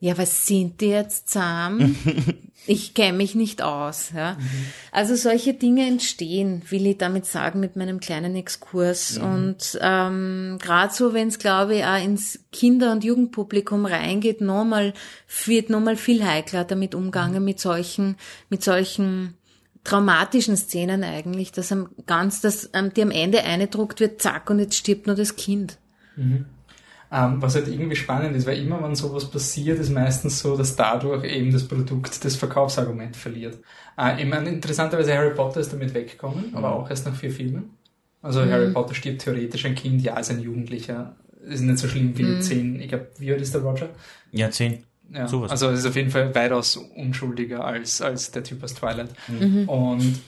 [0.05, 1.97] ja, was sind die jetzt zahm?
[2.67, 4.11] ich kenne mich nicht aus.
[4.15, 4.35] Ja?
[4.35, 4.67] Mhm.
[4.93, 9.19] Also solche Dinge entstehen, will ich damit sagen, mit meinem kleinen Exkurs.
[9.19, 9.25] Mhm.
[9.25, 14.93] Und ähm, gerade so, wenn es, glaube ich, auch ins Kinder- und Jugendpublikum reingeht, nochmal,
[15.47, 17.47] wird nochmal viel heikler damit umgangen, mhm.
[17.47, 18.17] mit solchen,
[18.51, 19.33] mit solchen
[19.85, 24.59] traumatischen Szenen eigentlich, dass am ganz, dass ähm, die am Ende eingedruckt wird, zack, und
[24.59, 25.79] jetzt stirbt nur das Kind.
[26.17, 26.45] Mhm.
[27.17, 30.75] Ähm, was halt irgendwie spannend ist, weil immer wenn sowas passiert, ist meistens so, dass
[30.75, 33.59] dadurch eben das Produkt das Verkaufsargument verliert.
[33.97, 36.57] Äh, ich meine, interessanterweise Harry Potter ist damit weggekommen, mhm.
[36.57, 37.77] aber auch erst nach vier Filmen.
[38.21, 38.51] Also mhm.
[38.51, 41.15] Harry Potter stirbt theoretisch ein Kind, ja, ist ein Jugendlicher.
[41.47, 42.41] Ist nicht so schlimm wie mhm.
[42.41, 43.91] zehn, ich glaube, wie alt ist der Roger?
[44.33, 44.83] Ja, zehn.
[45.13, 45.53] Ja, Sowas.
[45.53, 49.11] also es ist auf jeden Fall weitaus unschuldiger als, als der Typ aus Twilight.
[49.29, 49.69] Mhm.
[49.69, 50.21] Und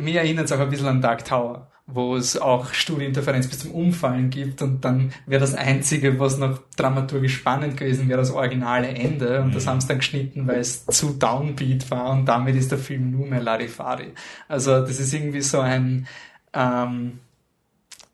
[0.00, 3.72] mir erinnert es auch ein bisschen an Dark Tower, wo es auch Studieninterferenz bis zum
[3.72, 8.88] Umfallen gibt und dann wäre das Einzige, was noch dramaturgisch spannend gewesen wäre, das originale
[8.88, 9.54] Ende und mhm.
[9.54, 13.10] das haben sie dann geschnitten, weil es zu downbeat war und damit ist der Film
[13.10, 14.12] nur mehr Larifari.
[14.48, 16.06] Also das ist irgendwie so ein
[16.52, 17.20] ähm,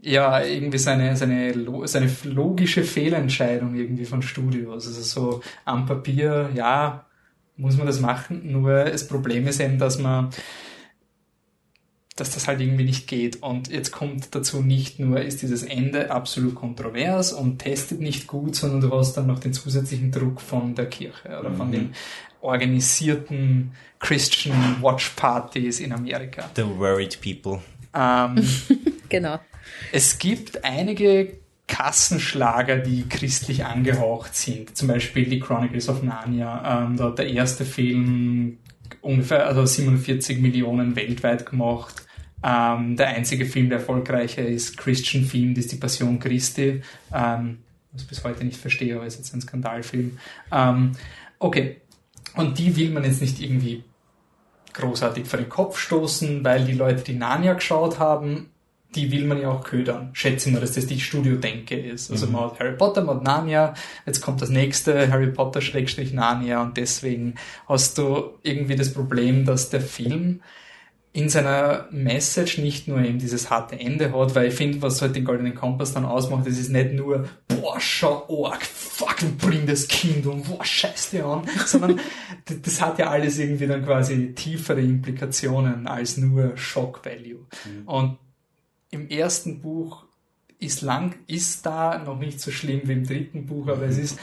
[0.00, 1.54] ja, irgendwie seine, seine,
[1.86, 4.86] seine logische Fehlentscheidung irgendwie von Studios.
[4.86, 7.06] Also so am Papier, ja,
[7.56, 10.30] muss man das machen, nur das Problem ist eben, dass man
[12.16, 13.42] dass das halt irgendwie nicht geht.
[13.42, 18.54] Und jetzt kommt dazu nicht nur, ist dieses Ende absolut kontrovers und testet nicht gut,
[18.54, 21.56] sondern du hast dann noch den zusätzlichen Druck von der Kirche oder mhm.
[21.56, 21.94] von den
[22.40, 26.50] organisierten Christian Watch Parties in Amerika.
[26.54, 27.60] The worried people.
[27.94, 28.46] Ähm,
[29.08, 29.40] genau.
[29.90, 34.76] Es gibt einige Kassenschlager, die christlich angehaucht sind.
[34.76, 36.84] Zum Beispiel die Chronicles of Narnia.
[36.84, 38.58] Ähm, da hat der erste Film
[39.00, 42.03] ungefähr also 47 Millionen weltweit gemacht.
[42.44, 46.82] Ähm, der einzige Film, der erfolgreicher ist, Christian Film, das ist die Passion Christi.
[47.12, 47.58] Ähm,
[47.92, 50.18] was ich bis heute nicht verstehe, aber ist jetzt ein Skandalfilm.
[50.52, 50.92] Ähm,
[51.38, 51.80] okay.
[52.34, 53.84] Und die will man jetzt nicht irgendwie
[54.74, 58.50] großartig vor den Kopf stoßen, weil die Leute, die Narnia geschaut haben,
[58.94, 60.10] die will man ja auch ködern.
[60.12, 62.10] Schätzen wir, dass das die Studio-Denke ist.
[62.10, 62.32] Also mhm.
[62.32, 63.74] man hat Harry Potter, man hat Narnia,
[64.06, 67.34] jetzt kommt das nächste, Harry Potter Schrägstrich Narnia und deswegen
[67.68, 70.42] hast du irgendwie das Problem, dass der Film
[71.14, 75.14] in seiner Message nicht nur eben dieses harte Ende hat, weil ich finde, was halt
[75.14, 79.86] den Goldenen Kompass dann ausmacht, das ist nicht nur, boah, schau, org, fuck, bring das
[79.86, 82.00] Kind um, boah, scheiß dir an, sondern
[82.62, 87.46] das hat ja alles irgendwie dann quasi tiefere Implikationen als nur Shock Value.
[87.64, 87.86] Mhm.
[87.86, 88.18] Und
[88.90, 90.06] im ersten Buch
[90.58, 93.90] ist lang, ist da noch nicht so schlimm wie im dritten Buch, aber mhm.
[93.90, 94.18] es ist,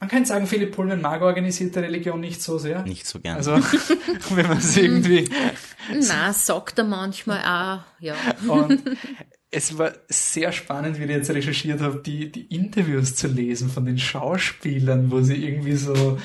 [0.00, 2.82] man kann sagen, Philipp Pullman mag organisierte Religion nicht so sehr.
[2.82, 3.36] Nicht so gern.
[3.36, 3.52] Also,
[4.30, 5.28] wenn man es irgendwie.
[6.08, 8.14] Na, sagt er manchmal auch, ja.
[8.48, 8.82] Und
[9.50, 13.84] es war sehr spannend, wie ich jetzt recherchiert habe, die, die Interviews zu lesen von
[13.84, 16.18] den Schauspielern, wo sie irgendwie so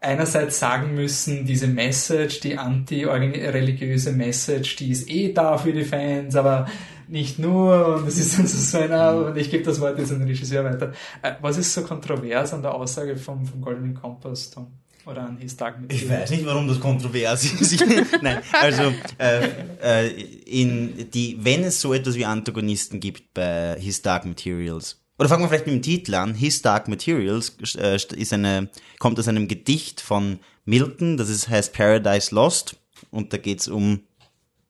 [0.00, 6.34] einerseits sagen müssen, diese Message, die anti-religiöse Message, die ist eh da für die Fans,
[6.34, 6.66] aber
[7.10, 10.20] nicht nur, und es ist dann so einer, und ich gebe das Wort jetzt an
[10.20, 10.92] den Regisseur weiter.
[11.22, 14.68] Äh, was ist so kontrovers an der Aussage vom, vom Golden Kompass, Tom?
[15.06, 16.02] Oder an His Dark Materials?
[16.02, 17.84] Ich weiß nicht, warum das kontrovers ist.
[18.22, 19.48] Nein, also äh,
[19.82, 20.08] äh,
[20.44, 25.42] in die, wenn es so etwas wie Antagonisten gibt bei His Dark Materials, oder fangen
[25.42, 26.34] wir vielleicht mit dem Titel an.
[26.34, 31.74] His Dark Materials äh, ist eine, kommt aus einem Gedicht von Milton, das ist, heißt
[31.74, 32.76] Paradise Lost.
[33.10, 34.00] Und da geht's um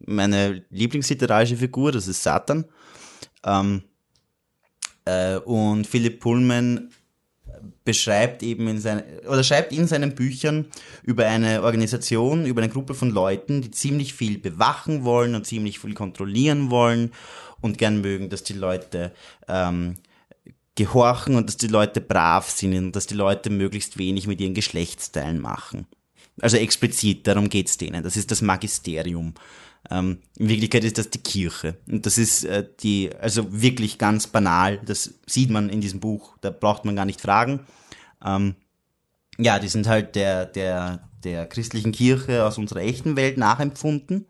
[0.07, 2.64] meine lieblingsliterarische Figur, das ist Satan.
[3.44, 3.82] Ähm,
[5.05, 6.90] äh, und Philipp Pullman
[7.84, 10.66] beschreibt eben in seinen, oder schreibt in seinen Büchern
[11.03, 15.78] über eine Organisation, über eine Gruppe von Leuten, die ziemlich viel bewachen wollen und ziemlich
[15.78, 17.12] viel kontrollieren wollen
[17.61, 19.12] und gern mögen, dass die Leute
[19.48, 19.96] ähm,
[20.74, 24.55] gehorchen und dass die Leute brav sind und dass die Leute möglichst wenig mit ihren
[24.55, 25.86] Geschlechtsteilen machen.
[26.40, 28.03] Also explizit, darum geht's denen.
[28.03, 29.34] Das ist das Magisterium.
[29.91, 31.76] Ähm, in Wirklichkeit ist das die Kirche.
[31.91, 34.80] Und das ist äh, die, also wirklich ganz banal.
[34.84, 36.36] Das sieht man in diesem Buch.
[36.41, 37.61] Da braucht man gar nicht fragen.
[38.24, 38.55] Ähm,
[39.38, 44.26] ja, die sind halt der, der, der christlichen Kirche aus unserer echten Welt nachempfunden.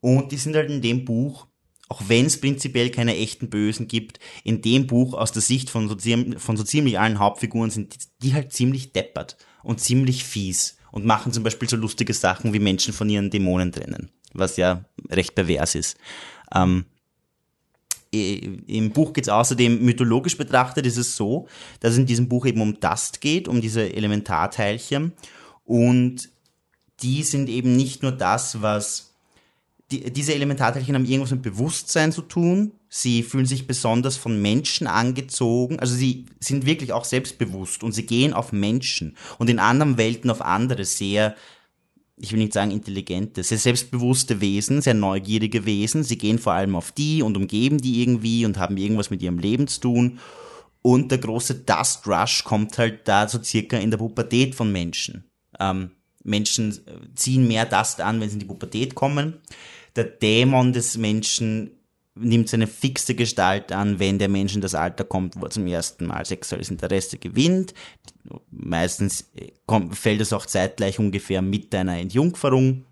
[0.00, 1.48] Und die sind halt in dem Buch
[1.88, 5.88] auch wenn es prinzipiell keine echten Bösen gibt, in dem Buch aus der Sicht von
[5.88, 5.96] so,
[6.36, 11.32] von so ziemlich allen Hauptfiguren sind die halt ziemlich deppert und ziemlich fies und machen
[11.32, 15.74] zum Beispiel so lustige Sachen wie Menschen von ihren Dämonen trennen, was ja recht pervers
[15.74, 15.96] ist.
[16.54, 16.84] Ähm,
[18.10, 21.48] Im Buch geht es außerdem mythologisch betrachtet, ist es so,
[21.80, 25.12] dass es in diesem Buch eben um Dust geht, um diese Elementarteilchen
[25.64, 26.30] und
[27.02, 29.08] die sind eben nicht nur das, was
[29.90, 32.72] die, diese Elementarteilchen haben irgendwas mit Bewusstsein zu tun.
[32.88, 35.78] Sie fühlen sich besonders von Menschen angezogen.
[35.78, 40.30] Also sie sind wirklich auch selbstbewusst und sie gehen auf Menschen und in anderen Welten
[40.30, 41.34] auf andere sehr,
[42.20, 46.02] ich will nicht sagen intelligente, sehr selbstbewusste Wesen, sehr neugierige Wesen.
[46.02, 49.38] Sie gehen vor allem auf die und umgeben die irgendwie und haben irgendwas mit ihrem
[49.38, 50.18] Leben zu tun.
[50.82, 55.24] Und der große Dust Rush kommt halt da so circa in der Pubertät von Menschen.
[55.58, 55.90] Ähm,
[56.24, 59.34] Menschen äh, ziehen mehr das an, wenn sie in die Pubertät kommen.
[59.96, 61.77] Der Dämon des Menschen
[62.20, 65.66] nimmt seine fixe Gestalt an, wenn der Mensch in das Alter kommt, wo er zum
[65.66, 67.74] ersten Mal sexuelles Interesse gewinnt.
[68.50, 72.84] Meistens äh, kommt, fällt es auch zeitgleich ungefähr mit deiner Entjungferung.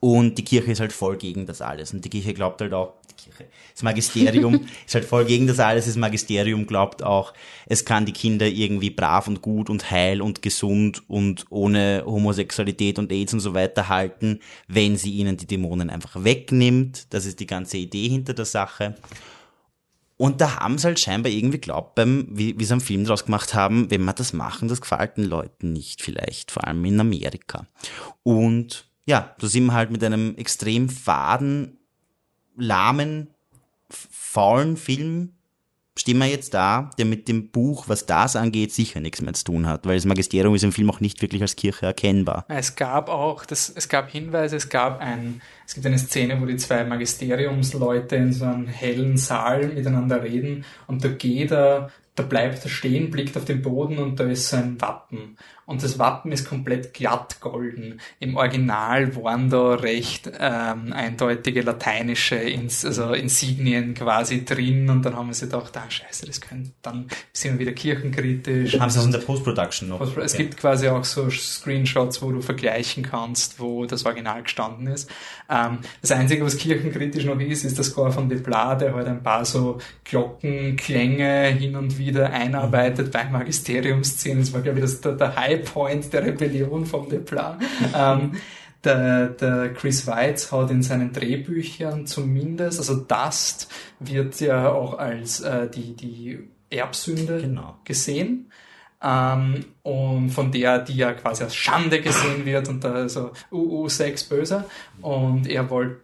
[0.00, 1.94] Und die Kirche ist halt voll gegen das alles.
[1.94, 5.58] Und die Kirche glaubt halt auch, die Kirche, das Magisterium ist halt voll gegen das
[5.60, 5.86] alles.
[5.86, 7.34] Das Magisterium glaubt auch,
[7.66, 12.98] es kann die Kinder irgendwie brav und gut und heil und gesund und ohne Homosexualität
[12.98, 17.12] und AIDS und so weiter halten, wenn sie ihnen die Dämonen einfach wegnimmt.
[17.12, 18.94] Das ist die ganze Idee hinter der Sache.
[20.16, 23.24] Und da haben sie halt scheinbar irgendwie glaubt, beim, wie, wie sie einen Film draus
[23.24, 27.00] gemacht haben, wenn wir das machen, das gefällt den Leuten nicht vielleicht, vor allem in
[27.00, 27.66] Amerika.
[28.22, 31.78] Und ja, da sind wir halt mit einem extrem faden,
[32.56, 33.30] lahmen,
[33.90, 35.34] faulen Film
[35.96, 39.44] stehen wir jetzt da, der mit dem Buch, was das angeht, sicher nichts mehr zu
[39.44, 42.44] tun hat, weil das Magisterium ist im Film auch nicht wirklich als Kirche erkennbar.
[42.48, 46.46] Es gab auch, das, es gab Hinweise, es gab ein, es gibt eine Szene, wo
[46.46, 52.22] die zwei Magisteriumsleute in so einem hellen Saal miteinander reden und da geht er, da
[52.22, 55.98] bleibt er stehen, blickt auf den Boden und da ist so ein Wappen und das
[55.98, 58.00] Wappen ist komplett glatt golden.
[58.20, 65.16] Im Original waren da recht ähm, eindeutige lateinische Ins also Insignien quasi drin und dann
[65.16, 68.78] haben wir sich gedacht, ah scheiße, das könnte dann sind wir wieder kirchenkritisch.
[68.78, 69.98] Haben sie das in der Post-Production noch?
[69.98, 70.42] Post es okay.
[70.44, 75.10] gibt quasi auch so Screenshots, wo du vergleichen kannst, wo das Original gestanden ist.
[75.48, 79.22] Ähm, das Einzige, was kirchenkritisch noch ist, ist der Score von Deplat, der halt ein
[79.22, 84.40] paar so Glockenklänge hin und wieder einarbeitet bei Magisteriumszenen.
[84.40, 87.58] Das war, glaube ich, das, der, der High Point der Rebellion vom Deplan.
[87.96, 88.32] ähm,
[88.84, 93.68] der, der Chris Weitz hat in seinen Drehbüchern zumindest, also Dust
[93.98, 97.78] wird ja auch als äh, die, die Erbsünde genau.
[97.84, 98.50] gesehen.
[99.02, 103.82] Ähm, und von der, die ja quasi als Schande gesehen wird und da so, uh,
[103.82, 104.64] uh, Sex böse.
[105.02, 106.00] Und er wollte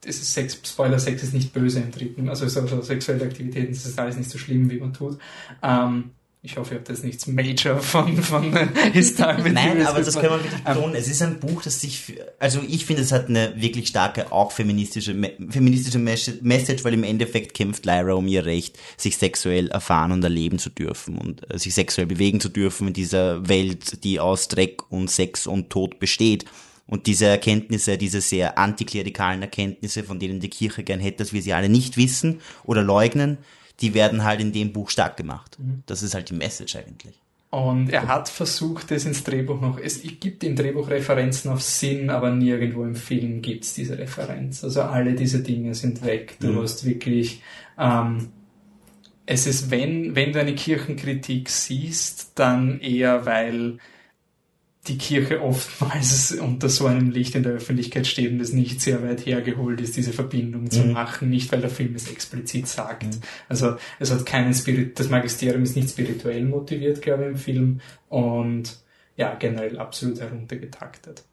[0.00, 3.72] das ist Sex, Spoiler, Sex ist nicht böse im dritten, also so, so sexuelle Aktivitäten,
[3.72, 5.18] das ist alles nicht so schlimm, wie man tut.
[5.62, 6.12] Ähm,
[6.46, 8.56] ich hoffe, ihr habt das nichts Major von, von
[8.92, 10.94] His Time Nein, aber das können wir wirklich betonen.
[10.94, 14.52] es ist ein Buch, das sich, also ich finde, es hat eine wirklich starke, auch
[14.52, 15.12] feministische,
[15.50, 20.60] feministische Message, weil im Endeffekt kämpft Lyra um ihr Recht, sich sexuell erfahren und erleben
[20.60, 24.88] zu dürfen und äh, sich sexuell bewegen zu dürfen in dieser Welt, die aus Dreck
[24.90, 26.44] und Sex und Tod besteht.
[26.86, 31.42] Und diese Erkenntnisse, diese sehr antiklerikalen Erkenntnisse, von denen die Kirche gern hätte, dass wir
[31.42, 33.38] sie alle nicht wissen oder leugnen,
[33.80, 35.58] die werden halt in dem Buch stark gemacht.
[35.58, 35.82] Mhm.
[35.86, 37.20] Das ist halt die Message eigentlich.
[37.50, 42.10] Und er hat versucht, das ins Drehbuch noch, es gibt im Drehbuch Referenzen auf Sinn,
[42.10, 44.64] aber nirgendwo im Film gibt es diese Referenz.
[44.64, 46.36] Also alle diese Dinge sind weg.
[46.40, 46.62] Du mhm.
[46.62, 47.42] hast wirklich,
[47.78, 48.28] ähm,
[49.26, 53.78] es ist, wenn, wenn du eine Kirchenkritik siehst, dann eher, weil
[54.88, 59.02] die Kirche oftmals unter so einem Licht in der Öffentlichkeit steht und es nicht sehr
[59.02, 60.92] weit hergeholt ist, diese Verbindung zu mhm.
[60.92, 63.04] machen, nicht weil der Film es explizit sagt.
[63.04, 63.20] Mhm.
[63.48, 67.80] Also es hat keinen Spirit, das Magisterium ist nicht spirituell motiviert, glaube ich, im Film
[68.08, 68.78] und
[69.16, 71.24] ja, generell absolut heruntergetaktet.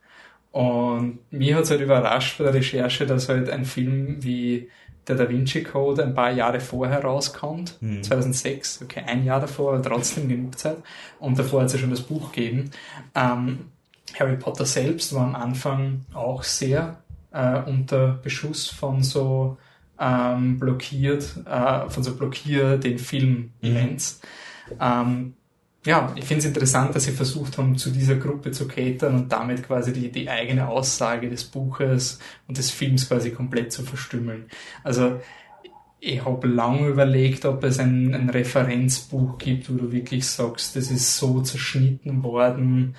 [0.52, 4.70] Und mir hat es halt überrascht bei der Recherche, dass halt ein Film wie
[5.08, 8.04] der Da Vinci Code ein paar Jahre vorher rauskommt, mhm.
[8.04, 10.78] 2006, okay, ein Jahr davor, aber trotzdem genug Zeit.
[11.20, 12.72] Und davor hat es ja schon das Buch gegeben.
[13.16, 13.72] Ähm,
[14.18, 16.98] Harry Potter selbst war am Anfang auch sehr
[17.32, 19.58] äh, unter Beschuss von so
[20.00, 24.22] ähm, blockiert, äh, von so blockier den Film-Events.
[24.70, 24.76] Mhm.
[24.80, 25.34] Ähm,
[25.86, 29.32] ja, ich finde es interessant, dass sie versucht haben, zu dieser Gruppe zu catern und
[29.32, 34.46] damit quasi die, die eigene Aussage des Buches und des Films quasi komplett zu verstümmeln.
[34.84, 35.20] Also
[36.00, 40.90] ich habe lange überlegt, ob es ein, ein Referenzbuch gibt, wo du wirklich sagst, das
[40.90, 42.96] ist so zerschnitten worden,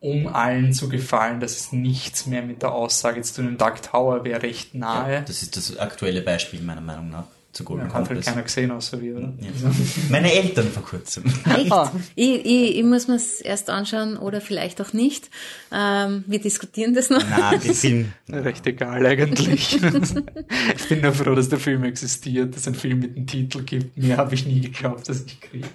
[0.00, 3.56] um allen zu gefallen, dass es nichts mehr mit der Aussage zu tun.
[3.56, 5.14] Dark Tower wäre recht nahe.
[5.14, 7.24] Ja, das ist das aktuelle Beispiel meiner Meinung nach
[7.54, 9.32] zu Golden ja, Hat halt keiner gesehen außer wir, oder?
[9.40, 9.70] Ja.
[10.10, 11.24] Meine Eltern vor kurzem.
[11.56, 11.72] Echt?
[12.16, 15.30] ich, ich, ich muss mir es erst anschauen oder vielleicht auch nicht.
[15.72, 17.22] Ähm, wir diskutieren das noch.
[17.28, 19.80] Na, die sind recht egal eigentlich.
[19.82, 23.62] ich bin nur froh, dass der Film existiert, dass es einen Film mit einem Titel
[23.62, 23.96] gibt.
[23.96, 25.68] Mehr habe ich nie geglaubt, dass ich kriege.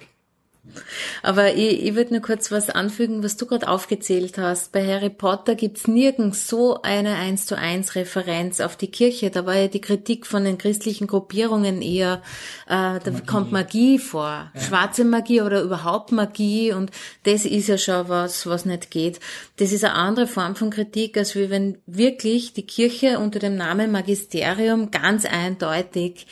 [1.22, 4.72] Aber ich, ich würde nur kurz was anfügen, was du gerade aufgezählt hast.
[4.72, 9.30] Bei Harry Potter gibt's nirgends so eine eins zu eins Referenz auf die Kirche.
[9.30, 12.22] Da war ja die Kritik von den christlichen Gruppierungen eher,
[12.66, 13.26] äh, da Magie.
[13.26, 14.50] kommt Magie vor.
[14.54, 14.60] Ja.
[14.60, 16.90] Schwarze Magie oder überhaupt Magie und
[17.24, 19.20] das ist ja schon was, was nicht geht.
[19.56, 23.56] Das ist eine andere Form von Kritik, als wie wenn wirklich die Kirche unter dem
[23.56, 26.26] Namen Magisterium ganz eindeutig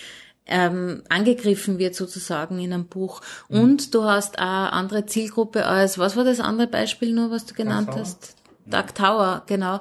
[0.49, 3.21] ähm, angegriffen wird sozusagen in einem Buch.
[3.49, 7.55] Und du hast auch andere Zielgruppe als, was war das andere Beispiel nur, was du
[7.55, 8.35] genannt hast?
[8.67, 9.81] Dark Tower, genau.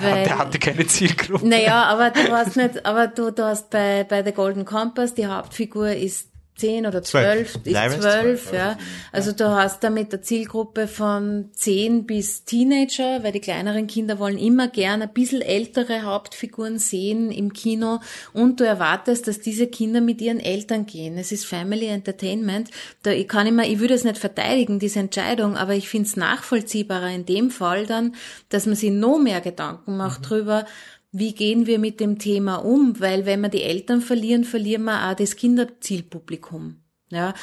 [0.00, 1.46] Der, der hatte keine Zielgruppe.
[1.46, 5.26] Naja, aber du hast nicht, aber du, du hast bei, bei The Golden Compass, die
[5.26, 8.78] Hauptfigur ist zehn oder zwölf, ist zwölf, ja.
[9.10, 14.18] Also du hast da mit der Zielgruppe von zehn bis Teenager, weil die kleineren Kinder
[14.18, 18.00] wollen immer gerne ein bisschen ältere Hauptfiguren sehen im Kino
[18.32, 21.16] und du erwartest, dass diese Kinder mit ihren Eltern gehen.
[21.16, 22.70] Es ist Family Entertainment.
[23.02, 26.16] Da ich kann immer, ich würde es nicht verteidigen, diese Entscheidung, aber ich finde es
[26.16, 28.14] nachvollziehbarer in dem Fall dann,
[28.50, 30.66] dass man sich noch mehr Gedanken macht drüber,
[31.12, 32.98] wie gehen wir mit dem Thema um?
[32.98, 36.76] Weil wenn wir die Eltern verlieren, verlieren wir auch das Kinderzielpublikum.
[37.10, 37.34] Ja,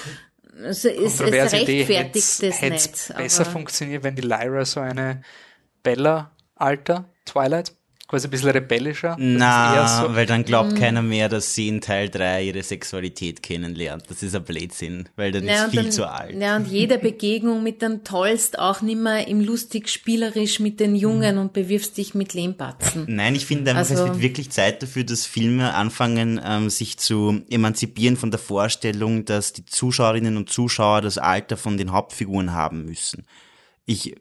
[0.64, 1.82] also es, es Idee.
[1.84, 3.18] rechtfertigt Hätt's- das hätt's nicht.
[3.18, 5.22] besser aber- funktioniert, wenn die Lyra so eine
[5.84, 7.74] Bella-Alter, Twilight,
[8.10, 9.10] quasi ein bisschen rebellischer.
[9.10, 10.46] Das ist Na, so, weil dann Mhm.
[10.46, 14.06] glaubt keiner mehr, dass sie in Teil 3 ihre Sexualität kennenlernt.
[14.10, 16.36] Das ist ein Blödsinn, weil dann ist und viel dann, zu alt.
[16.36, 21.38] Ja, und jede Begegnung mit dem Tollst auch nimmer im lustig spielerisch mit den Jungen
[21.38, 23.06] und bewirfst dich mit Lehmbatzen.
[23.08, 26.98] Nein, ich finde einfach, es Also- wird wirklich Zeit dafür, dass Filme anfangen, ähm, sich
[26.98, 32.54] zu emanzipieren von der Vorstellung, dass die Zuschauerinnen und Zuschauer das Alter von den Hauptfiguren
[32.54, 33.26] haben müssen.
[33.86, 34.16] Ich,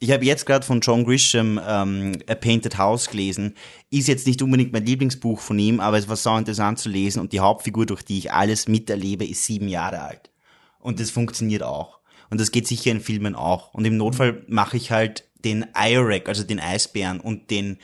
[0.00, 3.54] ich habe jetzt gerade von John Grisham ähm, A Painted House gelesen.
[3.90, 7.20] Ist jetzt nicht unbedingt mein Lieblingsbuch von ihm, aber es war so interessant zu lesen
[7.20, 10.30] und die Hauptfigur, durch die ich alles miterlebe, ist sieben Jahre alt.
[10.78, 11.98] Und das funktioniert auch.
[12.30, 13.74] Und das geht sicher in Filmen auch.
[13.74, 17.78] Und im Notfall mache ich halt den Iorek, also den Eisbären und den,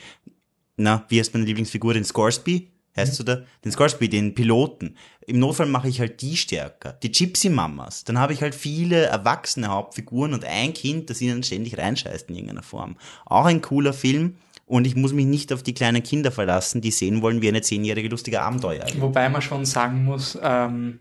[0.76, 2.70] na, wie heißt meine Lieblingsfigur, den Scoresby?
[2.96, 3.42] Heißt du da?
[3.64, 4.96] Den Scoresby, den Piloten.
[5.26, 6.92] Im Notfall mache ich halt die stärker.
[7.02, 8.04] Die Gypsy Mamas.
[8.04, 12.36] Dann habe ich halt viele erwachsene Hauptfiguren und ein Kind, das ihnen ständig reinscheißt in
[12.36, 12.96] irgendeiner Form.
[13.26, 14.36] Auch ein cooler Film.
[14.66, 17.60] Und ich muss mich nicht auf die kleinen Kinder verlassen, die sehen wollen, wie eine
[17.60, 18.86] zehnjährige lustige Abenteuer.
[18.98, 21.00] wobei man schon sagen muss, ähm,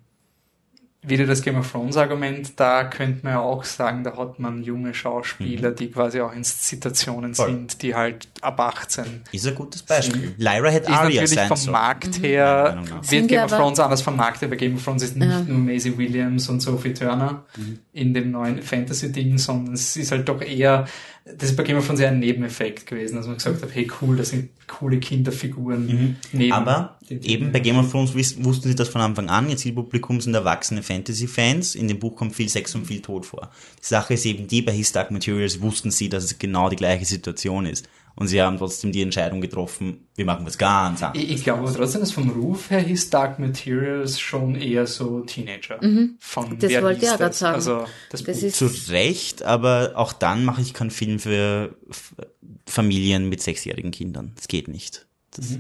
[1.06, 4.64] wieder das Game of Thrones Argument, da könnte man ja auch sagen, da hat man
[4.64, 7.36] junge Schauspieler, die quasi auch in Situationen Mhm.
[7.36, 7.48] Voll.
[7.50, 10.34] sind, die halt ab 18 Ist ein gutes Beispiel.
[10.38, 11.72] Lyra hätte ist Arya natürlich sein vom sollen.
[11.74, 12.92] Markt Meiner her, nach.
[12.92, 15.42] wird Sind Game of Thrones anders vermarktet, aber Game of Thrones ist nicht Ja.
[15.42, 17.80] nur Maisie Williams und Sophie Turner Mhm.
[17.94, 20.86] in dem neuen Fantasy-Ding, sondern es ist halt doch eher,
[21.26, 23.90] das ist bei Game of Thrones eher ein Nebeneffekt gewesen, dass man gesagt hat, hey
[24.02, 26.52] cool, das sind coole Kinderfiguren neben Mhm.
[26.52, 29.50] Aber den eben bei Game of Thrones wussten sie das von Anfang an.
[29.50, 31.76] Ihr Zielpublikum sind erwachsene Fantasy-Fans.
[31.76, 33.52] In dem Buch kommt viel Sex und viel Tod vor.
[33.82, 36.76] Die Sache ist eben die, bei His Dark Materials wussten sie, dass es genau die
[36.76, 37.88] gleiche Situation ist.
[38.16, 41.24] Und sie haben trotzdem die Entscheidung getroffen, wir machen was ganz anderes.
[41.26, 45.22] Ich, ich glaube aber trotzdem, dass vom Ruf her hieß Dark Materials schon eher so
[45.22, 45.80] Teenager.
[46.20, 46.60] Von Mhm.
[46.60, 47.40] Das wer wollte ich das?
[47.40, 47.56] sagen.
[47.56, 52.14] Also das, Das ist- Zu Recht, aber auch dann mache ich keinen Film für F-
[52.68, 54.34] Familien mit sechsjährigen Kindern.
[54.36, 55.08] Das geht nicht.
[55.32, 55.58] Das,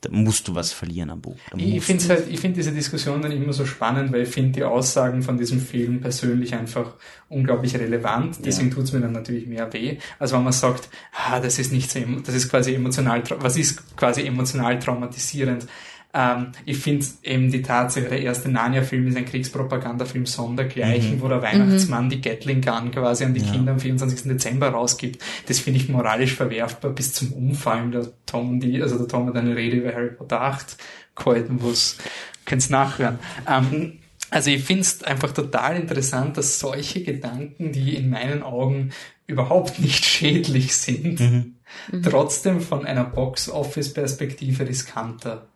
[0.00, 1.36] Da musst du was verlieren am Buch.
[1.56, 4.62] Ich finde halt, ich finde diese Diskussion dann immer so spannend, weil ich finde die
[4.62, 6.94] Aussagen von diesem Film persönlich einfach
[7.28, 8.38] unglaublich relevant.
[8.44, 11.90] Deswegen tut's mir dann natürlich mehr weh, als wenn man sagt, ah, das ist nicht
[11.90, 15.66] so, das ist quasi emotional, was ist quasi emotional traumatisierend.
[16.14, 21.42] Ähm, ich finde eben die Tatsache, der erste Narnia-Film ist ein Kriegspropagandafilm sondergleichen, wo der
[21.42, 24.22] Weihnachtsmann die Gatling Gun quasi an die Kinder am 24.
[24.22, 25.22] Dezember rausgibt.
[25.46, 27.92] Das finde ich moralisch verwerfbar bis zum Umfallen.
[27.92, 30.78] Der Tom, die, also der Tom hat eine Rede über Harry Potter 8
[31.14, 31.98] gehalten, wo es,
[32.46, 33.18] könnt's nachhören.
[33.46, 33.98] Ähm,
[34.30, 38.90] also ich finde es einfach total interessant, dass solche Gedanken, die in meinen Augen
[39.26, 41.54] überhaupt nicht schädlich sind,
[42.02, 45.47] trotzdem von einer Box-Office-Perspektive riskanter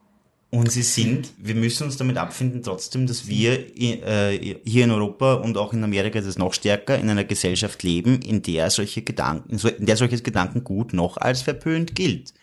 [0.55, 5.35] Und sie sind, wir müssen uns damit abfinden trotzdem, dass wir äh, hier in Europa
[5.35, 9.59] und auch in Amerika das noch stärker in einer Gesellschaft leben, in der solche Gedanken,
[9.79, 12.35] in der solches Gedankengut noch als verpönt gilt.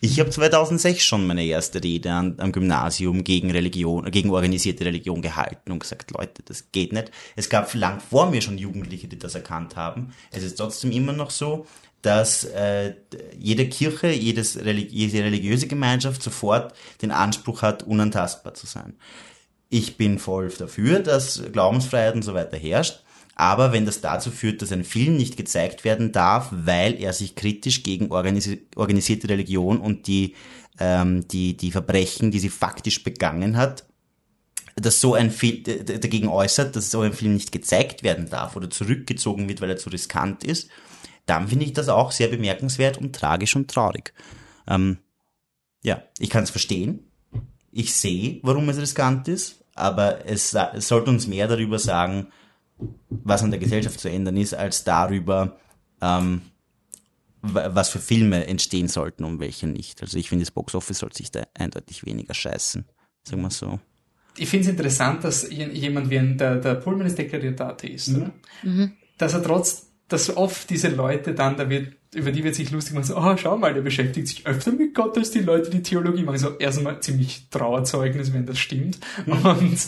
[0.00, 5.20] Ich habe 2006 schon meine erste Rede an, am Gymnasium gegen Religion, gegen organisierte Religion
[5.20, 7.10] gehalten und gesagt, Leute, das geht nicht.
[7.36, 10.14] Es gab lang vor mir schon Jugendliche, die das erkannt haben.
[10.30, 11.66] Es ist trotzdem immer noch so,
[12.02, 12.94] dass äh,
[13.38, 18.94] jede Kirche, jedes jede religiöse Gemeinschaft sofort den Anspruch hat, unantastbar zu sein.
[19.68, 23.02] Ich bin voll dafür, dass Glaubensfreiheit und so weiter herrscht.
[23.36, 27.36] Aber wenn das dazu führt, dass ein Film nicht gezeigt werden darf, weil er sich
[27.36, 30.34] kritisch gegen organisi organisierte Religion und die,
[30.78, 33.86] ähm, die, die Verbrechen, die sie faktisch begangen hat,
[34.76, 38.68] dass so ein Film dagegen äußert, dass so ein Film nicht gezeigt werden darf oder
[38.68, 40.68] zurückgezogen wird, weil er zu riskant ist,
[41.30, 44.12] dann finde ich das auch sehr bemerkenswert und tragisch und traurig.
[44.68, 44.98] Ähm,
[45.82, 47.10] ja, ich kann es verstehen.
[47.72, 52.26] Ich sehe, warum es riskant ist, aber es, es sollte uns mehr darüber sagen,
[53.08, 55.58] was an der Gesellschaft zu ändern ist, als darüber,
[56.02, 56.42] ähm,
[57.42, 60.02] wa- was für Filme entstehen sollten und welche nicht.
[60.02, 62.84] Also ich finde, das Boxoffice sollte sich da eindeutig weniger scheißen.
[63.22, 63.78] Sagen wir so.
[64.36, 68.32] ich finde es interessant, dass jemand wie ein, der, der Pullman ist deklarierter Atheist, mhm.
[68.62, 68.92] mhm.
[69.18, 72.94] dass er trotz, dass oft diese Leute dann, da wird, über die wird sich lustig
[72.94, 75.82] machen, so, oh, schau mal, der beschäftigt sich öfter mit Gott als die Leute, die
[75.82, 76.38] Theologie machen.
[76.38, 78.98] So, erstmal ziemlich Trauerzeugnis, wenn das stimmt.
[79.24, 79.32] Mhm.
[79.44, 79.78] Und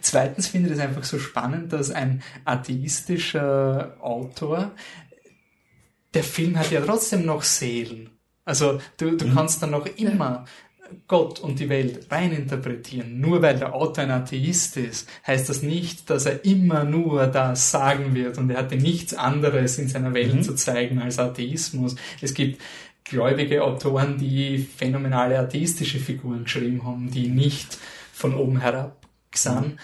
[0.00, 4.70] zweitens finde ich es einfach so spannend, dass ein atheistischer Autor,
[6.14, 8.10] der Film hat ja trotzdem noch Seelen.
[8.44, 9.34] Also du, du mhm.
[9.34, 10.44] kannst dann noch immer
[11.08, 13.20] Gott und die Welt reininterpretieren.
[13.20, 17.70] Nur weil der Autor ein Atheist ist, heißt das nicht, dass er immer nur das
[17.70, 20.42] sagen wird und er hatte nichts anderes in seiner Welt mhm.
[20.42, 21.96] zu zeigen als Atheismus.
[22.20, 22.60] Es gibt
[23.04, 27.78] gläubige Autoren, die phänomenale atheistische Figuren geschrieben haben, die nicht
[28.12, 28.96] von oben herab
[29.34, 29.72] sind.
[29.72, 29.78] Mhm.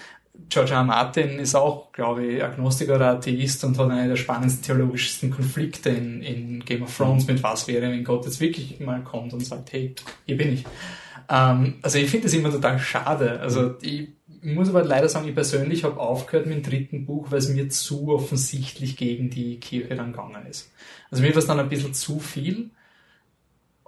[0.49, 0.83] George R.
[0.83, 5.89] Martin ist auch, glaube ich, Agnostiker oder Atheist und hat einen der spannendsten theologischsten Konflikte
[5.89, 9.45] in, in Game of Thrones mit was wäre, wenn Gott jetzt wirklich mal kommt und
[9.45, 9.93] sagt, hey,
[10.25, 10.65] hier bin ich.
[11.29, 13.39] Ähm, also ich finde das immer total schade.
[13.39, 14.09] Also ich,
[14.41, 17.49] ich muss aber leider sagen, ich persönlich habe aufgehört mit dem dritten Buch, weil es
[17.49, 20.71] mir zu offensichtlich gegen die Kirche dann gegangen ist.
[21.11, 22.71] Also mir war es dann ein bisschen zu viel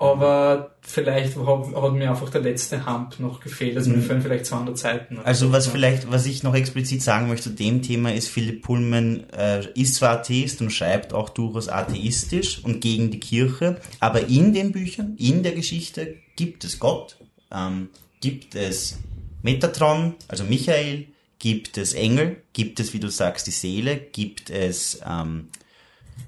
[0.02, 3.78] aber vielleicht hat, mir einfach der letzte Hump noch gefehlt.
[3.78, 3.98] Also mhm.
[3.98, 5.20] mir fehlen vielleicht 200 Seiten.
[5.20, 9.30] Also was vielleicht, was ich noch explizit sagen möchte zu dem Thema ist, Philipp Pullman
[9.30, 14.54] äh, ist zwar Atheist und schreibt auch durchaus atheistisch und gegen die Kirche, aber in
[14.54, 17.18] den Büchern, in der Geschichte gibt es Gott,
[17.52, 17.90] ähm,
[18.22, 18.98] gibt es
[19.44, 25.00] Metatron, also Michael, gibt es Engel, gibt es, wie du sagst, die Seele, gibt es
[25.08, 25.50] ähm,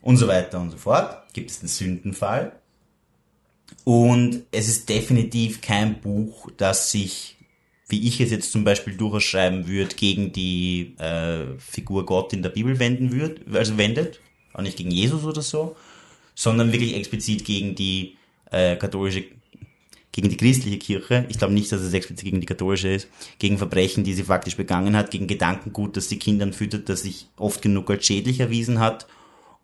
[0.03, 2.51] und so weiter und so fort, gibt es den Sündenfall
[3.83, 7.35] und es ist definitiv kein Buch, das sich,
[7.89, 12.43] wie ich es jetzt zum Beispiel durchaus schreiben würde, gegen die äh, Figur Gott in
[12.43, 14.19] der Bibel wenden würde, also wendet,
[14.53, 15.75] auch nicht gegen Jesus oder so,
[16.35, 18.17] sondern wirklich explizit gegen die
[18.51, 19.25] äh, katholische,
[20.11, 21.25] gegen die christliche Kirche.
[21.29, 23.09] Ich glaube nicht, dass es explizit gegen die katholische ist,
[23.39, 27.27] gegen Verbrechen, die sie faktisch begangen hat, gegen Gedankengut, das sie Kindern füttert, das sich
[27.37, 29.07] oft genug als schädlich erwiesen hat.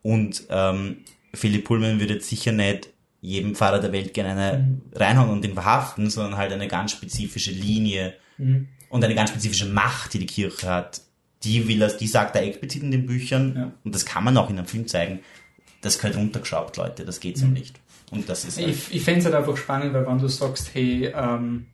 [0.02, 0.98] Und ähm,
[1.34, 2.90] Philipp Pullman würde jetzt sicher nicht
[3.22, 4.82] jedem Pfarrer der Welt gerne eine mhm.
[4.94, 8.68] reinhauen und ihn verhaften, sondern halt eine ganz spezifische Linie mhm.
[8.90, 11.02] und eine ganz spezifische Macht, die die Kirche hat.
[11.44, 13.72] Die will er, die sagt er explizit in den Büchern ja.
[13.84, 15.20] und das kann man auch in einem Film zeigen.
[15.82, 17.54] Das gehört runtergeschraubt, Leute, das geht so mhm.
[17.54, 17.80] nicht.
[18.12, 20.72] Und das ist halt ich ich fände es halt einfach spannend, weil wenn du sagst,
[20.74, 21.68] hey, ähm,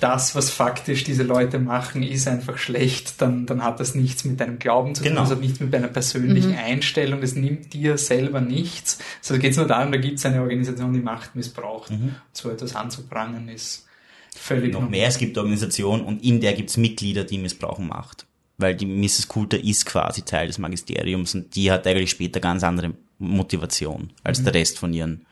[0.00, 4.40] das, was faktisch diese Leute machen, ist einfach schlecht, dann, dann hat das nichts mit
[4.40, 5.22] deinem Glauben zu tun, genau.
[5.22, 6.58] das hat nichts mit deiner persönlichen mhm.
[6.58, 8.98] Einstellung, das nimmt dir selber nichts.
[9.20, 11.90] Also geht es nur darum, da gibt es eine Organisation, die Macht missbraucht.
[11.90, 12.14] Mhm.
[12.32, 13.86] So etwas anzubrangen ist
[14.34, 18.26] völlig Noch mehr, es gibt Organisationen und in der gibt es Mitglieder, die missbrauchen Macht.
[18.56, 19.28] Weil die Mrs.
[19.28, 24.40] Coulter ist quasi Teil des Magisteriums und die hat eigentlich später ganz andere Motivation als
[24.40, 24.44] mhm.
[24.44, 25.26] der Rest von ihren,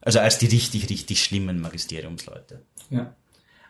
[0.00, 2.60] also als die richtig, richtig schlimmen Magisteriumsleute.
[2.90, 3.14] Ja.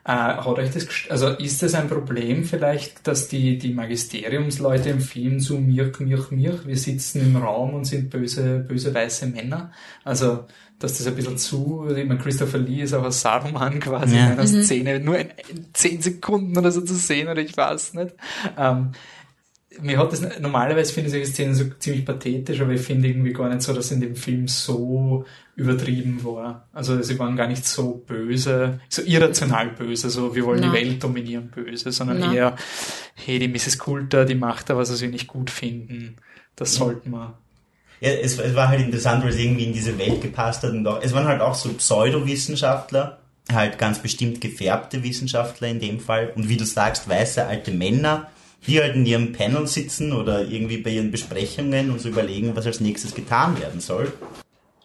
[0.07, 5.01] Äh, hat euch das, also ist das ein Problem vielleicht, dass die, die Magisteriumsleute im
[5.01, 9.73] Film so mirch, mirch, mirch, wir sitzen im Raum und sind böse, böse weiße Männer?
[10.05, 10.45] Also,
[10.79, 14.27] dass das ein bisschen zu, ich meine, Christopher Lee ist auch ein Saruman quasi ja.
[14.27, 14.63] in einer mhm.
[14.63, 18.15] Szene, nur in, in zehn Sekunden oder so zu sehen, oder ich weiß nicht.
[18.59, 18.91] Ähm,
[19.81, 23.33] mir hat das, normalerweise finde ich solche Szenen so ziemlich pathetisch, aber ich finde irgendwie
[23.33, 25.25] gar nicht so, dass in dem Film so
[25.57, 26.69] übertrieben war.
[26.73, 30.73] Also sie waren gar nicht so böse, so irrational böse, so wir wollen Nein.
[30.73, 32.35] die Welt dominieren böse, sondern Nein.
[32.35, 32.57] eher,
[33.15, 33.79] hey, die Mrs.
[33.79, 36.17] Coulter, die macht da was, was wir nicht gut finden.
[36.57, 37.39] Das sollten wir.
[38.01, 40.87] Ja, es, es war halt interessant, weil es irgendwie in diese Welt gepasst hat und
[40.87, 43.19] auch, es waren halt auch so Pseudowissenschaftler,
[43.53, 48.31] halt ganz bestimmt gefärbte Wissenschaftler in dem Fall und wie du sagst, weiße alte Männer,
[48.67, 52.67] die halt in ihrem Panel sitzen oder irgendwie bei ihren Besprechungen und so überlegen, was
[52.67, 54.13] als nächstes getan werden soll.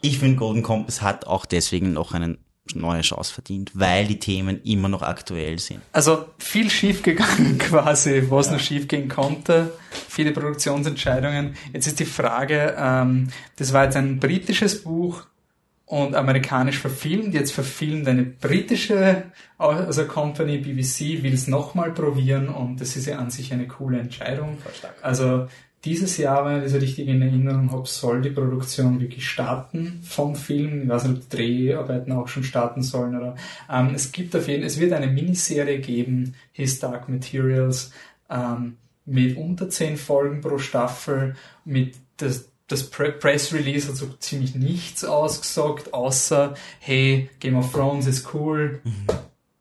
[0.01, 2.38] Ich finde, Golden Compass hat auch deswegen noch eine
[2.76, 5.81] neue Chance verdient, weil die Themen immer noch aktuell sind.
[5.91, 8.53] Also viel schiefgegangen quasi, was ja.
[8.53, 9.73] noch schiefgehen konnte.
[10.07, 11.56] Viele Produktionsentscheidungen.
[11.73, 15.23] Jetzt ist die Frage, ähm, das war jetzt ein britisches Buch,
[15.89, 17.33] und amerikanisch verfilmt.
[17.33, 19.23] Jetzt verfilmt eine britische
[19.57, 23.99] also Company, BBC, will es nochmal probieren und das ist ja an sich eine coole
[23.99, 24.59] Entscheidung.
[25.01, 25.47] Also
[25.83, 30.35] dieses Jahr, wenn ich das richtig in Erinnerung habe, soll die Produktion wirklich starten vom
[30.35, 30.83] Film.
[30.83, 33.35] Ich weiß nicht, ob die Dreharbeiten auch schon starten sollen oder.
[33.67, 37.91] Ähm, es gibt auf jeden, es wird eine Miniserie geben, His Dark Materials,
[38.29, 41.35] ähm, mit unter zehn Folgen pro Staffel,
[41.65, 48.05] mit das das Press Release hat so ziemlich nichts ausgesagt, außer, hey, Game of Thrones
[48.05, 49.07] ist cool, mhm.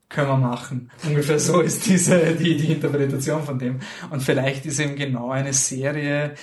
[0.07, 0.91] können wir machen.
[1.03, 3.79] Ungefähr so ist diese, die, die Interpretation von dem.
[4.11, 6.35] Und vielleicht ist eben genau eine Serie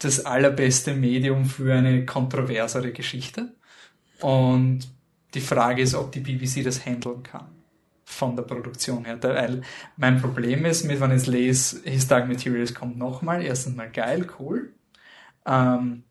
[0.00, 3.54] das allerbeste Medium für eine kontroversere Geschichte.
[4.20, 4.80] Und
[5.34, 7.46] die Frage ist, ob die BBC das handeln kann.
[8.04, 9.18] von der Produktion her.
[9.22, 9.62] Weil
[9.96, 14.26] mein Problem ist, mit wenn ich lese, His Dark Materials kommt nochmal, erstens mal geil,
[14.40, 14.74] cool.
[15.46, 16.04] Ähm,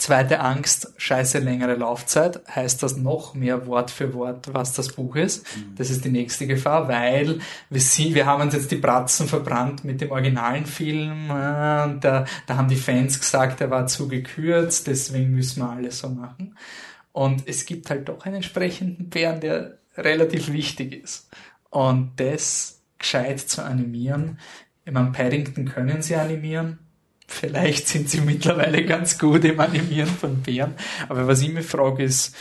[0.00, 5.14] Zweite Angst, scheiße längere Laufzeit, heißt das noch mehr Wort für Wort, was das Buch
[5.14, 5.44] ist.
[5.54, 5.74] Mhm.
[5.76, 9.84] Das ist die nächste Gefahr, weil wir, sie, wir haben uns jetzt die Bratzen verbrannt
[9.84, 11.26] mit dem originalen Film.
[11.26, 15.98] Äh, da, da haben die Fans gesagt, er war zu gekürzt, deswegen müssen wir alles
[15.98, 16.56] so machen.
[17.12, 21.28] Und es gibt halt doch einen entsprechenden Bären, der relativ wichtig ist.
[21.68, 24.38] Und das gescheit zu animieren,
[24.86, 26.78] ich meine, Paddington können sie animieren,
[27.32, 30.74] Vielleicht sind sie mittlerweile ganz gut im Animieren von Bären.
[31.08, 32.34] Aber was ich mir frage, ist,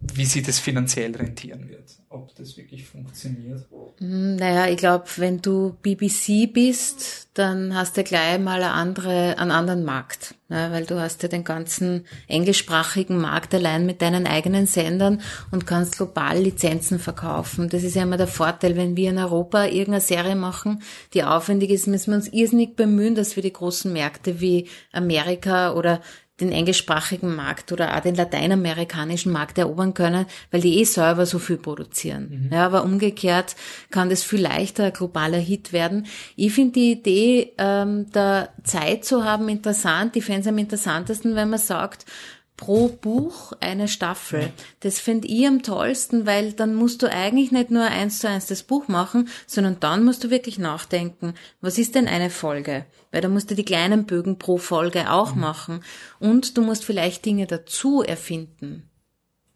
[0.00, 1.90] wie sie das finanziell rentieren wird.
[2.08, 3.66] Ob das wirklich funktioniert.
[3.98, 9.38] Hm, naja, ich glaube, wenn du BBC bist, dann hast du gleich mal eine andere,
[9.38, 10.34] einen anderen Markt.
[10.48, 10.68] Ne?
[10.70, 15.20] Weil du hast ja den ganzen englischsprachigen Markt allein mit deinen eigenen Sendern
[15.50, 17.68] und kannst global Lizenzen verkaufen.
[17.68, 21.70] Das ist ja immer der Vorteil, wenn wir in Europa irgendeine Serie machen, die aufwendig
[21.70, 26.00] ist, müssen wir uns irrsinnig bemühen, dass wir die großen Märkte wie Amerika oder
[26.40, 31.38] den englischsprachigen Markt oder auch den lateinamerikanischen Markt erobern können, weil die eh selber so
[31.38, 32.48] viel produzieren.
[32.48, 32.56] Mhm.
[32.56, 33.56] Ja, aber umgekehrt
[33.90, 36.06] kann das viel leichter ein globaler Hit werden.
[36.36, 40.14] Ich finde die Idee, ähm, da Zeit zu haben, interessant.
[40.14, 42.06] Die Fans am interessantesten, wenn man sagt,
[42.58, 44.52] pro Buch eine Staffel.
[44.80, 48.46] Das finde ich am tollsten, weil dann musst du eigentlich nicht nur eins zu eins
[48.46, 51.32] das Buch machen, sondern dann musst du wirklich nachdenken,
[51.62, 52.84] was ist denn eine Folge?
[53.10, 55.40] Weil da musst du die kleinen Bögen pro Folge auch mhm.
[55.40, 55.84] machen
[56.18, 58.87] und du musst vielleicht Dinge dazu erfinden.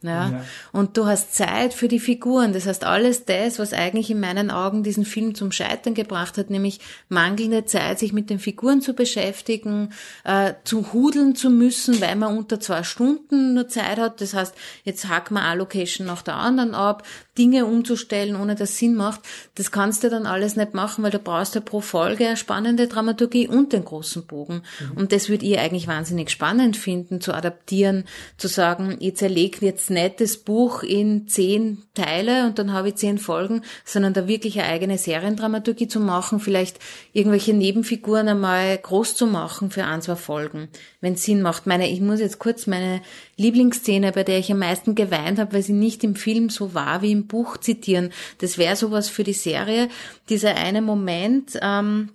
[0.03, 0.31] Ja?
[0.31, 0.45] ja?
[0.73, 2.53] Und du hast Zeit für die Figuren.
[2.53, 6.51] Das heißt, alles das, was eigentlich in meinen Augen diesen Film zum Scheitern gebracht hat,
[6.51, 9.93] nämlich mangelnde Zeit, sich mit den Figuren zu beschäftigen,
[10.25, 14.21] äh, zu hudeln zu müssen, weil man unter zwei Stunden nur Zeit hat.
[14.21, 14.55] Das heißt,
[14.85, 17.03] jetzt hacken wir eine Location nach der anderen ab,
[17.39, 19.21] Dinge umzustellen, ohne dass Sinn macht.
[19.55, 22.89] Das kannst du dann alles nicht machen, weil du brauchst ja pro Folge eine spannende
[22.89, 24.63] Dramaturgie und den großen Bogen.
[24.81, 24.97] Mhm.
[24.99, 28.05] Und das würde ich eigentlich wahnsinnig spannend finden, zu adaptieren,
[28.37, 33.17] zu sagen, ich zerlege jetzt nettes Buch in zehn Teile und dann habe ich zehn
[33.19, 36.79] Folgen, sondern da wirklich eine eigene Seriendramaturgie zu machen, vielleicht
[37.13, 40.69] irgendwelche Nebenfiguren einmal groß zu machen für ein, zwei Folgen,
[41.01, 41.67] wenn Sinn macht.
[41.67, 43.01] Meine, ich muss jetzt kurz meine
[43.43, 47.03] Lieblingsszene, bei der ich am meisten geweint habe, weil sie nicht im Film so war
[47.03, 48.11] wie im Buch zitieren.
[48.39, 49.89] Das wäre sowas für die Serie.
[50.29, 52.11] Dieser eine Moment, ähm,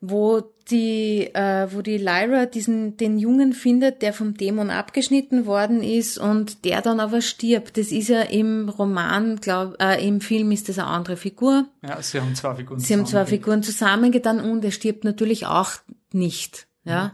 [0.00, 5.82] wo die, äh, wo die Lyra diesen, den Jungen findet, der vom Dämon abgeschnitten worden
[5.82, 7.76] ist und der dann aber stirbt.
[7.76, 11.66] Das ist ja im Roman, glaub, äh, im Film ist das eine andere Figur.
[11.82, 15.70] Ja, sie haben zwei Figuren Sie haben zwei Figuren zusammengetan und er stirbt natürlich auch
[16.12, 16.66] nicht.
[16.84, 17.04] Ja.
[17.04, 17.10] Mhm.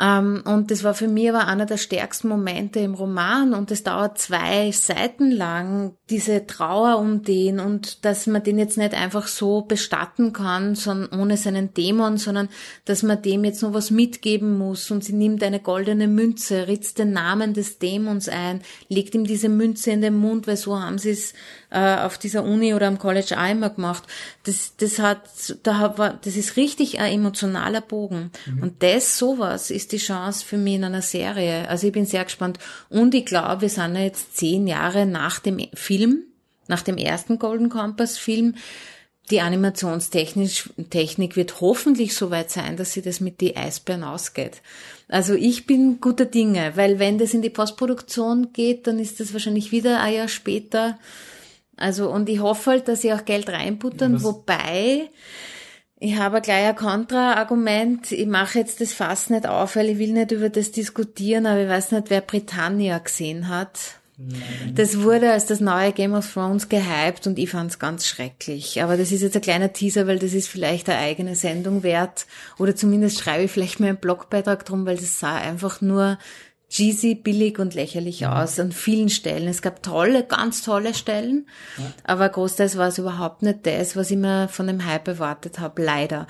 [0.00, 3.82] Ähm, und das war für mich aber einer der stärksten Momente im Roman und es
[3.82, 9.26] dauert zwei Seiten lang, diese Trauer um den und dass man den jetzt nicht einfach
[9.26, 12.48] so bestatten kann, sondern ohne seinen Dämon, sondern
[12.84, 16.98] dass man dem jetzt noch was mitgeben muss und sie nimmt eine goldene Münze, ritzt
[16.98, 20.98] den Namen des Dämons ein, legt ihm diese Münze in den Mund, weil so haben
[20.98, 21.34] sie es
[21.70, 24.04] äh, auf dieser Uni oder am College auch immer gemacht.
[24.44, 25.20] Das, das hat,
[25.64, 28.30] da war, das ist richtig ein emotionaler Bogen.
[28.46, 28.62] Mhm.
[28.62, 31.68] Und das, sowas, ist die Chance für mich in einer Serie.
[31.68, 32.58] Also ich bin sehr gespannt.
[32.88, 36.24] Und ich glaube, wir sind jetzt zehn Jahre nach dem Film,
[36.66, 38.54] nach dem ersten Golden Compass Film.
[39.30, 44.62] Die Animationstechnik wird hoffentlich so weit sein, dass sie das mit die Eisbären ausgeht.
[45.08, 49.32] Also ich bin guter Dinge, weil wenn das in die Postproduktion geht, dann ist das
[49.32, 50.98] wahrscheinlich wieder ein Jahr später.
[51.76, 55.10] Also, und ich hoffe halt, dass sie auch Geld reinbuttern, wobei,
[56.00, 58.12] ich habe gleich ein Kontraargument.
[58.12, 61.62] Ich mache jetzt das Fass nicht auf, weil ich will nicht über das diskutieren, aber
[61.62, 63.98] ich weiß nicht, wer Britannia gesehen hat.
[64.20, 64.74] Nein.
[64.74, 68.82] Das wurde als das neue Game of Thrones gehypt und ich fand es ganz schrecklich.
[68.82, 72.26] Aber das ist jetzt ein kleiner Teaser, weil das ist vielleicht eine eigene Sendung wert.
[72.58, 76.18] Oder zumindest schreibe ich vielleicht mal einen Blogbeitrag drum, weil das sah einfach nur
[76.68, 78.42] cheesy, billig und lächerlich ja.
[78.42, 79.48] aus an vielen Stellen.
[79.48, 81.46] Es gab tolle, ganz tolle Stellen,
[81.78, 81.84] ja.
[82.04, 85.82] aber großteils war es überhaupt nicht das, was ich mir von dem Hype erwartet habe,
[85.82, 86.26] leider.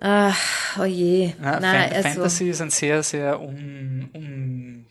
[0.00, 1.32] Ach, oh je.
[1.42, 4.84] Ja, Nein, Fan also, Fantasy ist ein sehr, sehr un,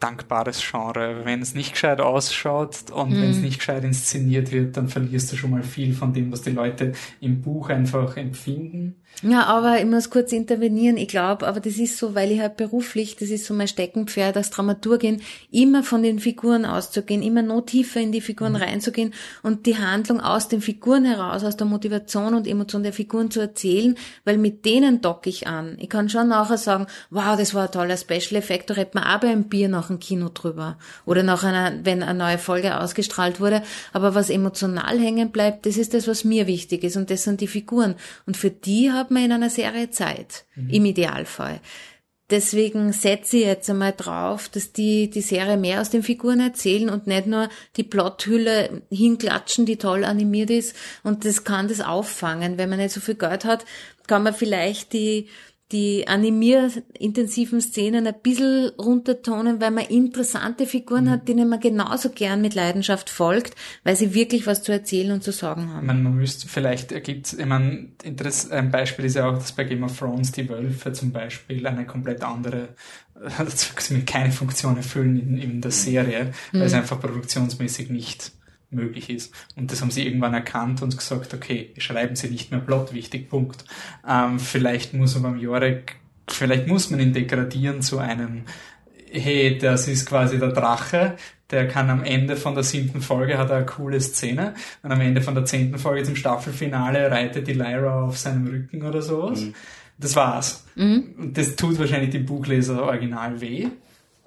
[0.00, 1.24] undankbares Genre.
[1.24, 3.22] Wenn es nicht gescheit ausschaut und mhm.
[3.22, 6.42] wenn es nicht gescheit inszeniert wird, dann verlierst du schon mal viel von dem, was
[6.42, 8.96] die Leute im Buch einfach empfinden.
[9.22, 10.96] Ja, aber ich muss kurz intervenieren.
[10.96, 14.36] Ich glaube, aber das ist so, weil ich halt beruflich, das ist so mein Steckenpferd
[14.36, 18.58] als Dramaturgin, immer von den Figuren auszugehen, immer noch tiefer in die Figuren mhm.
[18.58, 19.12] reinzugehen
[19.42, 23.40] und die Handlung aus den Figuren heraus, aus der Motivation und Emotion der Figuren zu
[23.40, 25.76] erzählen, weil mit denen docke ich an.
[25.80, 29.02] Ich kann schon nachher sagen, wow, das war ein toller Special Effekt, da redet man
[29.02, 33.40] auch beim Bier nach dem Kino drüber oder nach einer, wenn eine neue Folge ausgestrahlt
[33.40, 33.62] wurde.
[33.92, 37.40] Aber was emotional hängen bleibt, das ist das, was mir wichtig ist und das sind
[37.40, 37.96] die Figuren.
[38.24, 40.68] Und für die hat man in einer Serie Zeit, mhm.
[40.68, 41.60] im Idealfall.
[42.30, 46.90] Deswegen setze ich jetzt einmal drauf, dass die, die Serie mehr aus den Figuren erzählen
[46.90, 50.76] und nicht nur die Plothülle hinklatschen, die toll animiert ist.
[51.02, 52.58] Und das kann das auffangen.
[52.58, 53.64] Wenn man nicht so viel Geld hat,
[54.06, 55.28] kann man vielleicht die,
[55.72, 61.10] die animierintensiven Szenen ein bisschen runtertonen, weil man interessante Figuren mhm.
[61.10, 63.54] hat, denen man genauso gern mit Leidenschaft folgt,
[63.84, 65.86] weil sie wirklich was zu erzählen und zu sagen haben.
[65.86, 67.88] Man, man müsste vielleicht ergibt, ich meine,
[68.50, 71.84] ein Beispiel ist ja auch, dass bei Game of Thrones die Wölfe zum Beispiel eine
[71.84, 72.70] komplett andere,
[73.38, 73.74] also
[74.06, 76.66] keine Funktion erfüllen in, in der Serie, weil mhm.
[76.66, 78.32] es einfach produktionsmäßig nicht
[78.70, 79.34] möglich ist.
[79.56, 83.28] Und das haben sie irgendwann erkannt und gesagt, okay, schreiben sie nicht mehr Plot, wichtig,
[83.28, 83.64] Punkt.
[84.06, 85.96] Ähm, vielleicht muss man beim Jorek,
[86.28, 88.44] vielleicht muss man ihn degradieren zu einem,
[89.10, 91.16] hey, das ist quasi der Drache,
[91.50, 95.00] der kann am Ende von der siebten Folge hat er eine coole Szene und am
[95.00, 99.40] Ende von der zehnten Folge zum Staffelfinale reitet die Lyra auf seinem Rücken oder sowas.
[99.40, 99.54] Mhm.
[99.96, 100.66] Das war's.
[100.74, 101.14] Mhm.
[101.18, 103.68] Und das tut wahrscheinlich dem Buchleser original weh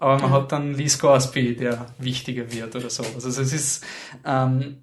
[0.02, 3.03] aber man hat dann Lee Scoresby, der wichtiger wird oder so.
[3.03, 3.86] Also es ist,
[4.26, 4.78] ähm,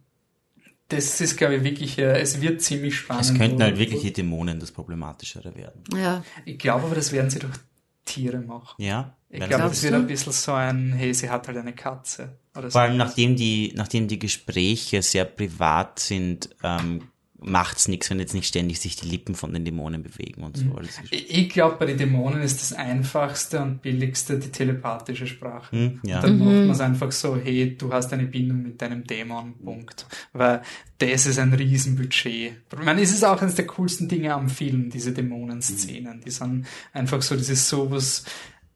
[0.87, 3.25] das ist, glaube ich, wirklich, äh, es wird ziemlich spannend.
[3.25, 5.83] Es könnten halt wirklich die Dämonen das Problematischere werden.
[5.93, 6.23] Ja.
[6.45, 7.57] Ich glaube aber, das werden sie durch
[8.05, 8.81] Tiere machen.
[8.81, 9.17] Ja.
[9.29, 12.39] Ich glaube, das wird ein bisschen so ein, hey, sie hat halt eine Katze.
[12.53, 17.09] Vor so allem, nachdem die, nachdem die Gespräche sehr privat sind, ähm,
[17.41, 20.65] macht's nichts, wenn jetzt nicht ständig sich die Lippen von den Dämonen bewegen und so.
[20.65, 20.89] Mhm.
[21.11, 25.75] Ich glaube, bei den Dämonen ist das einfachste und billigste die telepathische Sprache.
[25.75, 26.21] Mhm, ja.
[26.21, 26.45] Dann mhm.
[26.45, 30.07] macht man es einfach so, hey, du hast eine Bindung mit deinem Dämon, Punkt.
[30.33, 30.63] Weil
[30.99, 32.53] das ist ein Riesenbudget.
[32.73, 36.21] Ich meine, es ist auch eines der coolsten Dinge am Film, diese Dämonenszenen.
[36.21, 38.25] Die sind einfach so, das ist sowas,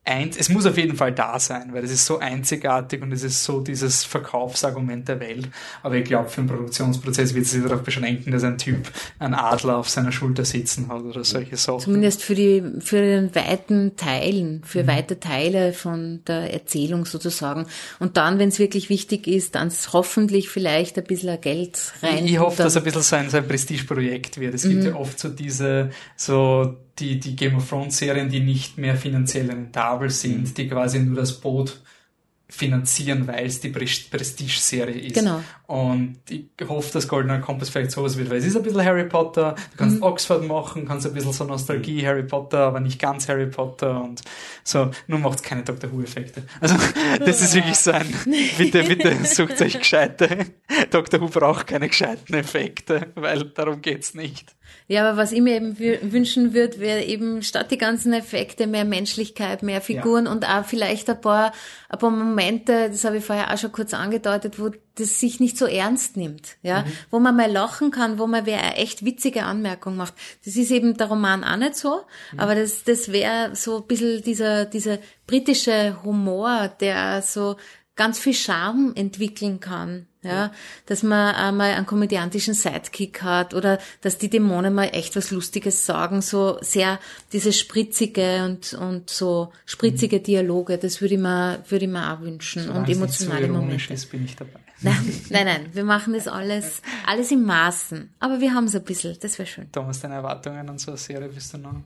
[0.04, 3.22] eins, es muss auf jeden Fall da sein, weil es ist so einzigartig und es
[3.22, 5.48] ist so dieses Verkaufsargument der Welt.
[5.82, 9.34] Aber ich glaube, für einen Produktionsprozess wird es sich darauf beschränken, dass ein Typ einen
[9.34, 11.80] Adler auf seiner Schulter sitzen hat oder solche Sachen.
[11.80, 14.88] Zumindest für die, für den weiten Teilen, für mhm.
[14.88, 17.66] weite Teile von der Erzählung sozusagen.
[18.00, 22.26] Und dann, wenn es wirklich wichtig ist, dann hoffentlich vielleicht ein bisschen Geld rein.
[22.26, 24.54] Ich, hoffe, dass ein bisschen so ein, so ein Prestigeprojekt wird.
[24.54, 24.70] Es mhm.
[24.70, 28.96] gibt ja oft so diese, so, die, die Game of Thrones Serien, die nicht mehr
[28.96, 30.54] finanziell rentabel sind, mhm.
[30.54, 31.80] die quasi nur das Boot
[32.52, 35.14] finanzieren, weil es die Prestige-Serie ist.
[35.14, 35.42] Genau.
[35.66, 39.08] Und ich hoffe, dass Goldener Kompass vielleicht sowas wird, weil es ist ein bisschen Harry
[39.08, 40.02] Potter, du kannst mhm.
[40.02, 44.20] Oxford machen, kannst ein bisschen so Nostalgie Harry Potter, aber nicht ganz Harry Potter und
[44.64, 46.42] so, nur macht es keine Doctor Who-Effekte.
[46.60, 46.76] Also,
[47.24, 48.06] das ist wirklich so ein,
[48.58, 50.44] bitte, bitte sucht euch gescheite.
[50.90, 54.54] Doctor Who braucht keine gescheiten Effekte, weil darum geht's nicht.
[54.92, 55.78] Ja, aber was ich mir eben
[56.12, 60.30] wünschen würde, wäre eben statt die ganzen Effekte mehr Menschlichkeit, mehr Figuren ja.
[60.30, 61.54] und auch vielleicht ein paar,
[61.88, 65.56] ein paar Momente, das habe ich vorher auch schon kurz angedeutet, wo das sich nicht
[65.56, 66.92] so ernst nimmt, ja, mhm.
[67.10, 70.12] wo man mal lachen kann, wo man wer eine echt witzige Anmerkung macht.
[70.44, 72.02] Das ist eben der Roman auch nicht so,
[72.32, 72.40] mhm.
[72.40, 77.56] aber das, das wäre so ein bisschen dieser, dieser britische Humor, der so
[77.96, 80.06] ganz viel Charme entwickeln kann.
[80.22, 80.52] Ja,
[80.86, 85.84] dass man einmal einen komödiantischen Sidekick hat oder dass die Dämonen mal echt was Lustiges
[85.84, 87.00] sagen, so sehr
[87.32, 90.22] diese spritzige und, und so spritzige mhm.
[90.22, 93.94] Dialoge, das würde ich mir, würde ich mir auch wünschen so und emotionale so Momente.
[93.94, 94.60] Ist, bin ich dabei.
[94.84, 94.96] Nein,
[95.30, 99.16] nein, nein, wir machen das alles, alles im Maßen, aber wir haben es ein bisschen,
[99.20, 99.70] das wäre schön.
[99.70, 101.76] Thomas, deine Erwartungen an so eine Serie bist du noch?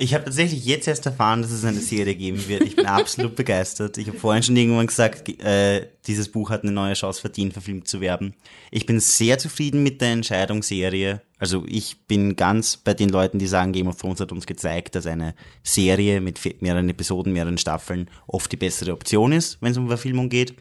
[0.00, 2.62] Ich habe tatsächlich jetzt erst erfahren, dass es eine Serie geben wird.
[2.62, 3.98] Ich bin absolut begeistert.
[3.98, 7.88] Ich habe vorhin schon irgendwann gesagt, äh, dieses Buch hat eine neue Chance verdient, verfilmt
[7.88, 8.36] zu werden.
[8.70, 11.22] Ich bin sehr zufrieden mit der Entscheidung Serie.
[11.40, 14.94] Also ich bin ganz bei den Leuten, die sagen, Game of Thrones hat uns gezeigt,
[14.94, 15.34] dass eine
[15.64, 20.28] Serie mit mehreren Episoden, mehreren Staffeln oft die bessere Option ist, wenn es um Verfilmung
[20.28, 20.54] geht.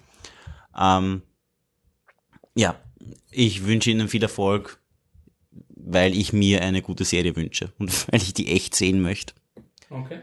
[0.75, 1.21] Ähm,
[2.55, 2.75] ja,
[3.29, 4.79] ich wünsche Ihnen viel Erfolg
[5.89, 9.33] weil ich mir eine gute Serie wünsche und weil ich die echt sehen möchte.
[9.89, 10.19] Okay.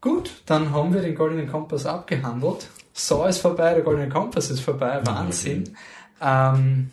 [0.00, 2.68] Gut, dann haben wir den Goldenen Kompass abgehandelt.
[2.92, 5.76] So ist vorbei, der Goldene Kompass ist vorbei, Wahnsinn.
[6.22, 6.90] Ähm,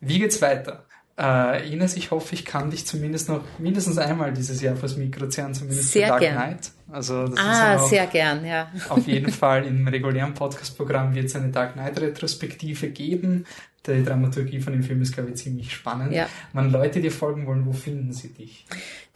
[0.00, 0.84] wie geht's weiter?
[1.16, 5.28] Äh, Ines, ich hoffe, ich kann dich zumindest noch mindestens einmal dieses Jahr fürs Mikro
[5.28, 6.34] zählen, zumindest sehr für Dark gern.
[6.34, 6.72] Knight.
[6.90, 8.70] Also das ah, ist sehr gern, ja.
[8.88, 13.46] Auf jeden Fall im regulären Podcast-Programm wird es eine Dark Knight-Retrospektive geben
[13.86, 16.12] die Dramaturgie von dem Film ist, glaube ich, ziemlich spannend.
[16.12, 16.28] Ja.
[16.52, 18.66] Wenn Leute dir folgen wollen, wo finden sie dich?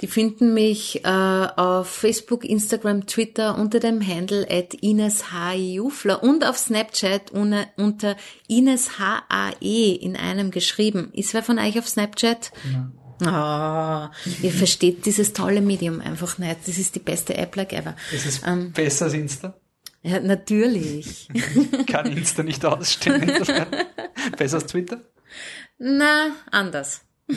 [0.00, 5.54] Die finden mich äh, auf Facebook, Instagram, Twitter unter dem Handle at Ines H.
[5.54, 8.16] Jufler und auf Snapchat unter, unter
[8.46, 9.22] Ines H.
[9.28, 9.50] A.
[9.60, 9.92] E.
[9.92, 11.10] in einem geschrieben.
[11.12, 12.52] Ist wer von euch auf Snapchat?
[12.72, 12.90] Ja.
[13.20, 14.08] Oh,
[14.42, 16.58] ihr versteht dieses tolle Medium einfach nicht.
[16.66, 17.96] Das ist die beste App like ever.
[18.12, 19.54] Ist es ähm, besser als Insta?
[20.02, 21.28] Ja, natürlich.
[21.86, 23.20] Kann Insta nicht ausstehen.
[24.36, 25.00] Besser als Twitter?
[25.78, 27.02] Na, anders.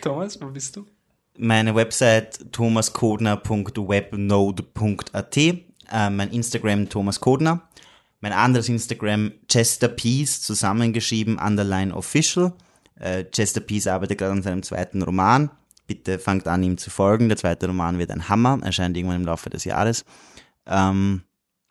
[0.00, 0.86] Thomas, wo bist du?
[1.36, 5.64] Meine Website thomaskodner.webnode.at, äh,
[6.10, 7.68] mein Instagram Thomas Kodner,
[8.20, 12.52] mein anderes Instagram Chester Peace, zusammengeschrieben, underline official.
[12.98, 15.50] Äh, Chester Peace arbeitet gerade an seinem zweiten Roman.
[15.88, 17.28] Bitte fangt an, ihm zu folgen.
[17.28, 20.04] Der zweite Roman wird ein Hammer, erscheint irgendwann im Laufe des Jahres.
[20.66, 21.22] Ähm,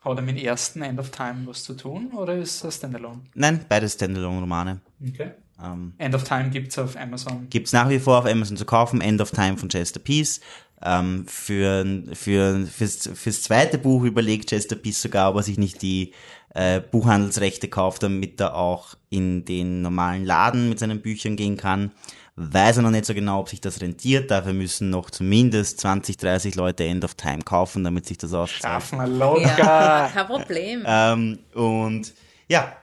[0.04, 3.22] Hat er mit dem ersten End of Time was zu tun oder ist das Standalone?
[3.36, 4.82] nein, beides Standalone-Romane.
[5.08, 5.32] Okay.
[5.64, 7.48] Ähm, End of Time gibt's auf Amazon.
[7.50, 9.02] gibt's nach wie vor auf Amazon zu kaufen.
[9.02, 10.42] End of Time von Chester Peace.
[10.84, 15.82] Ähm, für, für, fürs, fürs zweite Buch überlegt Chester Peace sogar, ob er sich nicht
[15.82, 16.14] die
[16.54, 21.92] äh, Buchhandelsrechte kauft, damit er auch in den normalen Laden mit seinen Büchern gehen kann.
[22.40, 24.30] Weiß er noch nicht so genau, ob sich das rentiert.
[24.30, 28.62] Dafür müssen noch zumindest 20, 30 Leute End of Time kaufen, damit sich das auszahlt.
[28.62, 29.58] Schaffen wir locker.
[29.58, 30.84] Ja, kein Problem.
[30.86, 32.14] Ähm, und
[32.48, 32.78] ja,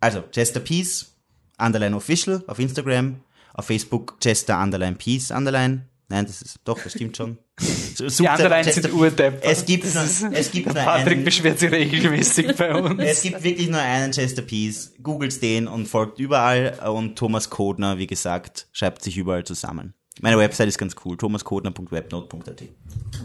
[0.00, 1.14] also Chester Peace,
[1.58, 3.22] Underline Official auf Instagram,
[3.54, 5.87] auf Facebook Chester Underline Peace Underline.
[6.10, 7.36] Nein, das ist doch, das stimmt schon.
[7.58, 9.40] Sucht Die anderen sind Chester- Urdepp.
[9.42, 13.02] Es gibt, nur, es gibt nur Patrick einen, beschwert sich regelmäßig bei uns.
[13.02, 14.94] es gibt wirklich nur einen Chester Peace.
[15.02, 16.78] Googelt den und folgt überall.
[16.90, 19.92] Und Thomas Kodner, wie gesagt, schreibt sich überall zusammen.
[20.20, 21.16] Meine Website ist ganz cool.
[21.16, 22.62] thomaskodner.webnote.at.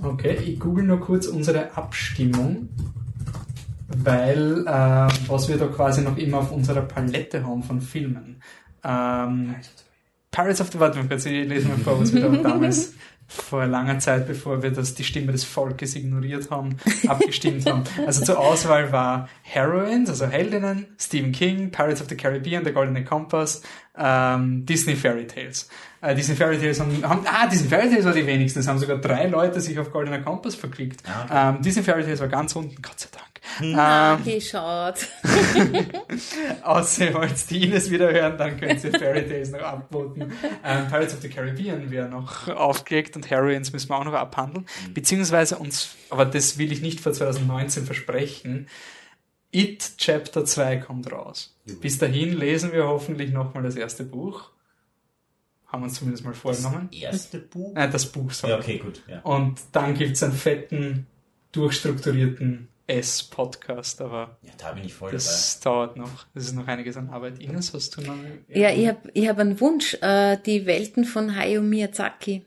[0.04, 2.70] Okay, ich google nur kurz unsere Abstimmung,
[3.88, 8.42] weil äh, was wir da quasi noch immer auf unserer Palette haben von Filmen.
[8.84, 9.56] Ähm,
[10.34, 12.94] Pirates of the mal kurz, ich lese mal vor, was wir da damals
[13.28, 16.78] vor langer Zeit, bevor wir das die Stimme des Volkes ignoriert haben,
[17.08, 17.84] abgestimmt haben.
[18.06, 23.06] Also zur Auswahl war Heroines, also Heldinnen, Stephen King, Pirates of the Caribbean, The Golden
[23.06, 23.62] Compass,
[23.96, 25.70] ähm, Disney Fairy Tales.
[26.02, 28.80] Äh, Disney Fairy Tales haben, haben, ah, Disney Fairy Tales war die wenigsten, es haben
[28.80, 31.04] sogar drei Leute sich auf Goldener Kompass verklickt.
[31.32, 33.33] ähm, Disney Fairy Tales war ganz unten, Gott sei Dank.
[33.60, 35.08] Na, Ähm, geschaut.
[36.64, 40.32] Außer ihr wollt die Ines wieder hören, dann könnt ihr Fairy Tales noch abvoten.
[40.64, 44.66] Ähm, Pirates of the Caribbean wäre noch aufgelegt und Heroines müssen wir auch noch abhandeln.
[44.94, 48.68] Beziehungsweise uns, aber das will ich nicht vor 2019 versprechen,
[49.52, 51.56] It Chapter 2 kommt raus.
[51.80, 54.50] Bis dahin lesen wir hoffentlich nochmal das erste Buch.
[55.68, 56.90] Haben wir uns zumindest mal vorgenommen.
[56.92, 57.76] Erste Buch?
[57.76, 58.54] Äh, das Buch, sorry.
[58.54, 59.04] Ja, okay, gut.
[59.08, 59.22] Ja.
[59.22, 61.06] Und dann gibt's einen fetten,
[61.52, 66.26] durchstrukturierten S-Podcast, aber ja, da bin ich voll das dauert noch.
[66.34, 67.40] Das ist noch einiges an Arbeit.
[67.40, 68.16] Ines, hast du noch?
[68.50, 72.44] Ja, ich habe ich hab einen Wunsch, äh, die Welten von Hayao Miyazaki.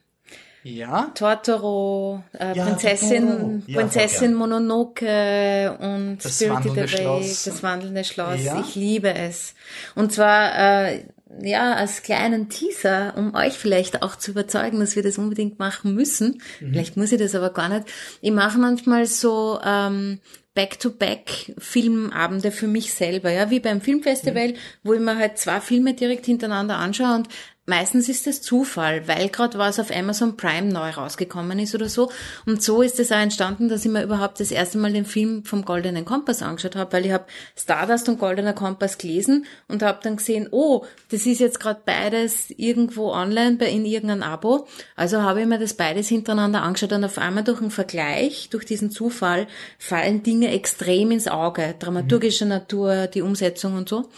[0.63, 1.13] Ja?
[1.15, 3.63] Totoro, äh, Ja, Prinzessin, Totoro.
[3.67, 7.45] Ja, Prinzessin Mononoke und Das Spirited wandelnde Away, Schloss.
[7.45, 8.43] das wandelnde Schloss.
[8.45, 8.61] Ja.
[8.61, 9.55] Ich liebe es.
[9.95, 11.05] Und zwar, äh,
[11.43, 15.95] ja, als kleinen Teaser, um euch vielleicht auch zu überzeugen, dass wir das unbedingt machen
[15.95, 16.41] müssen.
[16.61, 16.73] Mhm.
[16.73, 17.87] Vielleicht muss ich das aber gar nicht.
[18.21, 20.21] Ich mache manchmal so ähm,
[20.55, 26.27] Back-to-Back-Filmabende für mich selber, ja, wie beim Filmfestival, wo ich mir halt zwei Filme direkt
[26.27, 27.29] hintereinander anschaue und
[27.69, 32.13] Meistens ist es Zufall, weil gerade was auf Amazon Prime neu rausgekommen ist oder so.
[32.47, 35.45] Und so ist es auch entstanden, dass ich mir überhaupt das erste Mal den Film
[35.45, 37.27] vom Goldenen Kompass angeschaut habe, weil ich habe
[37.59, 42.51] Stardust und Goldener Kompass gelesen und habe dann gesehen, oh, das ist jetzt gerade beides
[42.57, 44.69] irgendwo online bei in irgendeinem Abo.
[44.95, 48.65] Also habe ich mir das beides hintereinander angeschaut und auf einmal durch einen Vergleich, durch
[48.65, 54.09] diesen Zufall, fallen Dinge extrem ins Auge, dramaturgische Natur, die Umsetzung und so.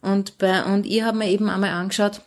[0.00, 2.22] Und bei und ich habe mir eben einmal angeschaut,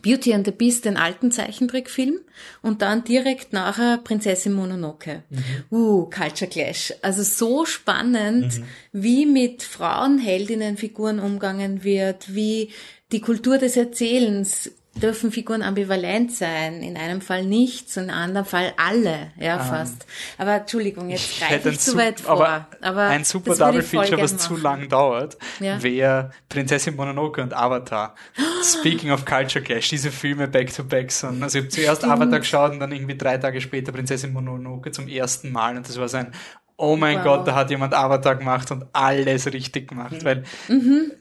[0.00, 2.20] Beauty and the Beast, den alten Zeichentrickfilm
[2.62, 5.22] und dann direkt nachher Prinzessin Mononoke.
[5.70, 6.94] Uh, Culture Clash.
[7.02, 8.62] Also so spannend,
[8.92, 12.70] wie mit Frauenheldinnenfiguren umgangen wird, wie
[13.12, 18.46] die Kultur des Erzählens dürfen Figuren ambivalent sein, in einem Fall nichts, in einem anderen
[18.46, 20.06] Fall alle, ja fast.
[20.38, 22.32] Aber Entschuldigung, jetzt greife ein ich zu weit vor.
[22.32, 25.82] aber Aber ein super Double ich Feature, was zu lang dauert, Ja.
[25.82, 28.14] wäre Prinzessin Mononoke und Avatar.
[28.62, 31.42] Speaking of Culture Clash, diese Filme back to back sind.
[31.42, 35.08] Also ich habe zuerst Avatar geschaut und dann irgendwie drei Tage später Prinzessin Mononoke zum
[35.08, 36.32] ersten Mal und das war so ein
[36.76, 37.24] Oh mein Wow.
[37.24, 40.42] Gott, da hat jemand Avatar gemacht und alles richtig gemacht, weil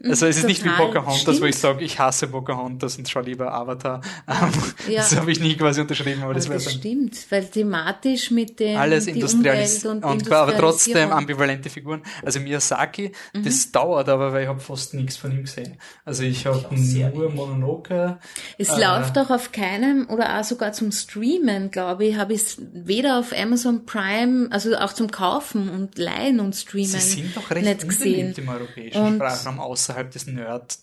[0.03, 0.75] also es ist nicht wie Mhm.
[0.77, 1.49] Pocahontas, wo stimmt.
[1.49, 4.01] ich sage, ich hasse Pocahontas und schau lieber Avatar.
[4.27, 4.49] Ähm,
[4.87, 5.01] Ja.
[5.01, 8.59] Das habe ich nie quasi unterschrieben, aber, Aber das wäre das stimmt, weil thematisch mit
[8.59, 12.01] dem alles die industrialis Umwelt und, und, aber trotzdem ambivalente Figuren.
[12.25, 13.43] Also Miyazaki, Mhm.
[13.43, 15.77] das dauert aber, weil ich habe fast nichts von ihm gesehen.
[16.05, 17.29] Also ich habe nur.
[17.31, 18.17] Mononoke.
[18.57, 22.41] Es Äh, läuft auch auf keinem oder auch sogar zum Streamen, glaube ich, habe ich
[22.41, 25.11] es weder auf Amazon Prime, also auch zum
[25.41, 28.33] Kaufen und Leihen und Streamen Sie sind doch recht nicht gesehen.
[28.37, 30.77] im europäischen Und- Sprachraum außerhalb des nerd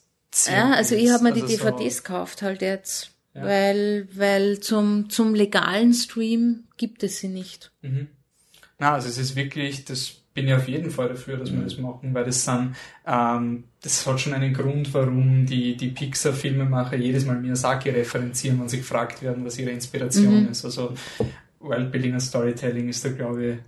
[0.47, 5.09] Ja, also ich habe mir die also so- DVDs gekauft halt jetzt, weil weil zum
[5.11, 7.71] zum legalen Stream gibt es sie nicht.
[8.79, 11.79] Na, also es ist wirklich, das bin ich auf jeden Fall dafür, dass wir das
[11.79, 12.77] machen, weil das sind,
[13.07, 18.69] ähm, das hat schon einen Grund, warum die, die Pixar-Filmemacher jedes Mal Miyazaki referenzieren, wenn
[18.69, 20.51] sie gefragt werden, was ihre Inspiration Mhm.
[20.51, 20.65] ist.
[20.65, 20.95] Also
[21.59, 23.59] Worldbuilding und Storytelling ist da, glaube ich,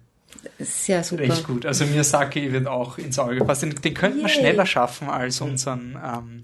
[0.59, 1.23] Sehr super.
[1.23, 1.67] recht gut.
[1.67, 3.71] Also Miyazaki wird auch ins Auge passen.
[3.71, 4.39] Den, den könnten wir Yay.
[4.39, 6.43] schneller schaffen als unseren, ähm,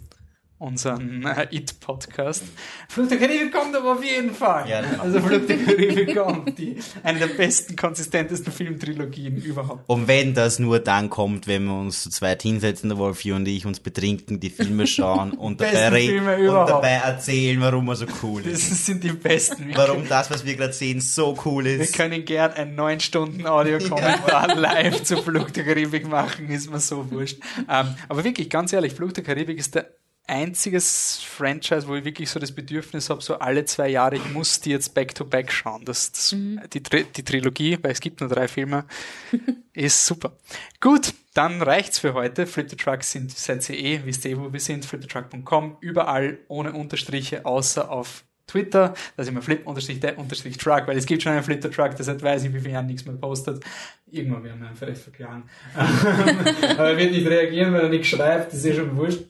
[0.58, 2.42] unseren äh, It-Podcast.
[2.88, 4.68] Fluch der Karibik kommt aber auf jeden Fall.
[4.68, 4.82] Ja.
[4.98, 6.58] Also Fluch der Karibik kommt.
[6.58, 9.84] Die, eine der besten, konsistentesten Filmtrilogien überhaupt.
[9.86, 13.46] Und wenn das nur dann kommt, wenn wir uns zu zweit hinsetzen, der Wolfi und
[13.46, 18.06] ich, uns betrinken, die Filme schauen und dabei, Filme und dabei erzählen, warum er so
[18.22, 18.70] cool ist.
[18.70, 19.68] Das sind die besten.
[19.68, 21.94] Wir Warum das, was wir gerade sehen, so cool Wir ist.
[21.94, 27.10] können gern einen 9 Stunden Audiokommentar live zu Fluch der Karibik machen, ist mir so
[27.10, 27.38] wurscht.
[27.68, 29.90] Ähm, aber wirklich, ganz ehrlich, Fluch der Karibik ist der
[30.26, 34.60] einziges Franchise, wo ich wirklich so das Bedürfnis habe, so alle zwei Jahre, ich muss
[34.60, 35.84] die jetzt back-to-back schauen.
[35.84, 36.34] Das, das,
[36.72, 38.84] die, Tri die Trilogie, weil es gibt nur drei Filme,
[39.72, 40.36] ist super.
[40.80, 42.46] Gut, dann reicht's für heute.
[42.46, 46.72] Flip the Trucks sind, seid ihr eh, wisst ihr, wo wir sind, flipthetruck.com, überall ohne
[46.72, 51.22] Unterstriche, außer auf Twitter, da ist immer flip unterstrich der unterstrich truck, weil es gibt
[51.22, 53.62] schon einen Flip the Truck, das seit weiß ich wie viele Jahren nichts mehr postet.
[54.08, 55.42] Irgendwann werden wir ihn vielleicht verklagen.
[55.74, 59.22] aber er wird nicht reagieren, wenn er nichts schreibt, das ist eh schon wurscht.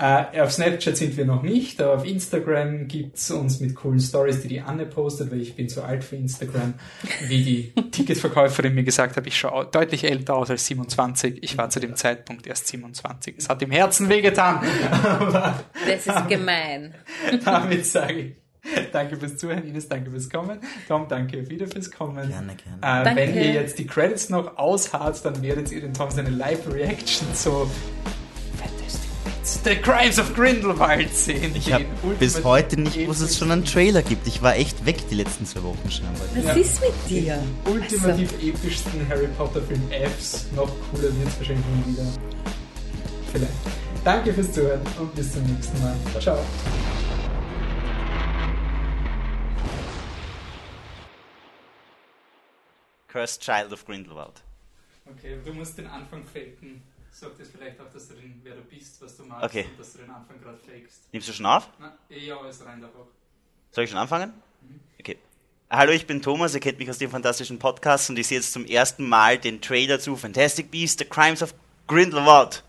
[0.00, 4.40] Äh, auf Snapchat sind wir noch nicht, aber auf Instagram gibt's uns mit coolen Stories,
[4.40, 6.72] die die Anne postet, weil ich bin zu alt für Instagram.
[7.28, 11.42] Wie die Ticketverkäuferin mir gesagt hat, ich schaue au- deutlich älter aus als 27.
[11.42, 13.34] Ich war zu dem Zeitpunkt erst 27.
[13.36, 14.60] Es hat im Herzen wehgetan.
[15.86, 16.94] Das ist gemein.
[17.44, 18.41] damit sage ich
[18.92, 20.58] danke fürs Zuhören, Ines, danke fürs Kommen.
[20.88, 22.28] Tom, danke wieder fürs Kommen.
[22.28, 23.00] Gerne, gerne.
[23.02, 23.16] Äh, Danke.
[23.16, 27.68] wenn ihr jetzt die Credits noch ausharrt, dann werdet ihr den Tom seine Live-Reaction zu
[28.58, 31.52] Fantastic Beasts, The Crimes of Grindelwald sehen.
[31.56, 34.26] Ich habe Den bis heute nicht, wo es schon einen Trailer gibt.
[34.28, 36.22] Ich war echt weg die letzten zwei Wochen scheinbar.
[36.34, 36.52] Was Ja.
[36.52, 37.38] ist mit dir?
[37.64, 40.46] ultimativ epischsten Harry Potter Film Fs.
[40.54, 42.04] Noch cooler wird es wahrscheinlich nie wieder.
[43.32, 43.52] Vielleicht.
[44.04, 45.94] Danke fürs Zuhören und bis zum nächsten Mal.
[46.20, 46.38] Ciao.
[53.12, 54.42] Cursed Child of Grindelwald.
[55.04, 56.82] Okay, du musst den Anfang faken.
[57.10, 59.66] Sag das vielleicht auch, dass du den, wer du bist, was du magst Okay.
[59.70, 61.12] und dass du den Anfang gerade fakest.
[61.12, 61.68] Nimmst du schon auf?
[61.78, 63.04] Na, ja, es rein einfach.
[63.70, 64.32] Soll ich schon anfangen?
[64.98, 65.18] Okay.
[65.68, 68.52] Hallo, ich bin Thomas, ihr kennt mich aus dem fantastischen Podcast und ich sehe jetzt
[68.52, 71.54] zum ersten Mal den Trailer zu Fantastic Beasts, The Crimes of
[71.86, 72.64] Grindelwald.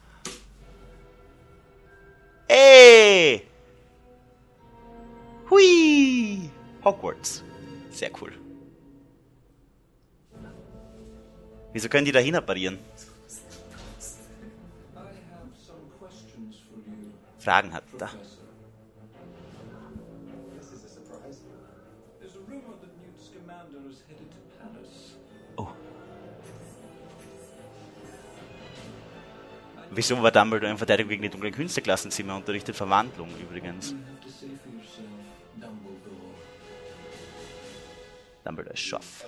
[2.50, 3.48] Ey!
[5.50, 6.50] Hui!
[6.84, 7.44] Hogwarts.
[7.92, 8.34] Sehr cool.
[11.74, 12.32] Wieso können die da you,
[17.44, 18.10] Fragen hat da.
[25.58, 25.68] Oh.
[29.92, 33.94] Wieso war Dumbledore in Verteidigung gegen die dunklen Künste Klassenzimmer unterrichtet Verwandlung übrigens?
[38.46, 39.26] Dumbledore ist scharf.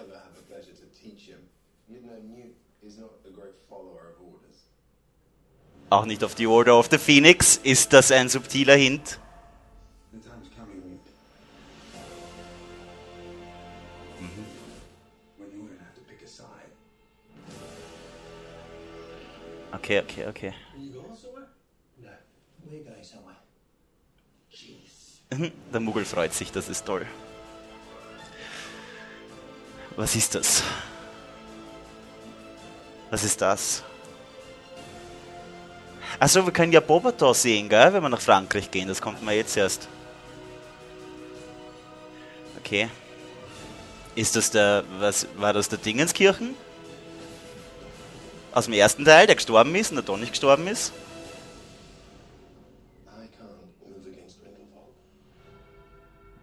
[5.89, 7.57] Auch nicht auf die Order of the Phoenix.
[7.57, 9.19] Ist das ein subtiler Hint?
[16.25, 16.47] Side.
[19.71, 20.53] Okay, okay, okay.
[24.49, 25.21] Jeez.
[25.71, 27.05] Der Muggel freut sich, das ist toll.
[29.95, 30.63] Was ist das?
[33.15, 33.81] Was ist das?
[36.19, 37.93] Achso, wir können ja Bobaton sehen, gell?
[37.93, 38.89] Wenn wir nach Frankreich gehen.
[38.89, 39.87] Das kommt mal jetzt erst.
[42.59, 42.89] Okay.
[44.15, 44.83] Ist das der.
[44.99, 46.55] Was war das der Dingenskirchen?
[48.51, 50.91] Aus dem ersten Teil, der gestorben ist und der doch nicht gestorben ist?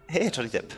[0.07, 0.73] Hey, Johnny Depp.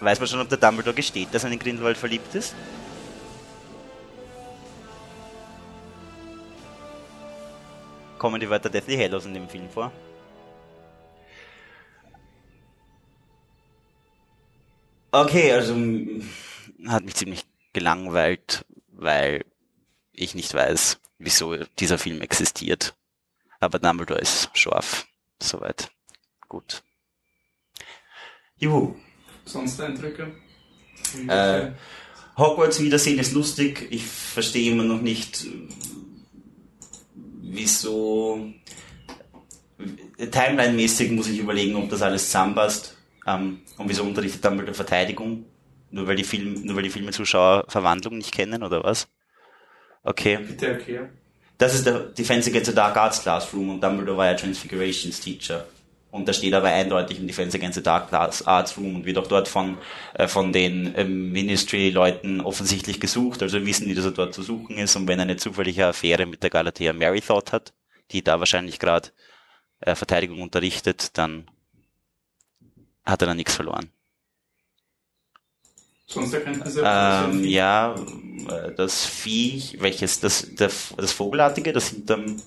[0.00, 2.54] Weiß man schon, ob der Dumbledore gesteht, dass er in Grindelwald verliebt ist?
[8.18, 9.92] Kommen die Wörter Deathly Hallows in dem Film vor?
[15.12, 15.74] Okay, also
[16.88, 19.44] hat mich ziemlich gelangweilt, weil
[20.12, 22.94] ich nicht weiß, wieso dieser Film existiert.
[23.60, 25.06] Aber Dumbledore ist scharf.
[25.40, 25.90] Soweit.
[26.48, 26.82] Gut.
[28.58, 28.96] Juhu.
[29.46, 30.32] Sonst Eindrücke?
[31.28, 31.70] Äh,
[32.36, 33.86] Hogwarts wiedersehen ist lustig.
[33.90, 35.68] Ich verstehe immer noch nicht, äh,
[37.42, 38.52] wieso.
[40.18, 42.96] Timeline-mäßig muss ich überlegen, ob das alles zusammenpasst.
[43.26, 45.46] Ähm, und wieso unterrichtet Dumbledore Verteidigung?
[45.90, 49.08] Nur weil die Film, nur weil die Filmezuschauer Verwandlung nicht kennen, oder was?
[50.02, 50.38] Okay.
[50.38, 51.10] Bitte erklären.
[51.58, 55.66] Das ist der Defense Against the Dark Arts Classroom und Dumbledore war ja Transfigurations Teacher.
[56.16, 59.26] Und da steht aber eindeutig im Defense Against the Dark Arts Room und wird auch
[59.26, 59.78] dort von,
[60.14, 63.42] äh, von den ähm, Ministry-Leuten offensichtlich gesucht.
[63.42, 64.96] Also wissen die, dass er dort zu suchen ist.
[64.96, 67.72] Und wenn er eine zufällige Affäre mit der Galatea Mary Thought hat,
[68.10, 69.10] die da wahrscheinlich gerade
[69.80, 71.46] äh, Verteidigung unterrichtet, dann
[73.04, 73.90] hat er dann nichts verloren.
[76.06, 76.82] Sonst Erkenntnisse?
[76.84, 77.94] Ähm, ja,
[78.48, 82.40] äh, das Viech, welches, das, der, das Vogelartige, das sind, ähm,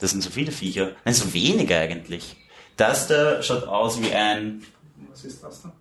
[0.00, 0.96] das sind so viele Viecher.
[1.04, 2.36] Nein, so wenige eigentlich.
[2.76, 4.62] Das da schaut aus wie ein,
[5.10, 5.72] Was ist das da?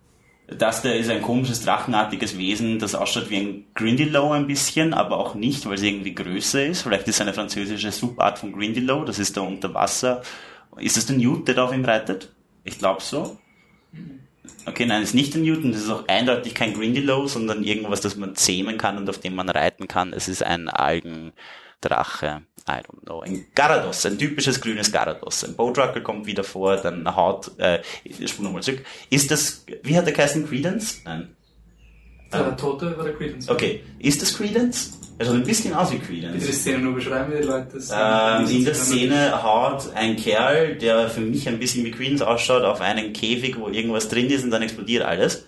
[0.47, 5.17] das da ist ein komisches drachenartiges Wesen, das ausschaut wie ein Grindylow ein bisschen, aber
[5.17, 6.83] auch nicht, weil es irgendwie größer ist.
[6.83, 10.21] Vielleicht ist es eine französische Subart von Grindylow, das ist da unter Wasser.
[10.77, 12.33] Ist das der Newt, der da auf ihm reitet?
[12.63, 13.37] Ich glaube so.
[14.67, 18.15] Okay, nein, ist nicht der Newton, das ist auch eindeutig kein Grindylow, sondern irgendwas, das
[18.15, 20.13] man zähmen kann und auf dem man reiten kann.
[20.13, 20.69] Es ist ein
[21.85, 22.41] Algendrache.
[22.67, 23.21] I don't know.
[23.21, 25.43] Ein Garados, ein typisches grünes Garados.
[25.43, 28.83] Ein Bowtruckle kommt wieder vor, dann haut, äh, ich spule nochmal zurück.
[29.11, 31.01] Ist das, wie hat der geheißen, Credence?
[31.05, 31.35] Nein.
[32.33, 33.49] Der Tote war der Credence.
[33.49, 34.99] Okay, ist das Credence?
[35.17, 36.53] Er schaut ein bisschen aus wie Bitte die Credence.
[36.53, 41.09] Szene nur beschreiben, wie die Leute das Ähm, in der Szene haut ein Kerl, der
[41.09, 44.49] für mich ein bisschen wie Credence ausschaut, auf einen Käfig, wo irgendwas drin ist und
[44.49, 45.45] dann explodiert alles.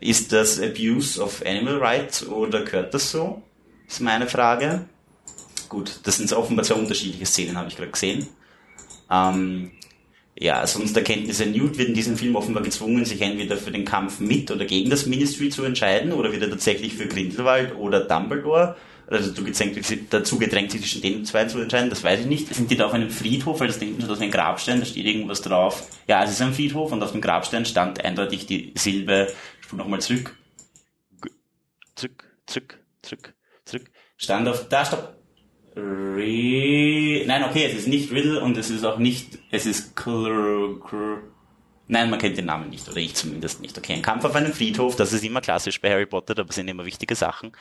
[0.00, 3.42] Ist das Abuse of Animal Rights oder gehört das so?
[3.88, 4.84] Ist meine Frage.
[5.72, 8.26] Gut, das sind offenbar zwei unterschiedliche Szenen, habe ich gerade gesehen.
[9.10, 9.70] Ähm,
[10.38, 11.46] ja, sonst Erkenntnisse.
[11.46, 14.90] Newt wird in diesem Film offenbar gezwungen, sich entweder für den Kampf mit oder gegen
[14.90, 18.76] das Ministry zu entscheiden oder wird er tatsächlich für Grindelwald oder Dumbledore
[19.06, 19.32] also
[20.10, 22.54] dazu gedrängt, sich zwischen den zwei zu entscheiden, das weiß ich nicht.
[22.54, 24.84] Sind die da auf einem Friedhof, weil das denken sie, das ist ein Grabstein, da
[24.84, 25.88] steht irgendwas drauf.
[26.06, 29.28] Ja, es ist ein Friedhof und auf dem Grabstein stand eindeutig die Silbe,
[29.58, 30.36] ich spule nochmal zurück,
[31.94, 33.34] zurück, zurück, zurück,
[33.64, 35.21] zurück, stand auf, da stopp,
[35.74, 40.80] Re Nein, okay, es ist nicht Riddle und es ist auch nicht, es ist Cl
[41.88, 43.76] Nein, man kennt den Namen nicht, oder ich zumindest nicht.
[43.76, 46.68] Okay, ein Kampf auf einem Friedhof, das ist immer klassisch bei Harry Potter, da sind
[46.68, 47.52] immer wichtige Sachen.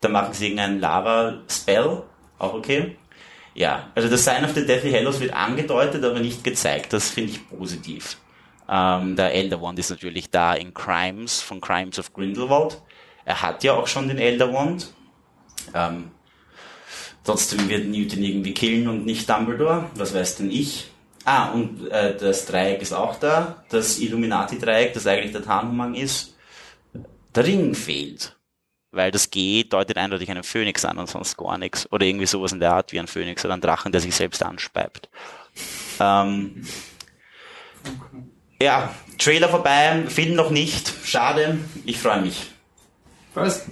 [0.00, 2.02] Da machen sie irgendeinen Lava-Spell,
[2.38, 2.96] auch okay.
[3.54, 6.92] Ja, also das Sign of the Deathly Hallows wird angedeutet, aber nicht gezeigt.
[6.92, 8.18] Das finde ich positiv.
[8.68, 12.80] Ähm, der Elder Wand ist natürlich da in Crimes, von Crimes of Grindelwald.
[13.24, 14.92] Er hat ja auch schon den Elder Wand.
[15.74, 16.10] Ähm,
[17.28, 19.90] trotzdem wird Newton irgendwie killen und nicht Dumbledore.
[19.94, 20.90] Was weiß denn ich?
[21.24, 23.62] Ah, und äh, das Dreieck ist auch da.
[23.68, 26.34] Das Illuminati-Dreieck, das eigentlich der Tarnumhang ist.
[27.34, 28.34] Der Ring fehlt.
[28.92, 31.90] Weil das G deutet eindeutig einen Phönix an und sonst gar nichts.
[31.92, 34.42] Oder irgendwie sowas in der Art wie ein Phönix oder ein Drachen, der sich selbst
[34.42, 35.10] anspeibt.
[36.00, 36.66] Ähm,
[38.62, 40.90] ja, Trailer vorbei, Film noch nicht.
[41.04, 42.46] Schade, ich freue mich.
[43.34, 43.66] Was?